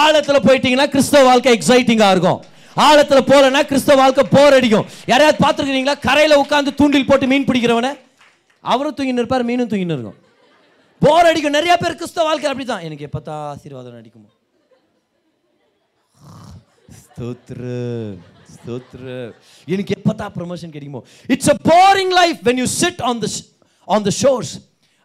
[0.00, 2.40] ஆழத்தில் போயிட்டீங்கன்னா கிறிஸ்தவ வாழ்க்கை எக்ஸைட்டிங்காக இருக்கும்
[2.76, 7.92] ஆழத்தில் போகலன்னா கிறிஸ்தவ வாழ்க்கை போர் அடிக்கும் யாரையாவது பார்த்துருக்கீங்களா கரையில் உட்காந்து தூண்டில் போட்டு மீன் பிடிக்கிறவனே
[8.64, 10.18] அவரும் தூங்கின்னு இருப்பார் மீனும் தூங்கின்னு இருக்கும்
[11.02, 13.20] போர் அடிக்கும் நிறைய பேர் கிறிஸ்தவ வாழ்க்கை அப்படி தான் எனக்கு எப்போ
[13.46, 14.28] ஆசீர்வாதம் அடிக்குமோ
[17.00, 17.76] ஸ்தோத்ரு
[18.54, 19.16] ஸ்தோத்ரு
[19.68, 21.02] எனக்கு எப்போ தான் ப்ரமோஷன் கிடைக்குமோ
[21.28, 23.28] it's a boring life when you sit on the
[23.88, 24.52] on the shores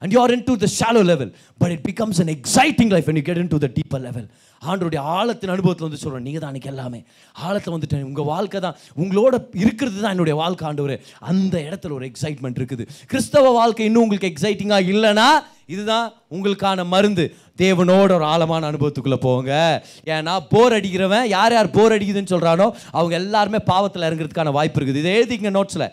[0.06, 1.32] and you are into the shallow level
[1.62, 4.28] but it becomes an exciting life and you get into the deeper level
[4.62, 7.00] ஆண்டோடைய ஆழத்தின் அனுபவத்தில் வந்து சொல்கிறேன் நீங்கள் தான் அன்றைக்கி எல்லாமே
[7.46, 10.96] ஆழத்தில் வந்துட்டேன் உங்கள் வாழ்க்கை தான் உங்களோட இருக்கிறது தான் என்னுடைய வாழ்க்கை ஒரு
[11.24, 15.28] அந்த இடத்துல ஒரு எக்ஸைட்மெண்ட் இருக்குது கிறிஸ்தவ வாழ்க்கை இன்னும் உங்களுக்கு எக்ஸைட்டிங்காக இல்லைனா
[15.70, 17.26] இதுதான் உங்களுக்கான மருந்து
[17.60, 19.52] தேவனோட ஒரு ஆழமான அனுபவத்துக்குள்ளே போங்க
[20.10, 25.14] ஏன்னா போர் அடிக்கிறவன் யார் யார் போர் அடிக்குதுன்னு சொல்கிறானோ அவங்க எல்லாருமே பாவத்தில் இறங்குறதுக்கான வாய்ப்பு இருக்குது இதை
[25.16, 25.88] எழுதிங்க நோட்ஸில்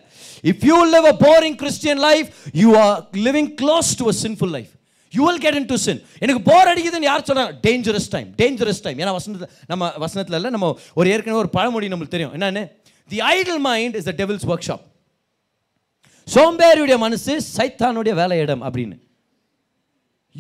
[0.45, 2.31] if you live a boring Christian life
[2.57, 2.95] you are
[3.27, 4.73] living close to a sinful life
[5.13, 8.99] you will get into sin எனக்கு போர் அடிக்குதுன்னு யார் சொல்கிறாங்க டேஞ்சரஸ் டைம் டேஞ்சரஸ் டைம்
[8.99, 12.65] ஏன்னா வசனத்தில் நம்ம வசனத்தில் இல்லை நம்ம ஒரு ஏற்கனவே ஒரு பழமொழி நம்மளுக்கு தெரியும் என்னென்னு
[13.11, 14.85] the idle mind is the devil's workshop
[16.29, 18.97] சோம்பேறியுடைய மனசு சைத்தானுடைய வேலையிடம் அப்படின்னு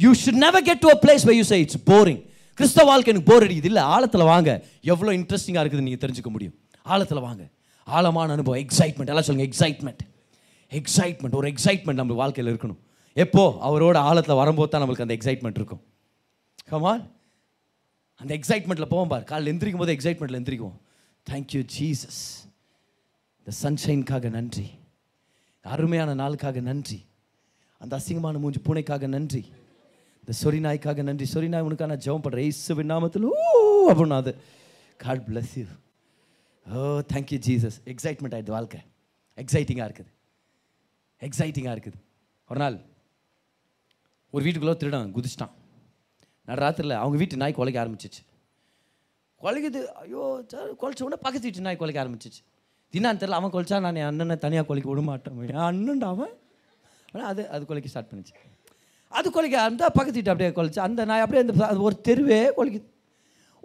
[0.00, 2.20] you should never get to a place why you say it's boring
[2.58, 4.50] கிறிஸ்தவ வாழ்க்கை எனக்கு போர் அடிக்குது இல்லை ஆழத்தில் வாங்க
[4.85, 6.54] எவ்வளோ இன்ட்ரெஸ்டிங்காக இருக்குது நீங்கள் தெரிஞ்சுக்க முடியும்
[6.87, 7.42] ஆழத்தில் வாங்க
[7.87, 10.02] ஆழமான அனுபவம் எக்ஸைட்மெண்ட் எல்லாம் சொல்லுங்கள் எக்ஸைட்மெண்ட்
[10.72, 12.80] எக்ஸைட்மெண்ட் ஒரு எக்ஸைட்மெண்ட் நம்ம வாழ்க்கையில் இருக்கணும்
[13.16, 15.82] எப்போ அவரோட ஆழத்தில் வரும்போது தான் நம்மளுக்கு அந்த எக்ஸைட்மெண்ட் இருக்கும்
[16.70, 17.02] கமான்
[18.20, 20.78] அந்த எக்ஸைட்மெண்ட்டில் போவோம் பார் காலையில் எந்திரிக்கும் போது எக்ஸைட்மெண்ட்டில் எந்திரிக்குவோம்
[21.26, 22.20] தேங்க்யூ ஜீசஸ்
[23.46, 24.66] இந்த சன்ஷைன்காக நன்றி
[25.64, 26.98] அருமையான நாளுக்காக நன்றி
[27.80, 29.42] அந்த அசிங்கமான மூஞ்சி பூனைக்காக நன்றி
[30.22, 33.32] இந்த சொரிநாய்க்காக நன்றி சொரிநாய் உனக்காக நான் ஜெபம் பண்ணுறேன் இயேசுவின் விண்ணாமத்தில் ஓ
[33.87, 34.32] அப்படின்னா அது
[35.00, 35.64] God bless you
[36.66, 38.80] oh thank you Jesus excitement ஆகிடுது வாழ்க்கை
[39.38, 40.11] எக்ஸைட்டிங்காக இருக்குது
[41.22, 41.98] எக்ஸைட்டிங்காக இருக்குது
[42.50, 42.76] ஒரு நாள்
[44.35, 45.52] ஒரு வீட்டுக்குள்ளே திருடம் குதிச்சிட்டான்
[46.48, 48.22] நான் ராத்திரியில் அவங்க வீட்டு நாய் குலைக்க ஆரம்பிச்சிச்சு
[49.40, 50.22] குலைக்குது ஐயோ
[50.52, 52.42] சார் குலைச்ச உடனே பக்கத்து வீட்டு நாய் குலைக்க ஆரம்பிச்சிச்சு
[52.94, 56.35] தின்னான்னு தெரில அவன் குலைச்சா நான் என் அண்ணனை தனியாக குலைக்க விட மாட்டேன் என் அண்ணன்டாவன் அவன்
[57.12, 58.35] ஆனால் அது அது குலைக்க ஸ்டார்ட் பண்ணிச்சு
[59.12, 62.88] அது கொலைக்க அந்த பக்கத்துக்கிட்ட அப்படியே கொலைச்சு அந்த நாய் அப்படியே அந்த ஒரு தெருவே கொலைக்குது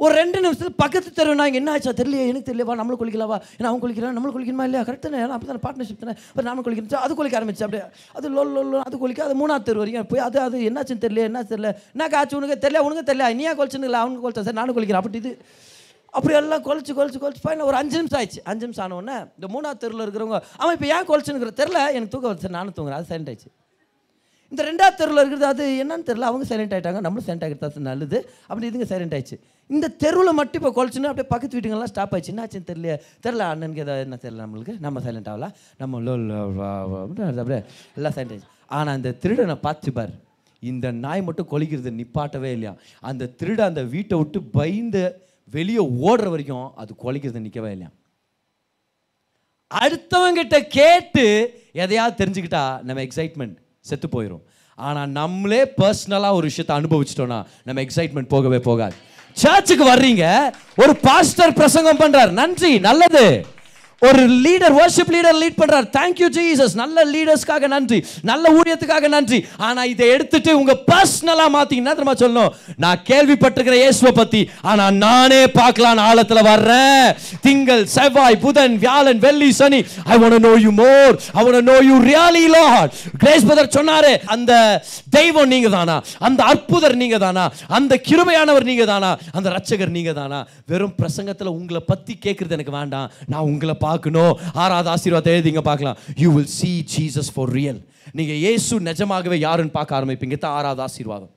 [0.00, 3.81] ஒரு ரெண்டு நிமிஷத்தில் பக்கத்து தெருவு நாங்கள் என்ன ஆச்சா தெரியலையே எனக்கு தெரியலவா நம்மளும் குளிக்கலவா ஏன்னா அவன்
[3.83, 7.39] குளிக்கிறான் நம்மளும் குளிக்கணுமா இல்லையா கரெக்ட் ஏன்னா அப்போ தானே பார்ட்னர்ஷிப் தானே அப்போ நாமளும் குளிக்கணும் அது குளிக்க
[7.39, 7.83] ஆரம்பிச்சு அப்படியே
[8.17, 11.43] அது லோ லோ அது குளிக்க அது மூணாவது தெரு வரைக்கும் போய் அது அது என்னாச்சுன்னு தெரியல என்ன
[11.51, 15.03] தெரியல என்ன காச்சு உனக்கு தெரியல உனக்கு தெரியல நீயா குளிச்சுன்னு இல்லை அவனுக்கு குளிச்சா சார் நானும் குளிக்கிறேன்
[15.03, 15.33] அப்படி இது
[16.13, 19.81] அப்படி எல்லாம் குளிச்சு குளிச்சு குளிச்சு ஃபைனல் ஒரு அஞ்சு நிமிஷம் ஆயிடுச்சு அஞ்சு நிமிஷம் ஆனவுடனே இந்த மூணாவது
[19.83, 23.51] தெருவில் இருக்கிறவங்க அவன் இப்போ ஏன் குளிச்சுன்னு தெரில எனக்கு தூக்கம் வச்சு நானும் தூங்குறேன் அது சைலண்ட் ஆயிடுச்சு
[24.51, 28.19] இந்த ரெண்டாவது தெருவில் இருக்கிறது அது என்னன்னு தெரில அவங்க சைலண்ட் ஆகிட்டாங்க நம்மளும் சைலண்ட் ஆகிட்டு நல்லது
[28.47, 29.37] அப்படி இதுங்க சைலண்ட் ஆயிடுச்சு
[29.69, 32.93] இந்த தெருவில் மட்டும் இப்போ குழச்சுன்னா அப்படியே பக்கத்து வீட்டுங்கெல்லாம் ஸ்டாப் ஆச்சு என்னாச்சுன்னு தெரியல
[33.21, 35.99] தெரில அண்ணனுக்கு ஏதாவது என்ன தெரியல நம்மளுக்கு நம்ம சைலண்ட் ஆகலாம் நம்ம
[37.35, 37.59] அப்படியே
[37.97, 40.13] எல்லாம் சைலண்ட் ஆயிடுச்சு ஆனால் அந்த திருடனை பார்த்து பார்
[40.63, 42.73] இந்த நாய் மட்டும் கொலிக்கிறது நிப்பாட்டவே இல்லையா
[43.03, 45.03] அந்த திருட அந்த வீட்டை விட்டு பயந்து
[45.53, 47.91] வெளியே ஓடுற வரைக்கும் அது கொலைக்கிறது நிற்கவே இல்லையா
[49.71, 51.25] அடுத்தவங்கிட்ட கேட்டு
[51.75, 53.57] எதையாவது தெரிஞ்சுக்கிட்டா நம்ம எக்ஸைட்மெண்ட்
[53.87, 54.43] செத்து போயிடும்
[54.77, 58.95] ஆனால் நம்மளே பர்சனலாக ஒரு விஷயத்தை அனுபவிச்சிட்டோன்னா நம்ம எக்ஸைட்மெண்ட் போகவே போகாது
[59.37, 60.25] சர்ச்சுக்கு வர்றீங்க
[60.77, 63.25] ஒரு பாஸ்டர் பிரசங்கம் பண்ணுறாரு நன்றி நல்லது
[64.01, 67.97] ஒரு லீடர் வர்ஷிப் லீடர் லீட் பண்றார் தேங்க்யூ ஜீசஸ் நல்ல லீடர்ஸ்க்காக நன்றி
[68.29, 72.51] நல்ல ஊழியத்துக்காக நன்றி ஆனா இதை எடுத்துட்டு உங்க பர்சனலா மாத்தீங்கன்னா திரும்ப சொல்லணும்
[72.83, 77.07] நான் கேள்விப்பட்டிருக்கிற இயேசுவை பத்தி ஆனா நானே பார்க்கலான் ஆழத்துல வர்றேன்
[77.47, 79.79] திங்கள் செவ்வாய் புதன் வியாழன் வெள்ளி சனி
[80.07, 84.51] I want know you more I want know you really Lord grace brother சொன்னாரு அந்த
[85.17, 85.97] தெய்வம் நீங்க தானா
[86.23, 87.47] அந்த அற்புதர் நீங்க தானா
[87.73, 93.11] அந்த கிருபையானவர் நீங்க தானா அந்த ரட்சகர் நீங்க தானா வெறும் பிரசங்கத்துல உங்களை பத்தி கேட்கறது எனக்கு வேண்டாம்
[93.27, 94.33] நான் உங்களை பார்க்கணும்
[94.57, 97.81] ஆறாவது ஆசீர்வாதம் எழுதிங்க பார்க்கலாம் you will see Jesus for real
[98.13, 101.33] நீங்கள் ஏசு நிஜமாகவே யாருன்னு பார்க்க ஆரம்பிப்பீங்க தான் ஆறாவது ஆசீர்வாதம்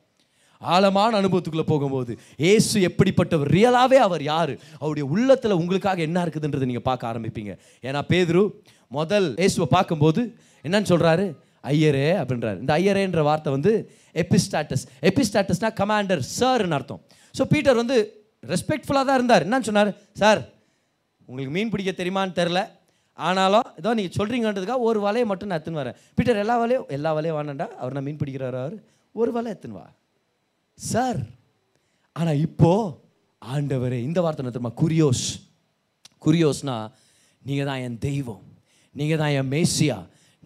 [0.63, 2.13] ஆழமான அனுபவத்துக்குள்ளே போகும்போது
[2.49, 7.53] ஏசு எப்படிப்பட்டவர் ரியலாகவே அவர் யார் அவருடைய உள்ளத்தில் உங்களுக்காக என்ன இருக்குதுன்றதை நீங்கள் பார்க்க ஆரம்பிப்பீங்க
[7.85, 8.43] ஏன்னா பேதுரு
[8.93, 10.23] முதல் ஏசுவை பார்க்கும்போது
[10.65, 11.27] என்னன்னு சொல்கிறாரு
[11.71, 13.73] ஐயரே அப்படின்றாரு இந்த ஐயரேன்ற வார்த்தை வந்து
[14.15, 17.01] எபிஸ்டாட்டஸ் எபிஸ்டாட்டஸ்னால் கமாண்டர் சார்னு அர்த்தம்
[17.35, 17.97] ஸோ பீட்டர் வந்து
[18.43, 19.91] ரெஸ்பெக்ட்ஃபுல்லாக தான் இருந்தார் என்னன்னு சொன்னார்
[20.19, 20.41] சார்
[21.31, 22.61] உங்களுக்கு மீன் பிடிக்க தெரியுமான்னு தெரில
[23.19, 27.37] ஆனாலும் ஏதோ நீங்கள் சொல்கிறீங்கன்றதுக்காக ஒரு வலையை மட்டும் நான் எத்துன்னு வரேன் பீட்டர் எல்லா வலையும் எல்லா வலையும்
[27.39, 28.77] வானண்டா அவர் நான் மீன் பிடிக்கிறார் அவர்
[29.15, 29.87] ஒரு வலை எத்துன்னு வா
[30.79, 31.21] சார்
[32.17, 32.95] ஆனால் இப்போது
[33.43, 35.27] ஆண்டவர் இந்த வார்த்தை நான் குரியோஸ்
[36.19, 36.89] குரியோஸ்னால்
[37.43, 38.45] நீங்கள் தான் என் தெய்வம்
[38.95, 39.99] நீங்கள் தான் என் மேசியா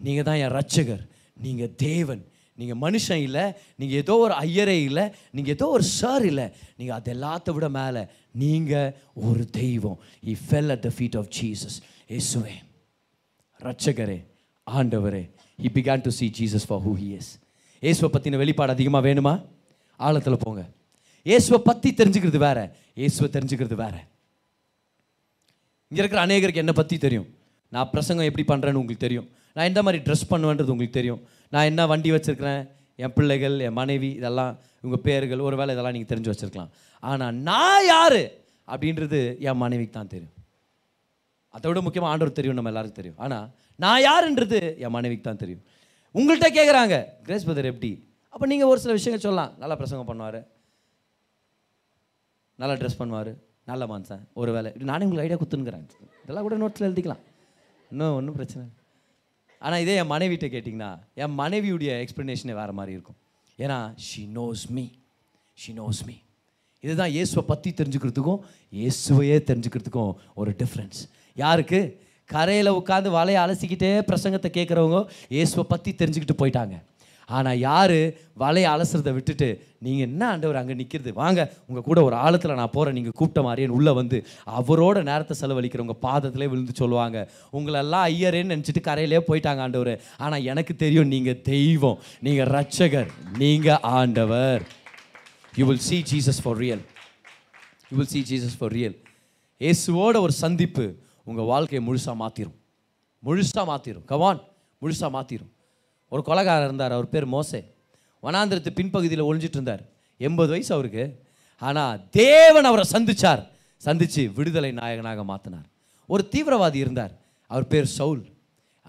[0.00, 1.03] நீங்கள் தான் என் ரட்சகர்
[1.37, 2.23] நீங்கள் தேவன்
[2.57, 3.45] நீங்கள் மனுஷன் இல்லை
[3.75, 5.05] நீங்கள் ஏதோ ஒரு ஐயரே இல்லை
[5.31, 6.45] நீங்கள் ஏதோ ஒரு சார் இல்லை
[6.77, 8.03] நீங்கள் அது எல்லாத்த விட மேலே
[8.35, 8.89] நீங்கள்
[9.23, 9.97] ஒரு தெய்வம்
[10.23, 11.77] I fell at the feet of Jesus
[12.09, 12.55] இயேசுவே
[13.59, 14.19] ரட்சகரே
[14.67, 15.23] ஆண்டவரே
[15.59, 17.07] he began to see Jesus for who he
[17.83, 19.33] இயேசுவை பற்றின வெளிப்பாடு அதிகமாக வேணுமா
[19.99, 20.61] ஆழத்தில் போங்க
[21.25, 22.59] இயேசுவை பற்றி தெரிஞ்சுக்கிறது வேற
[22.97, 23.95] இயேசுவை தெரிஞ்சுக்கிறது வேற
[25.91, 27.27] இங்கே இருக்கிற அநேகருக்கு என்னை பற்றி தெரியும்
[27.71, 29.27] நான் பிரசங்கம் எப்படி பண்ணுறேன்னு உங்களுக்கு தெரியும்
[29.55, 31.21] நான் எந்த மாதிரி ட்ரெஸ் பண்ணுவேன்றது உங்களுக்கு தெரியும்
[31.51, 32.61] நான் என்ன வண்டி வச்சுருக்கிறேன்
[32.99, 34.51] என் பிள்ளைகள் என் மனைவி இதெல்லாம்
[34.81, 36.71] உங்கள் பேர்கள் ஒரு வேலை இதெல்லாம் நீங்கள் தெரிஞ்சு வச்சுருக்கலாம்
[37.05, 38.21] ஆனால் நான் யார்
[38.67, 40.33] அப்படின்றது என் மனைவிக்கு தான் தெரியும்
[41.53, 43.45] அதை விட முக்கியமாக ஆண்டவர் தெரியும் நம்ம எல்லாருக்கும் தெரியும் ஆனால்
[43.79, 45.63] நான் யாருன்றது என் மனைவிக்கு தான் தெரியும்
[46.15, 46.95] உங்கள்கிட்ட கேட்குறாங்க
[47.23, 47.91] கிரேஸ் பிரதர் எப்படி
[48.33, 50.39] அப்போ நீங்கள் ஒரு சில விஷயங்கள் சொல்லலாம் நல்லா பிரசங்கம் பண்ணுவார்
[52.59, 53.31] நல்லா ட்ரெஸ் பண்ணுவார்
[53.67, 55.85] நல்ல மனுஷன் ஒரு வேலை நானே உங்களுக்கு ஐடியா குத்துனுங்கிறேன்
[56.23, 57.23] இதெல்லாம் கூட நோட்ஸில் எழுதிக்கலாம்
[57.91, 58.75] இன்னும் ஒன்றும் பிரச்சனை இல்லை
[59.61, 60.91] ஆனால் இதே என் மனைவிட்ட கேட்டிங்கன்னா
[61.15, 63.19] என் மனைவியுடைய எக்ஸ்ப்ளனேஷனே வேறு மாதிரி இருக்கும்
[63.59, 63.77] ஏன்னா
[64.05, 64.85] she knows me
[65.57, 66.15] she knows me
[66.85, 68.41] இதுதான் இயேசுவை பற்றி தெரிஞ்சுக்கிறதுக்கும்
[68.73, 70.11] இயேசுவையே தெரிஞ்சுக்கிறதுக்கும்
[70.35, 70.99] ஒரு டிஃப்ரென்ஸ்
[71.37, 71.79] யாருக்கு
[72.29, 74.99] கரையில் உட்காந்து வலையை அலசிக்கிட்டே பிரசங்கத்தை கேட்குறவங்க
[75.29, 76.75] இயேசுவை பற்றி தெரிஞ்சுக்கிட்டு போயிட்டாங்க
[77.29, 77.99] ஆனால் யார்
[78.37, 79.47] வலையை அலசுறதை விட்டுட்டு
[79.79, 83.69] நீங்கள் என்ன ஆண்டவர் அங்கே நிற்கிறது வாங்க உங்கள் கூட ஒரு ஆழத்தில் நான் போகிறேன் நீங்கள் கூப்பிட்ட மாதிரியே
[83.69, 84.17] உள்ளே வந்து
[84.53, 87.19] அவரோட நேரத்தை செலவழிக்கிறவங்க பாதத்திலே விழுந்து சொல்லுவாங்க
[87.53, 89.93] உங்களெல்லாம் ஐயரேன்னு நினச்சிட்டு கரையிலே போயிட்டாங்க ஆண்டவர்
[90.17, 93.11] ஆனால் எனக்கு தெரியும் நீங்கள் தெய்வம் நீங்கள் ரட்சகர்
[93.37, 94.63] நீங்கள் ஆண்டவர்
[95.55, 96.83] you will see Jesus for real
[97.89, 98.95] you will see Jesus for real
[99.61, 100.85] இயேசுவோட ஒரு சந்திப்பு
[101.27, 102.57] உங்கள் வாழ்க்கையை முழுசாக மாற்றிடும்
[103.23, 104.41] முழுசாக மாற்றிடும் கவான்
[104.81, 105.51] முழுசாக மாற்றிடும்
[106.11, 107.61] ஒரு கொலகாரர் இருந்தார் அவர் பேர் மோசே
[108.23, 109.83] வனாந்திரத்து பின்பகுதியில் ஒழிஞ்சிட்டு இருந்தார்
[110.19, 111.05] எண்பது வயசு அவருக்கு
[111.61, 113.41] ஆனால் தேவன் அவரை சந்தித்தார்
[113.81, 115.67] சந்தித்து விடுதலை நாயகனாக மாற்றினார்
[116.09, 117.13] ஒரு தீவிரவாதி இருந்தார்
[117.51, 118.23] அவர் பேர் சவுல்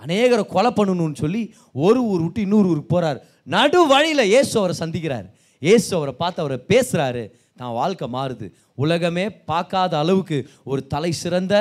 [0.00, 1.42] அநேகரை கொலை பண்ணணும்னு சொல்லி
[1.80, 3.18] ஒரு ஊர் விட்டு இன்னொரு ஊருக்கு போகிறார்
[3.46, 5.26] நடு வழியில் இயேசு அவரை சந்திக்கிறார்
[5.62, 7.24] ஏசு அவரை பார்த்து அவரை பேசுகிறாரு
[7.58, 8.46] தான் வாழ்க்கை மாறுது
[8.78, 10.38] உலகமே பார்க்காத அளவுக்கு
[10.64, 11.54] ஒரு தலை சிறந்த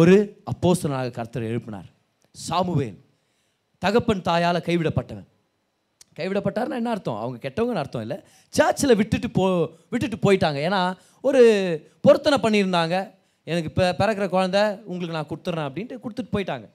[0.00, 0.16] ஒரு
[0.44, 1.88] அப்போசனாக கர்த்தர் எழுப்பினார்
[2.34, 2.98] சாமுவேல்
[3.82, 5.28] தகப்பன் தாயால் கைவிடப்பட்டவன்
[6.18, 8.18] கைவிடப்பட்டார்னா என்ன அர்த்தம் அவங்க கெட்டவங்கன்னு அர்த்தம் இல்லை
[8.54, 9.44] சர்ச்சில் விட்டுட்டு போ
[9.92, 10.80] விட்டுட்டு போயிட்டாங்க ஏன்னா
[11.24, 11.40] ஒரு
[12.00, 12.96] பொருத்தனை பண்ணியிருந்தாங்க
[13.46, 14.58] எனக்கு இப்போ பிறக்கிற குழந்த
[14.86, 16.66] உங்களுக்கு நான் கொடுத்துட்றேன் அப்படின்ட்டு கொடுத்துட்டு போயிட்டாங்க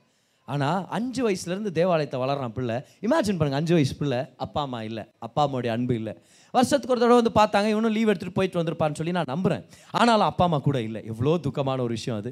[0.47, 2.75] ஆனால் அஞ்சு வயசுலேருந்து தேவாலயத்தை வளர்றான் பிள்ளை
[3.05, 6.13] இமேஜின் பண்ணுங்கள் அஞ்சு வயசு பிள்ளை அப்பா அம்மா இல்லை அப்பா அம்மாவுடைய அன்பு இல்லை
[6.53, 9.63] வருஷத்துக்கு ஒரு தடவை வந்து பார்த்தாங்க இவனும் லீவ் எடுத்துகிட்டு போயிட்டு வந்திருப்பான்னு சொல்லி நான் நம்புகிறேன்
[9.91, 12.31] ஆனாலும் அப்பா அம்மா கூட இல்லை எவ்வளோ துக்கமான ஒரு விஷயம் அது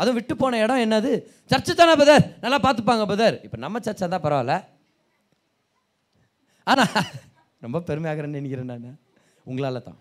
[0.00, 1.12] அதுவும் விட்டு போன இடம் என்னது
[1.50, 4.56] சர்ச்சு தானே பதர் நல்லா பார்த்துப்பாங்க பதர் இப்போ நம்ம சர்ச்சாக தான் பரவாயில்ல
[6.66, 7.08] ஆனால்
[7.62, 8.98] ரொம்ப பெருமையாகிறேன்னு நினைக்கிறேன் நான்
[9.46, 9.98] உங்களால் தான்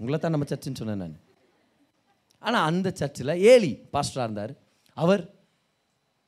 [0.00, 1.16] உங்களை தான் நம்ம சர்ச்சுன்னு சொன்னேன் நான்
[2.44, 4.52] ஆனால் அந்த சர்ச்சில் ஏலி பாஸ்டராக இருந்தார்
[4.96, 5.22] அவர்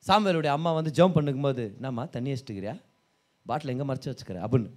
[0.06, 2.74] சாம்பலுடைய அம்மா வந்து ஜம்ப் பண்ணுக்கும்போது என்னம்மா தண்ணி வச்சுட்டுக்கிறியா
[3.46, 4.70] பாட்டில் எங்கே மறைச்சி வச்சுக்கிறேன் அப்படின்னு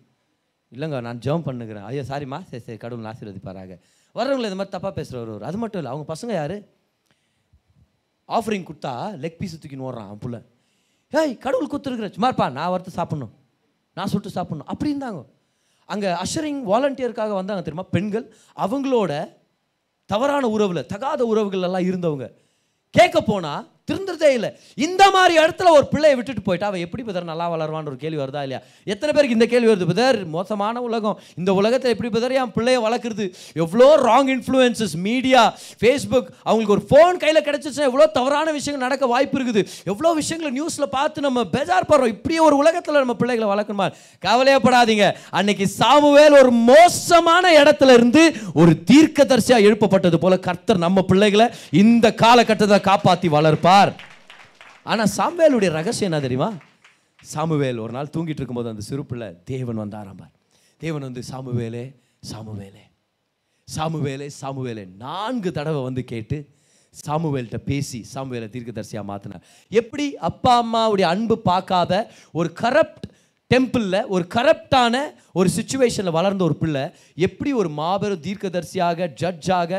[0.71, 3.75] இல்லைங்க நான் ஜெபம் பண்ணுகிறேன் ஐயோ சாரிம்மா சரி சரி கடவுள் ஆசீர்வதிப்பாராங்க
[4.15, 6.55] வர்றவங்களை இது மாதிரி தப்பாக பேசுகிற ஒரு அது மட்டும் இல்லை அவங்க பசங்க யார்
[8.29, 8.93] ஆஃபரிங் கொடுத்தா
[9.23, 10.37] லெக் பீஸ் தூக்கின்னு ஓடுறான் அவன் புள்ள
[11.13, 13.33] ஏய் கடவுள் கொடுத்துருக்குற சும்மாப்பா நான் வரத்து சாப்பிட்ணும்
[13.97, 15.21] நான் சுட்டு சாப்பிட்ணும் அப்படி இருந்தாங்க
[15.89, 18.25] அங்கே அஷரிங் வாலண்டியருக்காக வந்தாங்க தெரியுமா பெண்கள்
[18.57, 19.13] அவங்களோட
[20.09, 22.27] தவறான உறவில் தகாத உறவுகள் எல்லாம் இருந்தவங்க
[22.95, 24.49] கேட்க போனால் திருந்துறதே இல்லை
[24.77, 28.43] இந்த மாதிரி இடத்துல ஒரு பிள்ளையை விட்டுட்டு போயிட்டா அவள் எப்படி புதர் நல்லா வளருவான்னு ஒரு கேள்வி வருதா
[28.45, 28.61] இல்லையா
[28.87, 33.25] எத்தனை பேருக்கு இந்த கேள்வி வருது புதர் மோசமான உலகம் இந்த உலகத்தை எப்படி புதர் என் பிள்ளையை வளர்க்குறது
[33.63, 35.43] எவ்வளோ ராங் இன்ஃப்ளூயன்சஸ் மீடியா
[35.81, 39.63] ஃபேஸ்புக் அவங்களுக்கு ஒரு ஃபோன் கையில் கிடச்சிச்சுன்னா எவ்வளோ தவறான விஷயங்கள் நடக்க வாய்ப்பு இருக்குது
[39.91, 43.87] எவ்வளோ விஷயங்களை நியூஸில் பார்த்து நம்ம பேஜார் படுறோம் இப்படி ஒரு உலகத்தில் நம்ம பிள்ளைகளை வளர்க்கணுமா
[44.23, 45.07] கவலையப்படாதீங்க
[45.39, 48.23] அன்னைக்கு சாமுவேல் ஒரு மோசமான இடத்துல இருந்து
[48.55, 51.47] ஒரு தீர்க்கதரிசியாக எழுப்பப்பட்டது போல கர்த்தர் நம்ம பிள்ளைகளை
[51.79, 56.49] இந்த காலகட்டத்தை காப்பாற்றி வளர்ப்பா செய்வார் ஆனால் சாமுவேலுடைய ரகசியம் என்ன தெரியுமா
[57.23, 60.33] சாமுவேல் ஒரு நாள் தூங்கிட்டு இருக்கும்போது அந்த சிறுப்பில் தேவன் வந்து ஆரம்பார்
[60.81, 61.83] தேவன் வந்து சாமுவேலே
[62.29, 62.83] சாமுவேலே
[63.67, 66.37] சாமுவேலே சாமுவேலே நான்கு தடவை வந்து கேட்டு
[66.93, 69.45] சாமுவேல்கிட்ட பேசி சாமுவேலை தீர்க்கதரிசியாக மாற்றினார்
[69.71, 71.93] எப்படி அப்பா அம்மாவுடைய அன்பு பார்க்காத
[72.33, 73.07] ஒரு கரப்ட்
[73.51, 74.95] டெம்பிளில் ஒரு கரப்டான
[75.33, 76.83] ஒரு சுச்சுவேஷனில் வளர்ந்த ஒரு பிள்ளை
[77.17, 79.79] எப்படி ஒரு மாபெரும் தீர்க்கதரிசியாக ஜட்ஜாக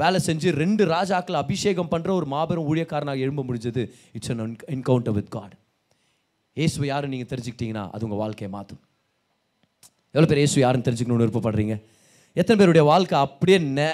[0.00, 3.82] வேலை செஞ்சு ரெண்டு ராஜாக்களை அபிஷேகம் பண்ணுற ஒரு மாபெரும் ஊழியக்காரனாக எழும்ப முடிஞ்சது
[4.12, 4.56] it's an
[4.68, 5.54] encounter with God
[6.56, 8.82] Yesu யாரும் நீங்கள் தெரிஞ்சுக்கிட்டீங்கன்னா அது உங்கள் வாழ்க்கையை மாற்றும்
[10.14, 11.74] எவ்வளோ பேர் இயேசு யாருன்னு தெரிஞ்சுக்கணும்னு விருப்பப்படுறீங்க
[12.36, 13.82] எத்தனை பேருடைய வாழ்க்கை அப்படியே ந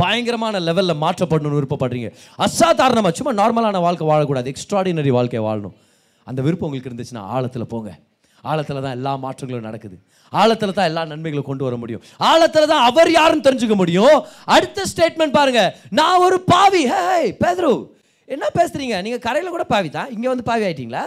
[0.00, 2.08] பயங்கரமான லெவலில் மாற்றப்படணும்னு விருப்பப்படுறீங்க
[2.38, 5.76] அசாதாரணமாக சும்மா நார்மலான வாழ்க்கை வாழக்கூடாது எக்ஸ்ட்ராடினரி வாழ்க்கையை வாழணும்
[6.26, 7.92] அந்த விருப்பம் உங்களுக்கு இருந்துச்சுன்னா ஆழத்தில் போங்க
[8.44, 9.96] ஆழத்தில் தான் எல்லா மாற்றங்களும் நடக்குது
[10.32, 14.16] ஆழத்தில் தான் எல்லா நன்மைகளும் கொண்டு வர முடியும் ஆழத்தில் தான் அவர் யாருன்னு தெரிஞ்சுக்க முடியும்
[14.48, 15.62] அடுத்த ஸ்டேட்மெண்ட் பாருங்க
[15.92, 17.72] நான் ஒரு பாவி ஹேய் பேதுரு
[18.28, 21.04] என்ன பேசுறீங்க நீங்கள் கரையில் கூட பாவி தான் இங்கே வந்து பாவி ஆயிட்டீங்களா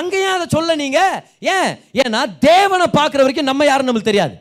[0.00, 1.18] அங்கேயும் அதை சொல்ல நீங்கள்
[1.54, 1.70] ஏன்
[2.02, 4.36] ஏன்னா தேவனை பார்க்குற வரைக்கும் நம்ம யாரும் நம்மளுக்கு தெரியாது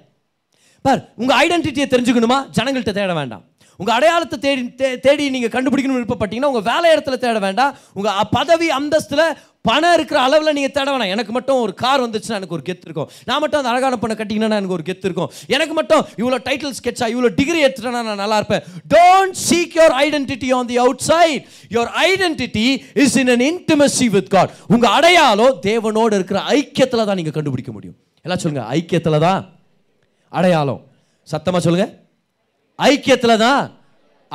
[0.86, 3.44] பார் உங்கள் ஐடென்டிட்டியை தெரிஞ்சுக்கணுமா ஜனங்கள்கிட்ட தேட வேண்டாம்
[3.80, 4.64] உங்கள் அடையாளத்தை தேடி
[5.06, 9.24] தேடி நீங்கள் கண்டுபிடிக்கணும்னு விருப்பப்பட்டீங்கன்னா உங்கள் வேலை இடத்துல தேட வேண்டாம் உங்கள் பதவி அந்தஸ்தில்
[9.66, 13.10] பணம் இருக்கிற அளவில் நீங்கள் தேட வேணாம் எனக்கு மட்டும் ஒரு கார் வந்துச்சுன்னா எனக்கு ஒரு கெத்து இருக்கும்
[13.28, 17.08] நான் மட்டும் அந்த அழகான பண்ண கட்டிங்கன்னா எனக்கு ஒரு கெத்து இருக்கும் எனக்கு மட்டும் இவ்வளோ டைட்டில் ஸ்கெட்சா
[17.14, 18.64] இவ்வளோ டிகிரி எடுத்துட்டேன் நான் நல்லா இருப்பேன்
[18.94, 21.46] don't seek your identity on the outside
[21.72, 22.66] your identity
[23.04, 27.98] is in an intimacy with God உங்கள் அடையாளம் தேவனோடு இருக்கிற ஐக்கியத்தில் தான் நீங்கள் கண்டுபிடிக்க முடியும்
[28.26, 29.42] எல்லாம் சொல்லுங்கள் ஐக்கியத்தில் தான்
[30.32, 30.84] அடையாளம்
[31.28, 31.94] சத்தமாக சொல்லுங்கள்
[32.80, 33.64] ஐக்கியத்தில் தான்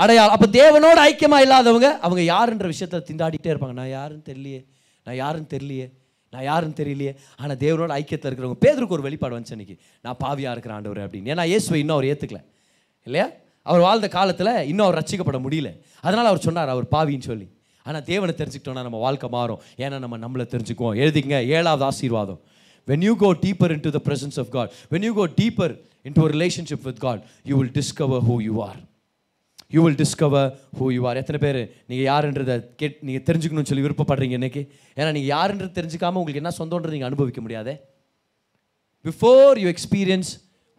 [0.00, 4.61] அடையாளம் அப்போ தேவனோட ஐக்கியமாக இல்லாதவங்க அவங்க யாருன்ற விஷயத்தை திண்டாடிட்டே இருப்பாங்க நான் யாருன்னு தெரியலையே
[5.09, 5.87] நான் யாருன்னு தெரியலையே
[6.33, 10.73] நான் யாருன்னு தெரியலையே ஆனால் தேவரோட ஐக்கியத்தில் இருக்கிறவங்க பேதருக்கு ஒரு வெளிப்பாடு வந்துச்சு இன்னைக்கு நான் பாவியாக இருக்கிற
[10.75, 12.41] ஆண்டவர் அப்படின்னு ஏன்னா இயேசுவை இன்னும் அவர் ஏற்றுக்கல
[13.07, 13.27] இல்லையா
[13.66, 15.71] அவர் வாழ்ந்த காலத்தில் இன்னும் அவர் ரசிக்கப்பட முடியல
[16.05, 17.47] அதனால் அவர் சொன்னார் அவர் பாவின்னு சொல்லி
[17.87, 23.31] ஆனால் தேவனை தெரிஞ்சுக்கிட்டோன்னா நம்ம வாழ்க்கை மாறும் ஏன்னா நம்ம நம்மளை தெரிஞ்சுக்குவோம் எழுதிங்க ஏழாவது ஆசீர்வாதம் you go
[23.45, 25.75] deeper into the presence of God when you go deeper
[26.07, 28.79] into relationship with God you will discover who you are
[29.71, 30.47] you will discover
[30.79, 31.59] who you are எத்தனை பேர்
[31.87, 34.62] நீங்கள் யாருன்றதை கேட் நீங்கள் தெரிஞ்சுக்கணும்னு சொல்லி விருப்பப்படுறீங்க இன்றைக்கி
[34.97, 37.73] ஏன்னா நீங்கள் யாருன்றது தெரிஞ்சுக்காமல் உங்களுக்கு என்ன சொந்தன்றது நீங்கள் அனுபவிக்க முடியாது
[39.05, 40.31] before you experience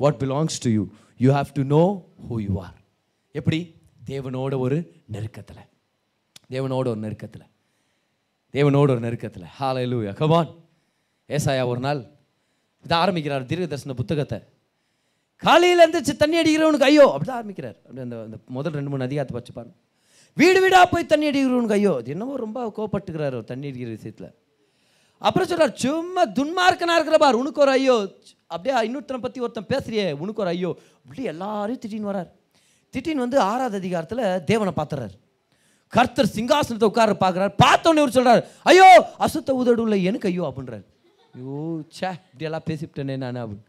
[0.00, 0.83] what belongs to you
[1.19, 1.83] you have to know
[2.29, 2.75] who you are
[3.35, 3.59] எப்படி
[4.09, 4.79] தேவனோட ஒரு
[5.07, 5.63] நெருக்கத்தில்
[6.49, 7.47] தேவனோட ஒரு நெருக்கத்தில்
[8.53, 10.13] தேவனோட ஒரு நெருக்கத்தில் ஹாலை லூயா
[11.29, 11.99] ஏசாயா ஒரு நாள்
[12.85, 14.37] இதை ஆரம்பிக்கிறார் தீர்க்க தரிசன புத்தகத்தை
[15.43, 19.53] காலையில் எந்திரிச்சு தண்ணி அடிக்கிறவனுக்கு ஐயோ தான் ஆரம்பிக்கிறார் அப்படி அந்த அந்த முதல் ரெண்டு மூணு அதிகாரத்தை வச்சு
[19.53, 19.75] பாருங்க
[20.37, 24.29] வீடு வீடாக போய் தண்ணி அடிக்கிறவனுக்கு ஐயோ அது என்னவோ ரொம்ப கோபப்பட்டுக்கிறார் அவர் தண்ணி அடிக்கிற விஷயத்தில்
[25.21, 27.95] அப்புறம் சொல்கிறார் சும்மா துன்மார்க்கனாக இருக்கிற பார் உனக்கு ஒரு ஐயோ
[28.47, 30.69] அப்படியே இன்னொருத்தனை பற்றி ஒருத்தன் பேசுறியே உனக்கு ஒரு ஐயோ
[30.99, 32.29] அப்படி எல்லாரையும் திட்டின் வரார்
[32.93, 35.15] திட்டின் வந்து ஆறாவது அதிகாரத்தில் தேவனை பார்த்துறாரு
[35.93, 38.87] கர்த்தர் சிங்காசனத்தை உட்கார பார்க்குறாரு பார்த்தோன்னே ஒரு சொல்கிறார் ஐயோ
[39.19, 40.85] அசுத்த உதடு உள்ள எனக்கு ஐயோ அப்படின்றார்
[41.35, 41.57] ஐயோ
[41.91, 43.68] சே இப்படியெல்லாம் பேசிவிட்டேனே நான் அப்படின்னு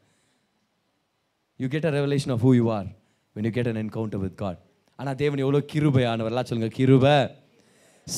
[1.60, 2.88] you get a revelation of who you are
[3.36, 4.60] when you get an encounter with God
[4.98, 7.16] ஆனால் தேவன் எவ்வளோ கிருபையானவரெல்லாம் சொல்லுங்கள் கிருபை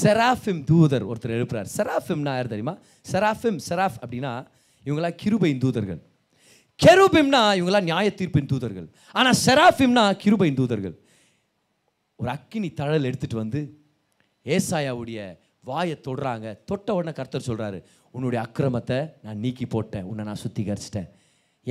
[0.00, 2.74] செராஃபிம் தூதர் ஒருத்தர் எழுப்புறார் செராஃபிம்னா யார் தெரியுமா
[3.12, 4.32] செராஃபிம் செராஃப் அப்படின்னா
[4.84, 6.00] இவங்களா கிருபையின் தூதர்கள்
[6.80, 8.86] கெருபிம்னா இவங்களா நியாய தீர்ப்பின் தூதர்கள்
[9.14, 10.94] ஆனால் செராஃபிம்னா கிருபையின் தூதர்கள்
[12.18, 13.60] ஒரு அக்கினி தழல் எடுத்துகிட்டு வந்து
[14.46, 15.18] ஏசாயாவுடைய
[15.64, 17.78] வாயை தொடுறாங்க தொட்ட உடனே கர்த்தர் சொல்கிறாரு
[18.14, 21.08] உன்னுடைய அக்கிரமத்தை நான் நீக்கி போட்டேன் உன்னை நான் சுத்திகரிச்சிட்டேன்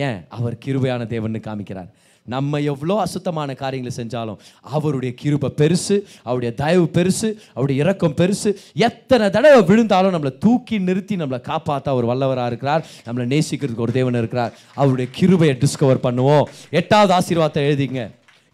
[0.00, 1.90] ஏன் அவர் கிருபையான தேவன்னு காமிக்கிறார்
[2.28, 4.40] நம்ம எவ்வளோ அசுத்தமான காரியங்களை செஞ்சாலும்
[4.70, 5.96] அவருடைய கிருபை பெருசு
[6.24, 8.50] அவருடைய தயவு பெருசு அவருடைய இறக்கம் பெருசு
[8.82, 14.20] எத்தனை தடவை விழுந்தாலும் நம்மளை தூக்கி நிறுத்தி நம்மளை காப்பாற்ற ஒரு வல்லவராக இருக்கிறார் நம்மளை நேசிக்கிறதுக்கு ஒரு தேவன்
[14.22, 16.46] இருக்கிறார் அவருடைய கிருபையை டிஸ்கவர் பண்ணுவோம்
[16.74, 18.04] எட்டாவது ஆசீர்வாதத்தை எழுதிங்க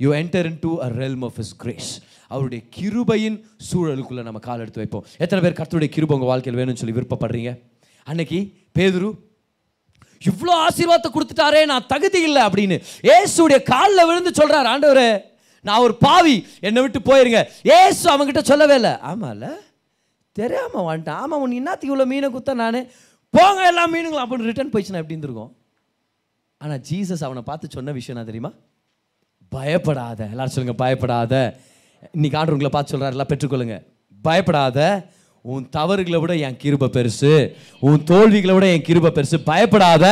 [0.00, 1.91] you enter into a realm of his grace
[2.31, 3.37] அவருடைய கிருபையின்
[3.67, 7.51] சூழலுக்குள்ளே நம்ம கால் எடுத்து வைப்போம் எத்தனை பேர் கர்த்தருடைய கிருபை உங்கள் வாழ்க்கையில் வேணும்னு சொல்லி விருப்பப்படுறீங்க
[8.07, 8.39] அன்னைக்கு
[8.75, 9.09] பேதுரு
[10.21, 12.77] இவ்வளோ ஆசீர்வாதத்தை கொடுத்துட்டாரே நான் தகுதி இல்லை அப்படின்னு
[13.13, 15.05] ஏசுடைய காலில் விழுந்து சொல்கிறார் ஆண்டவர்
[15.65, 16.35] நான் ஒரு பாவி
[16.61, 17.39] என்னை விட்டு போயிருங்க
[17.77, 19.47] ஏசு அவங்ககிட்ட சொல்லவே இல்லை ஆமாம்ல
[20.35, 22.79] தெரியாமல் வந்துட்டேன் ஆமாம் உன் இன்னாத்தி இவ்வளோ மீனை குத்த நான்
[23.33, 25.53] போங்க எல்லா மீனுங்களும் அப்படின்னு ரிட்டர்ன் போயிடுச்சுனா அப்படின்னு இருந்திருக்கும்
[26.61, 28.51] ஆனால் ஜீசஸ் அவனை பார்த்து சொன்ன விஷயம் நான் தெரியுமா
[29.51, 31.33] பயப்படாத எல்லாரும் சொல்லுங்கள் பயப்படாத
[32.13, 33.77] இன்னைக்கு ஆண்டு உங்களை பார்த்து எல்லாம் பெற்றுக்கொள்ளுங்க
[34.21, 34.79] பயப்படாத
[35.47, 37.31] உன் தவறுகளை விட என் கிருப பெருசு
[37.81, 40.05] உன் தோல்விகளை விட என் கிருப பெருசு பயப்படாத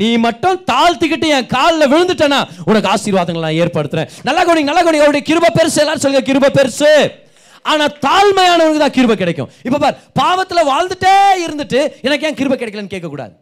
[0.00, 2.40] நீ மட்டும் தாழ்த்திக்கிட்டு என் காலில் விழுந்துட்டேன்னா
[2.64, 6.92] உனக்கு ஆசீர்வாதங்களை நான் ஏற்படுத்துறேன் நல்லா கவனிங்க நல்ல கவனிங்க அவருடைய கிருப பெருசு எல்லாரும் சொல்லுங்க கிருப பெருசு
[7.64, 11.14] ஆனா தாழ்மையானவனுக்கு தான் கிருப கிடைக்கும் இப்ப பார் பாவத்தில் வாழ்ந்துட்டே
[11.44, 13.34] இருந்துட்டு எனக்கு ஏன் கிருப கிடைக்கலன்னு கேட்கக்கூடாது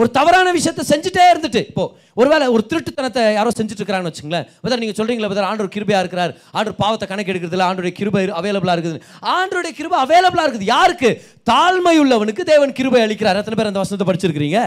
[0.00, 1.84] ஒரு தவறான விஷயத்த செஞ்சுட்டே இருந்துட்டு இப்போ
[2.16, 6.78] ஒருவேளை ஒரு திருட்டுத்தனத்தை யாரோ செஞ்சுட்டு இருக்கிறான்னு வச்சுங்களேன் பதர் நீங்கள் சொல்கிறீங்களா பதர் ஆண்டோர் கிருபையாக இருக்கிறார் ஆண்டோர்
[6.78, 9.00] பாவத்தை கணக்கு எடுக்கிறதுல ஆண்டோடைய கிருபை அவைலபிளாக இருக்குது
[9.34, 11.10] ஆண்டோடைய கிருபை அவைலபிளாக இருக்குது யாருக்கு
[11.46, 14.60] தாழ்மை உள்ளவனுக்கு தேவன் கிருபை அளிக்கிறார் எத்தனை பேர் அந்த வசனத்தை படிச்சிருக்கிறீங்க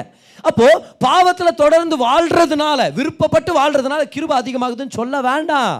[0.43, 0.67] அப்போ
[0.97, 5.73] பாவத்தில் தொடர்ந்து வாழ்றதுனால விருப்பப்பட்டு வாழ்றதுனால கிருபை அதிகமாகுதுன்னு சொல்ல வேண்டாம்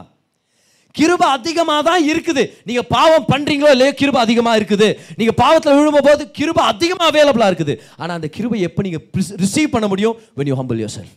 [0.96, 4.88] கிருப அதிகமாக தான் இருக்குது நீங்கள் பாவம் பண்ணுறீங்களோ இல்லையோ கிருப அதிகமாக இருக்குது
[5.18, 9.36] நீங்கள் பாவத்தில் விழும்பும் போது கிருப அதிகமாக அவைலபிளாக இருக்குது ஆனால் அந்த கிருபை எப்போ நீங்கள்
[9.44, 11.12] ரிசீவ் பண்ண முடியும் when you humble yourself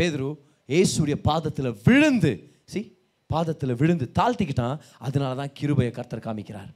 [0.00, 0.28] பேதுரு
[0.68, 2.32] ஏசுடைய பாதத்தில் விழுந்து
[2.66, 2.80] சி
[3.30, 6.70] பாதத்தில் விழுந்து தாழ்த்திக்கிட்டான் அதனால தான் கிருபையை கர்த்தர் காமிக்கிறார்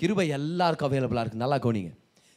[0.00, 1.92] கிருபை எல்லாருக்கும் அவைலபிளாக இருக்குது நல்லா கவனிங்க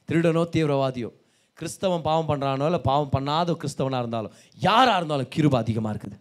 [0.09, 1.09] திருடனோ தீவிரவாதியோ
[1.57, 4.35] கிறிஸ்தவன் பாவம் பண்ணுறானோ இல்லை பாவம் பண்ணாத கிறிஸ்தவனாக இருந்தாலும்
[4.57, 6.17] யாராக இருந்தாலும் கிருபை அதிகமாக இருக்குது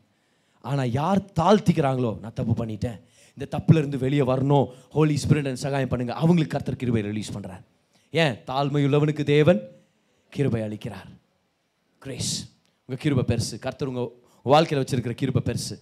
[0.64, 2.98] ஆனால் யார் தாழ்த்திக்கிறாங்களோ நான் தப்பு பண்ணிட்டேன்
[3.38, 7.62] இந்த தப்புலேருந்து வெளியே வரணும் ஹோலி ஸ்பிரிட் சகாயம் பண்ணுங்கள் அவங்களுக்கு கர்த்தர் கிருபை ரிலீஸ் பண்ணுறார்
[8.12, 9.60] ஏன் தாழ்மையுள்ளவனுக்கு தேவன்
[10.32, 11.08] கிருபை அளிக்கிறார்
[12.02, 12.32] கிரேஸ்
[12.88, 14.10] உங்கள் கிருபை பெருசு கர்த்தர் உங்கள்
[14.46, 15.76] வாழ்க்கையில் வச்சுருக்கிற கிருபை பெருசு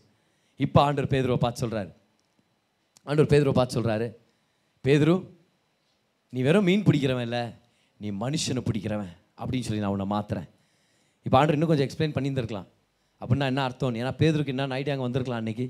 [0.60, 1.90] இப்போ ஆண்டர் பேதுருவை பார்த்து சொல்கிறாரு
[3.06, 4.06] ஆண்டர் பேதுருவை பார்த்து சொல்கிறாரு
[4.84, 5.14] பேதுரு
[6.32, 7.44] நீ வெறும் மீன் பிடிக்கிறவன் இல்லை
[8.00, 9.12] நீ மனுஷனை பிடிக்கிறவன்
[9.40, 10.48] அப்படின்னு சொல்லி நான் உன்னை மாற்றுறேன்
[11.26, 12.68] இப்போ ஆண்டர் இன்னும் கொஞ்சம் எக்ஸ்பிளைன் பண்ணியிருந்திருக்கலாம்
[13.20, 15.66] அப்படின்னா என்ன அர்த்தம் ஏன்னா பேதருக்கு என்ன நைட்டு அங்கே வந்திருக்கலாம் அன்னைக்கு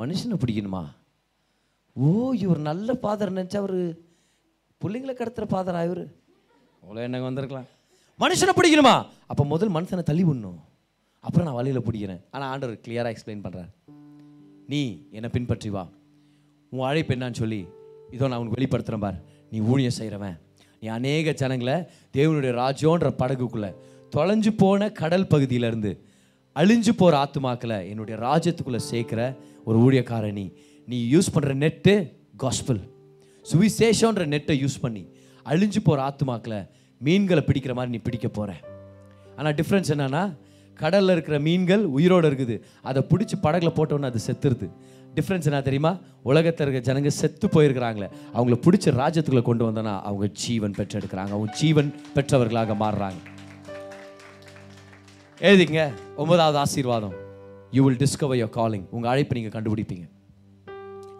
[0.00, 0.82] மனுஷனை பிடிக்கணுமா
[1.96, 2.08] ஓ
[2.42, 3.78] இவர் நல்ல ஃபாதர் நினச்சா அவர்
[4.80, 6.04] பிள்ளைங்களை கடத்துகிற ஃபாதரா ஆயிரு
[6.82, 7.68] அவ்வளோ என்னங்க வந்திருக்கலாம்
[8.20, 8.94] மனுஷனை பிடிக்கணுமா
[9.26, 10.60] அப்போ முதல் மனுஷனை தள்ளி விடணும்
[11.24, 13.70] அப்புறம் நான் வழியில் பிடிக்கிறேன் ஆனால் ஆண்டவர் கிளியராக எக்ஸ்பிளைன் பண்ணுறார்
[14.68, 14.80] நீ
[15.12, 15.84] என்னை பின்பற்றி வா
[16.72, 17.60] உன் அழைப்பு என்னான்னு சொல்லி
[18.10, 19.18] இதோ நான் உனக்கு வெளிப்படுத்துகிறேன் பார்
[19.52, 20.36] நீ ஊழியம் செய்கிறவன்
[20.82, 21.76] நீ அநேக ஜனங்களை
[22.14, 23.70] தேவனுடைய ராஜோன்ற படகுக்குள்ளே
[24.12, 25.92] தொலைஞ்சு போன கடல் பகுதியிலேருந்து
[26.56, 29.20] அழிஞ்சு போகிற ஆத்துமாக்களை என்னுடைய ராஜ்யத்துக்குள்ளே சேர்க்குற
[29.66, 30.46] ஒரு ஊழியக்காரணி
[30.88, 31.94] நீ யூஸ் பண்ணுற நெட்டு
[32.36, 32.80] காஸ்பிள்
[33.46, 35.02] சுவிசேஷன்ற நெட்டை யூஸ் பண்ணி
[35.46, 36.60] அழிஞ்சு போகிற ஆத்துமாக்களை
[37.00, 38.50] மீன்களை பிடிக்கிற மாதிரி நீ பிடிக்க போகிற
[39.36, 40.22] ஆனால் டிஃப்ரென்ஸ் என்னென்னா
[40.76, 42.56] கடலில் இருக்கிற மீன்கள் உயிரோடு இருக்குது
[42.82, 44.68] அதை பிடிச்சி படகுல போட்டோன்னு அது செத்துருது
[45.14, 45.92] டிஃப்ரென்ஸ் என்ன தெரியுமா
[46.22, 51.90] உலகத்தில் இருக்கிற ஜனங்க செத்து போயிருக்கிறாங்களே அவங்கள பிடிச்ச ராஜ்யத்துக்குள்ளே கொண்டு வந்தோன்னா அவங்க ஜீவன் பெற்றெடுக்கிறாங்க அவங்க ஜீவன்
[52.16, 53.29] பெற்றவர்களாக மாறுறாங்க
[55.40, 55.82] எழுதிங்க
[56.16, 57.14] ஒன்பதாவது ஆசீர்வாதம்
[57.72, 60.06] you will discover your calling உங்கள் அழைப்பை நீங்கள் கண்டுபிடிப்பீங்க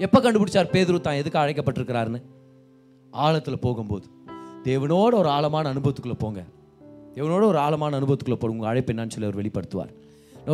[0.01, 2.20] எப்போ கண்டுபிடிச்சார் பேதுரு தான் எதுக்கு அழைக்கப்பட்டிருக்கிறாருன்னு
[3.12, 4.07] ஆழத்தில் போகும்போது
[4.64, 6.41] தேவனோட ஒரு ஆழமான அனுபவத்துக்குள்ளே போங்க
[7.16, 9.93] தேவனோட ஒரு ஆழமான அனுபவத்துக்குள்ளே போகும் உங்கள் அழைப்பு என்னான்னு சொல்லி அவர் வெளிப்படுத்துவார்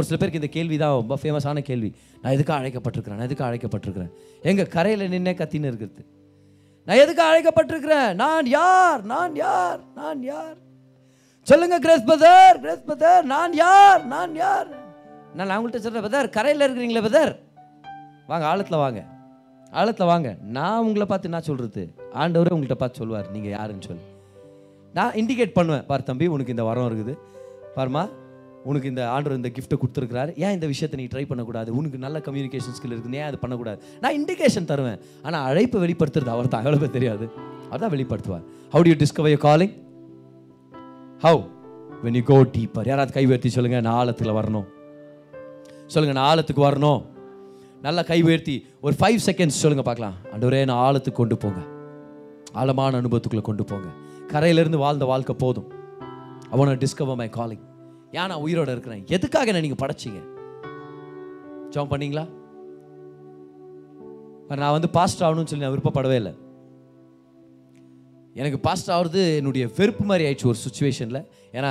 [0.00, 1.90] ஒரு சில பேருக்கு இந்த கேள்வி தான் ரொம்ப ஃபேமஸான கேள்வி
[2.22, 4.12] நான் எதுக்காக அழைக்கப்பட்டிருக்கிறேன் நான் எதுக்காக அழைக்கப்பட்டிருக்கிறேன்
[4.42, 6.04] எங்கள் கரையில் நின்னே கத்தின்னு இருக்கிறது
[6.86, 10.56] நான் எதுக்காக அழைக்கப்பட்டிருக்கிறேன் நான் யார் நான் யார் நான் யார்
[11.46, 14.68] சொல்லுங்க கிரேஸ் பதர் கிரேஸ் பதர் நான் யார் நான் யார்
[15.36, 17.32] நான் அவங்கள்ட்ட சொல்கிறேன் பதர் கரையில் இருக்கிறீங்களே பதர்
[18.30, 19.00] வாங்க ஆழத்தில் வாங்க
[19.72, 21.82] ஆழத்தில் வாங்க நான் உங்களை பார்த்து என்ன சொல்கிறது
[22.16, 24.04] ஆண்டவரே உங்கள்கிட்ட பார்த்து சொல்லுவார் நீங்கள் யாருன்னு சொல்லி
[24.94, 27.14] நான் இண்டிகேட் பண்ணுவேன் பார் தம்பி உனக்கு இந்த வரம் இருக்குது
[27.76, 28.02] பாருமா
[28.64, 32.76] உனக்கு இந்த ஆண்டர் இந்த கிஃப்ட்டை கொடுத்துருக்கிறாரு ஏன் இந்த விஷயத்தை நீ ட்ரை பண்ணக்கூடாது உனக்கு நல்ல கம்யூனிகேஷன்
[32.78, 37.26] ஸ்கில் இருக்குது ஏன் அது பண்ணக்கூடாது நான் இண்டிகேஷன் தருவேன் ஆனால் அழைப்பு வெளிப்படுத்துறது அவர் தான் அவ்வளோ தெரியாது
[37.66, 39.74] அவர் தான் வெளிப்படுத்துவார் how to discover you calling
[41.20, 41.38] how
[42.02, 44.66] when you go deeper யாராவது கை உயர்த்தி சொல்லுங்கள் நான் ஆழத்தில் வரணும்
[45.86, 47.00] சொல்லுங்கள் நான் ஆழத்துக்கு வரணும்
[47.82, 48.56] நல்லா கை உயர்த்தி
[48.82, 51.60] ஒரு ஃபைவ் செகண்ட்ஸ் சொல்லுங்கள் பார்க்கலாம் அண்டவரே நான் ஆழத்துக்கு கொண்டு போங்க
[52.54, 53.88] ஆழமான அனுபவத்துக்குள்ளே கொண்டு போங்க
[54.32, 55.68] கரையிலேருந்து வாழ்ந்த வாழ்க்கை போதும்
[56.50, 57.64] அவனை டிஸ்கவர் மை காலிங்
[58.12, 60.20] ஏன் நான் உயிரோடு இருக்கிறேன் எதுக்காக என்ன நீங்கள் படைச்சிங்க
[61.72, 62.26] ஜோம் பண்ணீங்களா
[64.58, 66.32] நான் வந்து பாஸ்ட் ஆகணும்னு சொல்லி நான் விருப்பப்படவே இல்லை
[68.36, 71.20] எனக்கு பாஸ்டர் ஆகிறது என்னுடைய வெறுப்பு மாதிரி ஆயிடுச்சு ஒரு சுச்சுவேஷனில்
[71.52, 71.70] ஏன்னா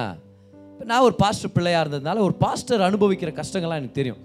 [0.86, 4.22] நான் ஒரு பாஸ்டர் பிள்ளையாக இருந்ததுனால ஒரு பாஸ்டர் அனுபவிக்கிற கஷ்டங்கள்லாம் எனக்கு தெரியும்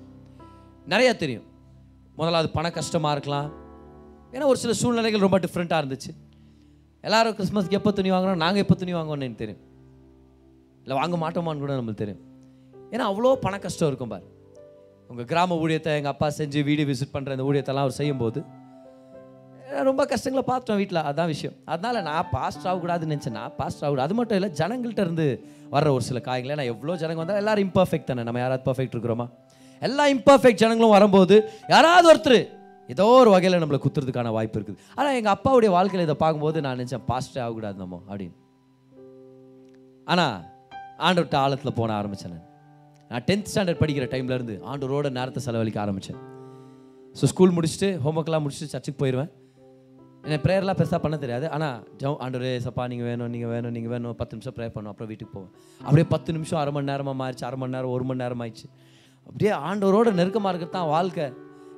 [0.88, 1.46] நிறையா தெரியும்
[2.16, 3.48] முதலாவது பண கஷ்டமாக இருக்கலாம்
[4.32, 6.10] ஏன்னா ஒரு சில சூழ்நிலைகள் ரொம்ப டிஃப்ரெண்ட்டாக இருந்துச்சு
[7.04, 9.62] எல்லோரும் கிறிஸ்மஸ்க்கு எப்போ துணி வாங்கினோம் நாங்கள் எப்போ துணி வாங்குவோன்னு எனக்கு தெரியும்
[10.86, 12.22] இல்லை வாங்க மாட்டோமான்னு கூட நம்மளுக்கு தெரியும்
[12.92, 14.26] ஏன்னா அவ்வளோ பண கஷ்டம் இருக்கும் பார்
[15.10, 18.40] உங்கள் கிராம ஊழியத்தை எங்கள் அப்பா செஞ்சு வீடு விசிட் பண்ணுற அந்த ஊழியத்தெல்லாம் அவர் செய்யும்போது
[19.84, 24.38] ரொம்ப கஷ்டங்களை பார்த்துட்டோம் வீட்டில் அதான் விஷயம் அதனால் நான் பாஸ்ட் ஆகக்கூடாதுன்னு நினச்சேன்னா பாஸ்ட் ஆகக்கூடாது அது மட்டும்
[24.38, 25.26] இல்லை ஜனங்கள்கிட்ட இருந்து
[25.70, 29.26] வர்ற ஒரு சில காய்களை நான் எவ்வளோ ஜனங்கள் வந்தாலும் எல்லோரும் இம்பர்ஃபெக்ட் தானே நம்ம யாராவது பர்ஃபெக்ட் இருக்கிறோமா
[29.82, 31.36] எல்லா இம்பர்ஃபெக்ட் ஜனங்களும் வரும்போது
[31.68, 32.40] யாராவது ஒருத்தர்
[32.88, 37.04] ஏதோ ஒரு வகையில் நம்மளை குத்துறதுக்கான வாய்ப்பு இருக்குது ஆனால் எங்கள் அப்பாவுடைய வாழ்க்கையில் இதை பார்க்கும்போது நான் நினச்சேன்
[37.06, 38.36] பாஸ்டே ஆகக்கூடாது நம்ம அப்படின்னு
[40.06, 40.36] ஆனால்
[40.98, 42.46] ஆண்டவர்கிட்ட ஆழத்தில் போன ஆரம்பித்தேன் நான்
[43.10, 44.56] நான் டென்த் ஸ்டாண்டர்ட் படிக்கிற டைம்லேருந்து
[44.86, 46.20] ரோட நேரத்தை செலவழிக்க ஆரம்பித்தேன்
[47.16, 49.30] ஸோ ஸ்கூல் முடிச்சுட்டு ஹோம்ஒர்க்லாம் முடிச்சுட்டு சர்ச்சுக்கு போயிடுவேன்
[50.24, 54.16] எனக்கு ப்ரேயர்லாம் பெருசாக பண்ண தெரியாது ஆனால் ஜவ் ஆண்டவரே சப்பா நீங்கள் வேணும் நீங்கள் வேணும் நீங்கள் வேணும்
[54.16, 55.52] பத்து நிமிஷம் ப்ரேயர் பண்ணும் அப்புறம் வீட்டுக்கு போவோம்
[55.80, 58.66] அப்படியே பத்து நிமிஷம் அரை மணி நேரமாக மாறிச்சு அரை மணி நேரம் ஒரு மணி நேரம் ஆயிடுச்சு
[59.26, 61.26] அப்படியே ஆண்டவரோட நெருக்கமாக இருக்கிறது தான் வாழ்க்கை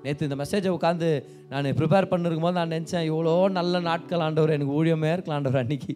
[0.05, 1.11] நேற்று இந்த மெசேஜை உட்காந்து
[1.49, 5.95] நான் ப்ரிப்பேர் பண்ணிருக்கும் போது நான் நினச்சேன் இவ்வளோ நல்ல நாட்கள் ஆண்டவர் எனக்கு ஊழியமே இருக்கலாம் ஆண்டவர் அன்னைக்கு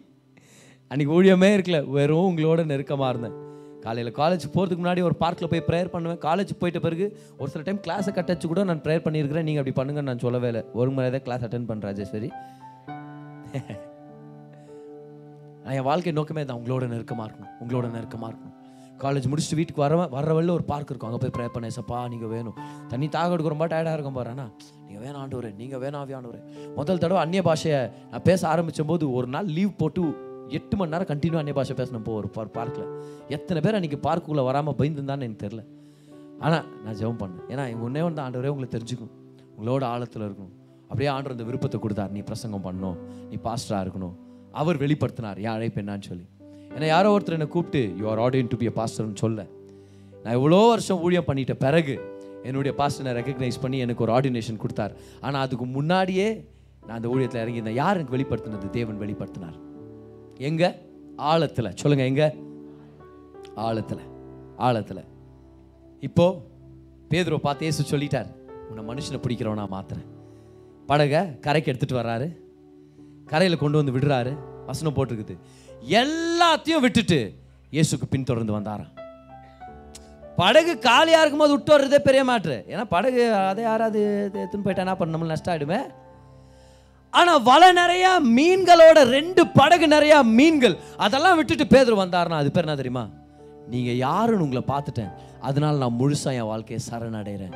[0.91, 3.37] அன்றைக்கி ஊழியமே இருக்கல வெறும் உங்களோட நெருக்கமாக இருந்தேன்
[3.83, 7.05] காலையில் காலேஜ் போகிறதுக்கு முன்னாடி ஒரு பார்க்கில் போய் ப்ரேயர் பண்ணுவேன் காலேஜ் போயிட்ட பிறகு
[7.37, 10.63] ஒரு சில டைம் கிளாஸை கட்டச்சு கூட நான் ப்ரேயர் பண்ணியிருக்கிறேன் நீங்கள் அப்படி பண்ணுங்கன்னு நான் சொல்லவே இல்லை
[10.73, 12.29] ஒரு முறை தான் கிளாஸ் அட்டன் பண்ணுறேன் ராஜேஸ்வரி
[15.71, 18.53] என் வாழ்க்கை நோக்கமே தான் உங்களோட நெருக்கமாக இருக்கணும் உங்களோட நெருக்கமாக இருக்கணும்
[19.01, 22.31] காலேஜ் முடிச்சுட்டு வீட்டுக்கு வர வர்ற வழியில் ஒரு பார்க் இருக்கும் அங்கே போய் ப்ரேயர் பண்ண சப்பா நீங்கள்
[22.31, 22.55] வேணும்
[22.87, 24.51] தண்ணி தாக எடுக்க ரொம்ப டயர்டாக இருக்கும் பாரு ஆனால்
[24.87, 26.39] நீங்கள் வேணாண்டவர் நீங்கள் வேணாவியானவர்
[26.75, 27.81] முதல் தடவை அந்நிய பாஷையை
[28.11, 30.03] நான் பேச ஆரம்பித்த போது ஒரு நாள் லீவ் போட்டு
[30.49, 31.75] எட்டு மணி நேரம் கண்டினியூ அந்நிய பாஷை
[31.99, 32.29] போ ஒரு
[32.49, 32.87] பார்க்கில்
[33.29, 35.63] எத்தனை பேர் அன்றைக்கி பார்க்குள்ளே வராமல் பயந்துருந்தான்னு எனக்கு தெரில
[36.39, 39.13] ஆனால் நான் ஜெபம் பண்ணேன் ஏன்னா ஒன்றே வந்து ஆண்டவரே உங்களை தெரிஞ்சுக்கும்
[39.57, 40.51] உங்களோட ஆழத்தில் இருக்கும்
[40.81, 42.97] அப்படியே ஆண்டவர் அந்த விருப்பத்தை கொடுத்தார் நீ பிரசங்கம் பண்ணணும்
[43.29, 44.15] நீ பாஸ்டராக இருக்கணும்
[44.51, 46.25] அவர் வெளிப்படுத்தினார் என் அழைப்பு என்னான்னு சொல்லி
[46.75, 49.47] ஏன்னா யாரோ ஒருத்தர் என்னை கூப்பிட்டு your ordain to be a பாஸ்டர்னு சொல்ல
[50.23, 51.95] நான் இவ்வளோ வருஷம் ஊழியம் பண்ணிட்ட பிறகு
[52.43, 54.93] என்னுடைய பாஸ்டரை ரெக்கக்னைஸ் பண்ணி எனக்கு ஒரு ஆர்டினேஷன் கொடுத்தார்
[55.21, 56.47] ஆனால் அதுக்கு முன்னாடியே
[56.87, 59.57] நான் அந்த ஊழியத்தில் இறங்கியிருந்தேன் யார் எனக்கு வெளிப்படுத்தினது தேவன் வெளிப்படுத்தினார்
[60.39, 60.63] எங்க
[61.25, 62.23] ஆழத்தில் சொல்லுங்க எங்க
[63.57, 64.03] ஆழத்தில்
[64.59, 65.03] ஆழத்தில்
[66.03, 66.25] இப்போ
[67.11, 68.29] பேதுரோ பார்த்து ஏசு சொல்லிட்டார்
[68.69, 70.07] உன்னை மனுஷனை பிடிக்கிறவனா மாத்திரேன்
[70.89, 72.27] படகை கரைக்கு எடுத்துகிட்டு வர்றாரு
[73.27, 74.33] கரையில் கொண்டு வந்து விடுறாரு
[74.65, 75.35] வசனம் போட்டிருக்குது
[75.97, 77.19] எல்லாத்தையும் விட்டுட்டு
[77.71, 78.93] இயேசுக்கு பின்தொடர்ந்து வந்தாராம்
[80.37, 83.21] படகு காலியாக இருக்கும்போது விட்டு வர்றதே பெரிய மாற்று ஏன்னா படகு
[83.43, 84.01] அதை யாராவது
[84.33, 85.79] எடுத்துன்னு போயிட்டா என்ன பண்ண நம்மளும் நஷ்டம் ஆகிடுமே
[87.13, 92.75] ஆனால் வலை நிறையா மீன்களோட ரெண்டு படகு நிறையா மீன்கள் அதெல்லாம் விட்டுட்டு பேதர் வந்தாருன்னா அது பேர் என்ன
[92.75, 93.05] தெரியுமா
[93.67, 95.11] நீங்கள் யாருன்னு உங்களை பார்த்துட்டேன்
[95.41, 97.55] அதனால் நான் முழுசாக என் வாழ்க்கையை சரணடைகிறேன்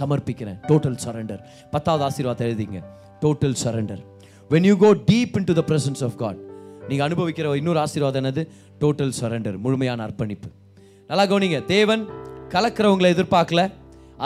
[0.00, 1.42] சமர்ப்பிக்கிறேன் டோட்டல் சரண்டர்
[1.72, 2.80] பத்தாவது ஆசீர்வாதம் எழுதிங்க
[3.22, 4.02] total surrender
[4.50, 6.40] when you go deep into the presence of God
[6.88, 8.42] நீங்கள் அனுபவிக்கிற இன்னொரு ஆசீர்வாதம் என்னது
[8.80, 10.50] டோட்டல் சரண்டர் முழுமையான அர்ப்பணிப்பு
[11.10, 12.04] நல்லா கவனிங்க தேவன்
[12.52, 13.62] கலக்கிறவங்களை எதிர்பார்க்கல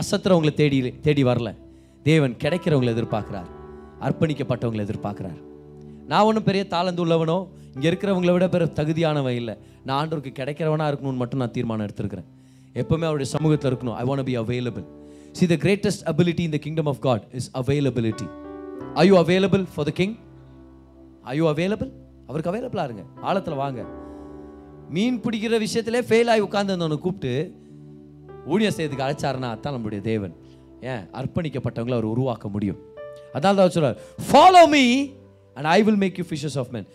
[0.00, 1.51] அசத்துறவங்களை தேடி தேடி வரல
[2.07, 3.49] தேவன் கிடைக்கிறவங்களை எதிர்பார்க்கிறார்
[4.01, 5.41] அர்ப்பணிக்கப்பட்டவங்களை எதிர்பார்க்குறாரு
[6.09, 7.39] நான் ஒன்றும் பெரிய தாளந்து உள்ளவனோ
[7.75, 9.55] இங்கே இருக்கிறவங்கள விட பெரிய தகுதியானவன் இல்லை
[9.85, 12.29] நான் ஆண்டவருக்கு கிடைக்கிறவனாக இருக்கணும்னு மட்டும் நான் தீர்மானம் எடுத்திருக்கிறேன்
[12.77, 14.87] எப்போவுமே அவருடைய சமூகத்தில் இருக்கணும் I want be available
[15.33, 18.27] see the greatest ability இந்த the kingdom of God is availability
[18.97, 20.15] I you available for the king
[21.27, 21.91] I you available
[22.27, 23.81] அவருக்கு அவைலபிளாக இருங்க ஆழத்தில் வாங்க
[24.91, 27.33] மீன் பிடிக்கிற விஷயத்திலே ஃபெயில் ஆகி உட்காந்துருந்தவனை கூப்பிட்டு
[28.47, 30.35] ஊழியர் செய்யறதுக்கு அழைச்சாருன்னா அதான் நம்முடைய தேவன்
[30.85, 32.81] ஏன் அர்ப்பணிக்கப்பட்டவங்களை அவர் உருவாக்க முடியும்
[33.35, 33.99] அதான் தான் சொல்கிறார்
[34.29, 34.85] follow me
[35.57, 36.89] and I will make you fishes of men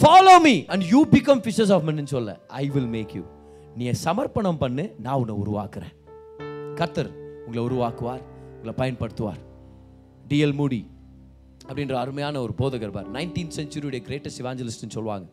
[0.00, 2.32] follow me and you become fishes of மென்னு சொல்ல
[2.60, 3.24] ஐ வில் மேக் யூ
[3.76, 5.94] நீ சமர்ப்பணம் பண்ணு நான் உன்னை உருவாக்குறேன்
[6.74, 7.10] கத்தர்
[7.44, 8.22] உங்களை உருவாக்குவார்
[8.54, 9.40] உங்களை பயன்படுத்துவார்
[10.28, 10.80] டிஎல் மூடி
[11.68, 15.26] அப்படின்ற அருமையான ஒரு போதகர் பார் நைன்டீன் செஞ்சுரியுடைய கிரேட்டஸ்ட் இவாஞ்சலிஸ்ட்னு சொல்லுவாங்க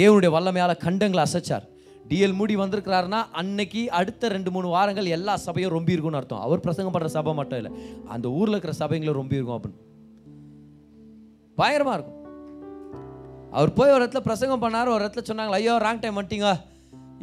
[0.00, 1.66] தேவனுடைய வல்லமையால் கண்டங்களை அசைச்சார்
[2.04, 6.94] டிஎல் மூடி வந்திருக்கிறாருன்னா அன்னைக்கு அடுத்த ரெண்டு மூணு வாரங்கள் எல்லா சபையும் ரொம்ப இருக்கும்னு அர்த்தம் அவர் பிரசங்கம்
[6.94, 7.72] பண்ணுற சபை மட்டும் இல்லை
[8.08, 9.80] அந்த ஊரில் இருக்கிற சபைங்களும் ரொம்ப இருக்கும் அப்படின்னு
[11.58, 12.20] பயங்கரமாக இருக்கும்
[13.52, 16.48] அவர் போய் ஒரு இடத்துல பிரசங்கம் பண்ணார் ஒரு இடத்துல சொன்னாங்க ஐயோ ராங் டைம் வந்துட்டீங்க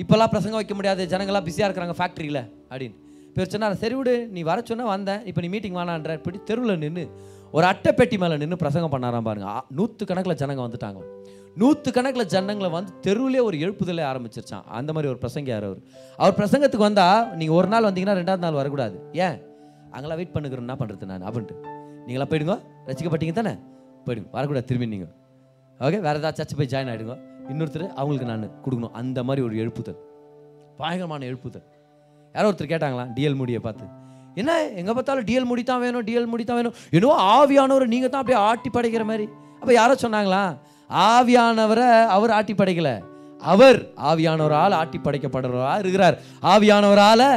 [0.00, 2.97] இப்போல்லாம் பிரசங்கம் வைக்க முடியாது ஜனங்களாம் பிஸியாக இருக்கிறாங்க ஃபேக்ட்ரியில் அப்படின்னு
[3.35, 7.03] பேர் சொன்னார் சரி விடு நீ வர சொன்ன வந்தேன் இப்போ நீ மீட்டிங் வானான்ற இப்படி தெருவில் நின்று
[7.53, 11.01] ஒரு அட்டைப்பெட்டி மேலே நின்று பிரசங்கம் பண்ணாராம் பாருங்க நூற்று கணக்கில் ஜனங்க வந்துட்டாங்க
[11.57, 15.79] நூற்று கணக்கில் ஜன்னங்களை வந்து தெருவிலே ஒரு எழுப்புதலை ஆரம்பிச்சிருச்சான் அந்த மாதிரி ஒரு பிரசங்க யார் அவர்
[16.19, 18.97] அவர் பிரசங்கத்துக்கு வந்தால் நீங்கள் ஒரு நாள் வந்தீங்கன்னா ரெண்டாவது நாள் வரக்கூடாது
[19.21, 19.37] ஏன்
[19.93, 21.55] அங்கெல்லாம் வெயிட் பண்ணுக்கிறோம் என்ன பண்ணுறது நான் அப்படின்ட்டு
[22.05, 22.55] நீங்களாம் போயிடுங்க
[22.87, 23.53] ரசிக்கப்பட்டீங்க தானே
[24.05, 25.11] போயிடுங்க வரக்கூடாது திரும்பி நீங்கள்
[25.79, 27.15] ஓகே வேறு ஏதாவது சர்ச்சை போய் ஜாயின் ஆகிடுங்க
[27.51, 29.99] இன்னொருத்தர் அவங்களுக்கு நான் கொடுக்கணும் அந்த மாதிரி ஒரு எழுப்புதல்
[30.79, 31.65] பயங்கரமான எழுப்புதல்
[32.35, 33.85] யாரோ ஒருத்தர் கேட்டாங்களா டிஎல் மூடியை பார்த்து
[34.35, 38.21] என்ன எங்கே பார்த்தாலும் டிஎல் மூடி தான் வேணும் டிஎல் மூடி தான் வேணும் என்னவோ ஆவியானவர் நீங்கள் தான்
[38.21, 39.25] அப்படியே ஆட்டி படைக்கிற மாதிரி
[39.61, 40.43] அப்போ யாரோ சொன்னாங்களா
[41.07, 42.89] ஆவியானவரை அவர் ஆட்டி படைக்கல
[43.41, 43.79] அவர்
[44.09, 46.15] ஆவியானவரால் ஆட்டி படைக்கப்படுறவரா இருக்கிறார்
[46.43, 47.27] ஆவியானவரால்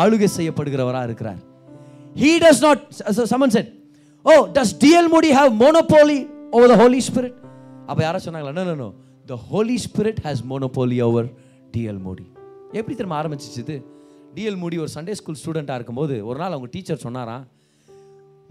[0.00, 1.40] ஆளுகை செய்யப்படுகிறவராக இருக்கிறார்
[2.16, 2.82] he does not
[3.32, 3.70] someone said
[4.24, 6.18] oh does D L Moody have monopoly
[6.52, 7.36] over the holy spirit
[7.88, 8.88] அப்போ யாரோ சொன்னாங்களா no
[9.26, 11.28] the holy spirit has monopoly over
[11.72, 12.26] D L Moody
[12.72, 13.76] எப்படி திரும்ப ஆரம்பிச்சிச்சு
[14.34, 17.44] டிஎல் மோடி ஒரு சண்டே ஸ்கூல் ஸ்டூடெண்ட்டாக இருக்கும்போது ஒரு நாள் அவங்க டீச்சர் சொன்னாரான்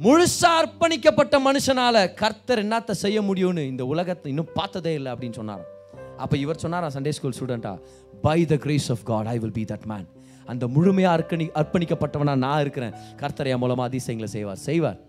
[0.00, 5.64] முழுசா அர்ப்பணிக்கப்பட்ட மனுஷனால கர்த்தர் என்னத்த செய்ய முடியும்னு இந்த உலகத்தை இன்னும் பார்த்ததே இல்லை அப்படின்னு சொன்னார்
[6.18, 7.72] அப்போ இவர் சொன்னாரா சண்டே ஸ்கூல் ஸ்டூடெண்டா
[8.24, 10.06] by the grace of God I will be that man
[10.48, 12.94] அந்த முழுமையாக அர்ப்பணி அர்ப்பணிக்கப்பட்டவனா நான் இருக்கிறேன்
[13.16, 15.00] கர்த்தர் என் மூலமாக அதிசயங்களை செய்வார் செய்வார்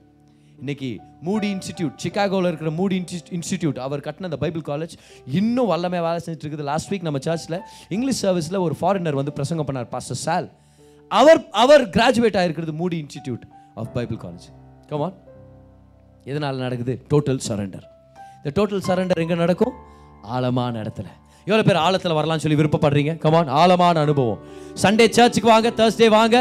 [0.58, 0.88] இன்னைக்கு
[1.22, 2.96] மூடி இன்ஸ்டிடியூட் சிக்காகோவில் இருக்கிற மூடி
[3.32, 4.94] இன்ஸ்டிடியூட் அவர் கட்டின அந்த பைபிள் காலேஜ்
[5.34, 7.58] இன்னும் வல்லமே வேலை செஞ்சுட்டு இருக்குது லாஸ்ட் வீக் நம்ம சர்ச்சில்
[7.90, 10.48] இங்கிலீஷ் சர்வீஸில் ஒரு ஃபாரினர் வந்து பிரசங்கம் பண்ணார் பாஸ்டர் சால்
[11.10, 13.44] அவர் அவர் கிராஜுவேட் ஆகிருக்கிறது Moody Institute
[13.76, 14.48] of Bible College
[14.88, 15.16] come on
[16.26, 17.86] எதனால் நடக்குது டோட்டல் சரண்டர்
[18.38, 19.74] இந்த டோட்டல் சரண்டர் எங்கே நடக்கும்
[20.34, 21.08] ஆழமான இடத்துல
[21.46, 24.40] எவ்வளோ பேர் ஆழத்தில் வரலாம்னு சொல்லி விருப்பப்படுறீங்க கமான் ஆழமான அனுபவம்
[24.82, 26.36] சண்டே சர்ச்சுக்கு வாங்க தேர்ஸ்டே வாங்க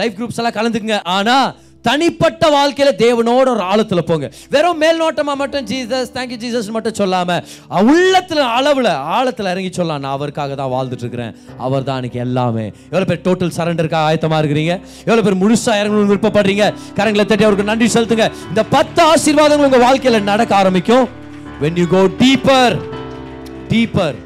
[0.00, 1.46] லைஃப் குரூப்ஸ் எல்லாம் கலந்துக்குங்க ஆனால்
[1.84, 7.42] தனிப்பட்ட வாழ்க்கையில் தேவனோட ஒரு ஆழத்தில் போங்க வெறும் மேல் நோட்டமாக மட்டும் ஜீசஸ் தேங்க்யூ ஜீசஸ் மட்டும் சொல்லாமல்
[7.84, 11.34] உள்ளத்தில் அளவில் ஆழத்தில் இறங்கி சொல்லலாம் நான் அவருக்காக தான் வாழ்ந்துட்டு இருக்கிறேன்
[11.60, 14.74] அவர் தான் எனக்கு எல்லாமே எவ்வளோ பேர் டோட்டல் சரண்டருக்காக ஆயத்தமாக இருக்கிறீங்க
[15.06, 16.66] எவ்வளோ பேர் முழுசாக இறங்கணும்னு விருப்பப்படுறீங்க
[16.98, 21.06] கரங்களை தட்டி அவருக்கு நன்றி செலுத்துங்க இந்த பத்து ஆசீர்வாதங்கள் உங்கள் வாழ்க்கையில் நடக்க ஆரம்பிக்கும்
[21.62, 22.76] when you go deeper
[23.70, 24.18] deeper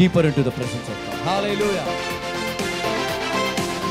[0.00, 1.82] deeper into the presence of hallelujah